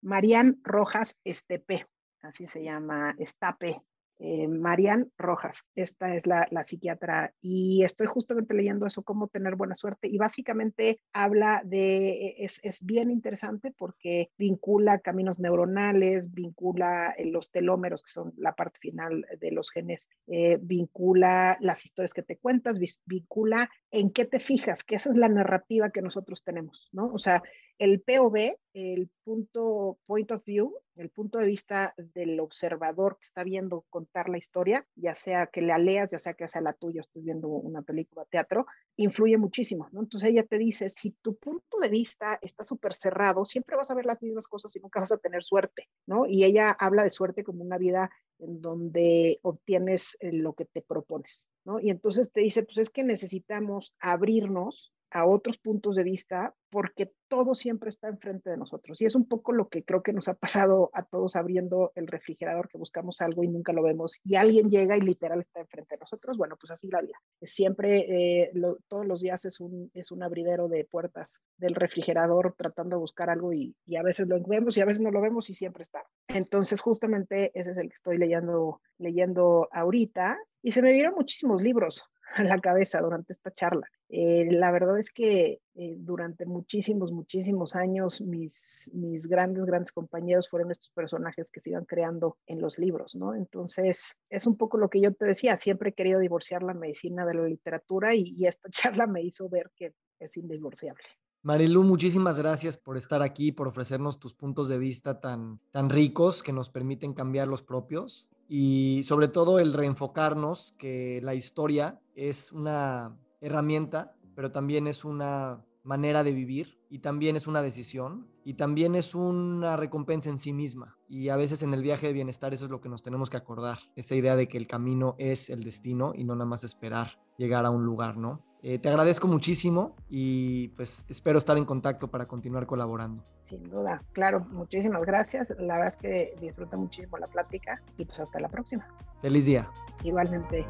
Marian 0.02 0.60
Rojas 0.62 1.18
Estepe, 1.24 1.88
así 2.22 2.48
se 2.48 2.66
llama, 2.66 3.16
Estape 3.18 3.82
eh, 4.24 4.48
Marian 4.48 5.12
Rojas. 5.18 5.68
Esta 5.74 6.14
es 6.14 6.28
la, 6.28 6.48
psiquiatra 6.64 7.34
y 7.42 7.84
estoy 7.84 8.06
justamente 8.06 8.54
leyendo 8.54 8.86
eso, 8.86 9.02
cómo 9.02 9.28
tener 9.28 9.56
buena 9.56 9.74
suerte 9.74 10.08
y 10.08 10.20
básicamente 10.20 11.00
habla 11.12 11.62
de, 11.66 12.36
es, 12.38 12.62
bien 12.86 13.10
interesante 13.10 13.74
porque 13.76 14.30
vincula 14.38 15.00
caminos 15.00 15.40
neuronales, 15.40 16.32
vincula 16.34 17.16
eh, 17.18 17.26
los 17.32 17.50
telómeros, 17.50 18.04
que 18.04 18.12
son 18.12 18.32
la 18.38 18.54
parte 18.54 18.80
final 18.80 19.26
de 19.40 19.52
los 19.52 19.72
genes, 19.72 20.10
eh, 20.28 20.60
vincula 20.62 21.58
las 21.60 21.84
historias 21.84 22.14
que 22.14 22.22
te 22.22 22.38
cuentas, 22.38 22.80
vincula 23.06 23.72
en 23.90 24.12
qué 24.12 24.26
te 24.26 24.40
fijas, 24.40 24.84
que 24.84 24.96
esa 24.96 25.10
es 25.10 25.18
la 25.18 25.30
narrativa 25.30 25.90
que 25.90 26.04
nosotros 26.04 26.44
tenemos, 26.44 26.90
¿no? 26.92 27.12
O 27.12 27.18
sea, 27.18 27.42
el 27.78 28.02
POV, 28.02 28.58
el 28.74 29.10
punto, 29.24 29.98
point 30.06 30.32
of 30.32 30.44
view, 30.46 30.74
el 30.96 31.10
punto 31.10 31.40
de 31.40 31.46
vista 31.46 31.94
del 31.98 32.40
observador 32.40 33.18
que 33.18 33.26
está 33.26 33.44
viendo 33.44 33.86
contar 33.90 34.30
la 34.30 34.38
historia, 34.38 34.86
ya 34.96 35.14
sea 35.14 35.48
que 35.48 35.62
la 35.62 35.78
leas, 35.78 36.12
ya 36.12 36.20
sea 36.20 36.34
que 36.34 36.48
sea 36.48 36.62
la 36.62 36.74
tuya, 36.74 37.02
estés 37.02 37.24
viendo 37.24 37.48
una 37.48 37.82
película, 37.82 38.26
teatro, 38.26 38.66
influye 38.98 39.38
muchísimo, 39.38 39.90
¿no? 39.92 40.02
Entonces 40.02 40.30
ella 40.30 40.44
te 40.44 40.58
dice, 40.58 40.90
si 40.90 41.12
tu 41.22 41.36
punto 41.36 41.80
de 41.80 41.90
vista 41.90 42.38
está 42.42 42.64
súper 42.64 42.94
cerrado, 42.94 43.46
siempre 43.46 43.76
vas 43.76 43.92
a 43.92 43.96
ver 43.96 44.06
las 44.06 44.22
mismas 44.22 44.48
cosas 44.48 44.76
y 44.76 44.80
nunca 44.80 45.00
vas 45.00 45.12
a 45.12 45.18
tener 45.18 45.44
suerte, 45.44 45.90
¿no? 46.06 46.26
Y 46.28 46.44
ella 46.44 46.72
habla 46.72 47.04
de 47.04 47.10
suerte 47.10 47.44
como 47.44 47.64
una 47.64 47.78
vida 47.78 48.12
en 48.40 48.62
donde 48.62 49.40
obtienes 49.44 50.18
eh, 50.20 50.32
lo 50.32 50.54
que 50.54 50.66
te 50.66 50.82
propones, 50.82 51.48
¿no? 51.66 51.80
Y 51.80 51.90
entonces 51.90 52.32
te 52.32 52.42
dice, 52.42 52.64
pues 52.64 52.78
es 52.78 52.90
que 52.90 53.04
necesitamos 53.04 53.96
abrirnos 54.00 54.94
a 55.12 55.26
otros 55.26 55.58
puntos 55.58 55.96
de 55.96 56.04
vista 56.04 56.56
porque 56.70 57.12
todo 57.28 57.54
siempre 57.54 57.90
está 57.90 58.08
enfrente 58.08 58.50
de 58.50 58.58
nosotros. 58.58 59.02
Y 59.02 59.06
es 59.06 59.16
un 59.16 59.28
poco 59.28 59.52
lo 59.52 59.68
que 59.68 59.84
creo 59.84 60.02
que 60.02 60.14
nos 60.14 60.30
ha 60.30 60.34
pasado 60.34 60.90
a 60.94 61.04
todos 61.04 61.36
abriendo 61.36 61.92
el 61.96 62.08
refrigerador, 62.08 62.70
que 62.70 62.78
buscamos 62.78 63.22
algo 63.22 63.44
y 63.44 63.50
nunca 63.50 63.74
lo 63.74 63.84
vemos, 63.84 64.20
y 64.24 64.36
alguien 64.36 64.70
llega 64.70 64.98
y 64.98 65.02
literal 65.02 65.42
está 65.42 65.60
enfrente 65.60 65.96
de 65.96 66.00
nosotros. 66.00 66.38
Bueno, 66.38 66.56
pues 66.60 66.72
así 66.72 66.88
la 66.90 67.02
vida. 67.02 67.22
Siempre, 67.42 68.44
eh, 68.44 68.52
todos 68.88 69.06
los 69.06 69.22
días 69.22 69.44
es 69.44 69.60
un, 69.60 69.92
es 69.94 70.12
un 70.12 70.24
abridero 70.24 70.70
de 70.70 70.86
puertas 70.86 71.42
del 71.58 71.76
refrigerador 71.76 72.56
tratando 72.58 72.96
de 72.96 73.02
buscar 73.02 73.30
algo 73.30 73.52
y, 73.52 73.76
y 73.86 73.98
a 73.98 74.04
veces 74.04 74.28
lo 74.28 74.42
vemos 74.42 74.78
y 74.78 74.82
a 74.82 74.86
veces 74.86 75.02
no 75.02 75.12
lo 75.12 75.22
vemos 75.22 75.50
y 75.50 75.54
siempre 75.54 75.84
está. 75.84 76.04
Entonces, 76.30 76.80
justamente 76.80 77.52
ese 77.54 77.72
es 77.72 77.78
el 77.78 77.90
que 77.90 77.96
estoy 77.96 78.18
leyendo, 78.18 78.82
leyendo 78.98 79.68
ahorita. 79.72 80.38
Y 80.64 80.72
se 80.72 80.82
me 80.82 80.94
vieron 80.94 81.16
muchísimos 81.16 81.62
libros 81.62 82.04
a 82.36 82.44
la 82.44 82.60
cabeza 82.60 83.02
durante 83.02 83.34
esta 83.34 83.52
charla. 83.52 83.88
Eh, 84.10 84.48
la 84.52 84.72
verdad 84.72 84.98
es 85.00 85.12
que 85.12 85.62
eh, 85.76 85.96
durante 85.98 86.46
muchísimos, 86.46 87.12
muchísimos 87.12 87.76
años 87.76 88.22
mis, 88.22 88.92
mis 88.94 89.28
grandes, 89.28 89.66
grandes 89.66 89.92
compañeros 89.92 90.50
fueron 90.50 90.72
estos 90.72 90.92
personajes 90.92 91.50
que 91.52 91.60
se 91.60 91.72
iban 91.72 91.86
creando 91.86 92.38
en 92.46 92.62
los 92.62 92.78
libros, 92.78 93.16
¿no? 93.16 93.34
Entonces, 93.34 94.18
es 94.30 94.48
un 94.48 94.58
poco 94.58 94.78
lo 94.78 94.90
que 94.90 95.02
yo 95.02 95.14
te 95.14 95.26
decía, 95.26 95.58
siempre 95.58 95.92
he 95.92 95.94
querido 95.94 96.20
divorciar 96.20 96.64
la 96.64 96.74
medicina 96.74 97.26
de 97.26 97.34
la 97.36 97.48
literatura 97.48 98.14
y, 98.16 98.46
esta 98.46 98.70
charla 98.72 99.08
me 99.08 99.22
hizo 99.22 99.48
ver 99.50 99.72
que 99.76 99.94
es 100.20 100.38
indivorciable. 100.38 101.04
Marilu, 101.44 101.84
muchísimas 101.84 102.38
gracias 102.38 102.78
por 102.78 102.98
estar 102.98 103.24
aquí, 103.24 103.52
por 103.52 103.68
ofrecernos 103.68 104.20
tus 104.20 104.36
puntos 104.36 104.68
de 104.68 104.78
vista 104.78 105.20
tan, 105.20 105.60
tan 105.72 105.90
ricos 105.90 106.44
que 106.44 106.54
nos 106.54 106.70
permiten 106.70 107.14
cambiar 107.14 107.48
los 107.48 107.64
propios 107.64 108.30
y 108.54 109.06
sobre 109.06 109.30
todo 109.30 109.60
el 109.60 109.72
reenfocarnos 109.72 110.76
que 110.78 111.22
la 111.24 111.36
historia 111.36 112.02
es 112.16 112.52
una 112.52 113.18
herramienta, 113.40 114.18
pero 114.36 114.52
también 114.52 114.88
es 114.88 115.06
una 115.06 115.64
manera 115.84 116.22
de 116.26 116.34
vivir 116.34 116.78
y 116.90 117.00
también 117.00 117.38
es 117.38 117.48
una 117.48 117.62
decisión 117.62 118.28
y 118.44 118.56
también 118.56 118.96
es 118.96 119.16
una 119.16 119.78
recompensa 119.78 120.30
en 120.30 120.38
sí 120.38 120.52
misma. 120.52 120.98
Y 121.08 121.30
a 121.30 121.38
veces 121.38 121.64
en 121.64 121.74
el 121.74 121.82
viaje 121.82 122.08
de 122.08 122.14
bienestar 122.14 122.54
eso 122.54 122.66
es 122.66 122.72
lo 122.72 122.82
que 122.82 122.90
nos 122.90 123.04
tenemos 123.04 123.30
que 123.30 123.38
acordar, 123.38 123.80
esa 123.96 124.16
idea 124.16 124.36
de 124.36 124.50
que 124.50 124.58
el 124.58 124.68
camino 124.68 125.16
es 125.18 125.50
el 125.50 125.64
destino 125.64 126.12
y 126.14 126.26
no 126.26 126.36
nada 126.36 126.50
más 126.50 126.66
esperar 126.66 127.22
llegar 127.38 127.66
a 127.66 127.70
un 127.70 127.86
lugar, 127.86 128.18
¿no? 128.18 128.44
Eh, 128.64 128.78
te 128.78 128.90
agradezco 128.90 129.28
muchísimo 129.28 129.96
y 130.08 130.68
pues 130.70 131.04
espero 131.10 131.40
estar 131.40 131.58
en 131.58 131.66
contacto 131.66 132.10
para 132.10 132.28
continuar 132.28 132.68
colaborando. 132.68 133.24
Sin 133.42 133.64
duda, 133.64 134.04
claro, 134.12 134.46
muchísimas 134.52 135.02
gracias. 135.02 135.52
La 135.58 135.74
verdad 135.74 135.88
es 135.88 135.98
que 135.98 136.36
disfruto 136.40 136.78
muchísimo 136.78 137.18
la 137.18 137.28
plática 137.28 137.82
y 137.98 138.06
pues 138.06 138.20
hasta 138.20 138.40
la 138.40 138.50
próxima. 138.50 138.88
Feliz 139.22 139.46
día. 139.46 139.68
Igualmente. 140.04 140.68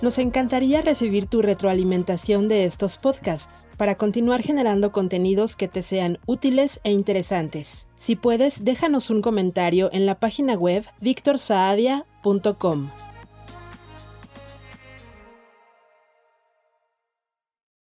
Nos 0.00 0.18
encantaría 0.18 0.82
recibir 0.82 1.28
tu 1.28 1.40
retroalimentación 1.40 2.46
de 2.46 2.66
estos 2.66 2.98
podcasts 2.98 3.68
para 3.76 3.96
continuar 3.96 4.42
generando 4.42 4.92
contenidos 4.92 5.56
que 5.56 5.66
te 5.66 5.82
sean 5.82 6.18
útiles 6.26 6.80
e 6.84 6.92
interesantes. 6.92 7.88
Si 7.96 8.14
puedes, 8.14 8.64
déjanos 8.64 9.10
un 9.10 9.22
comentario 9.22 9.88
en 9.92 10.04
la 10.04 10.20
página 10.20 10.54
web 10.54 10.84
victorsaadia.com. 11.00 12.90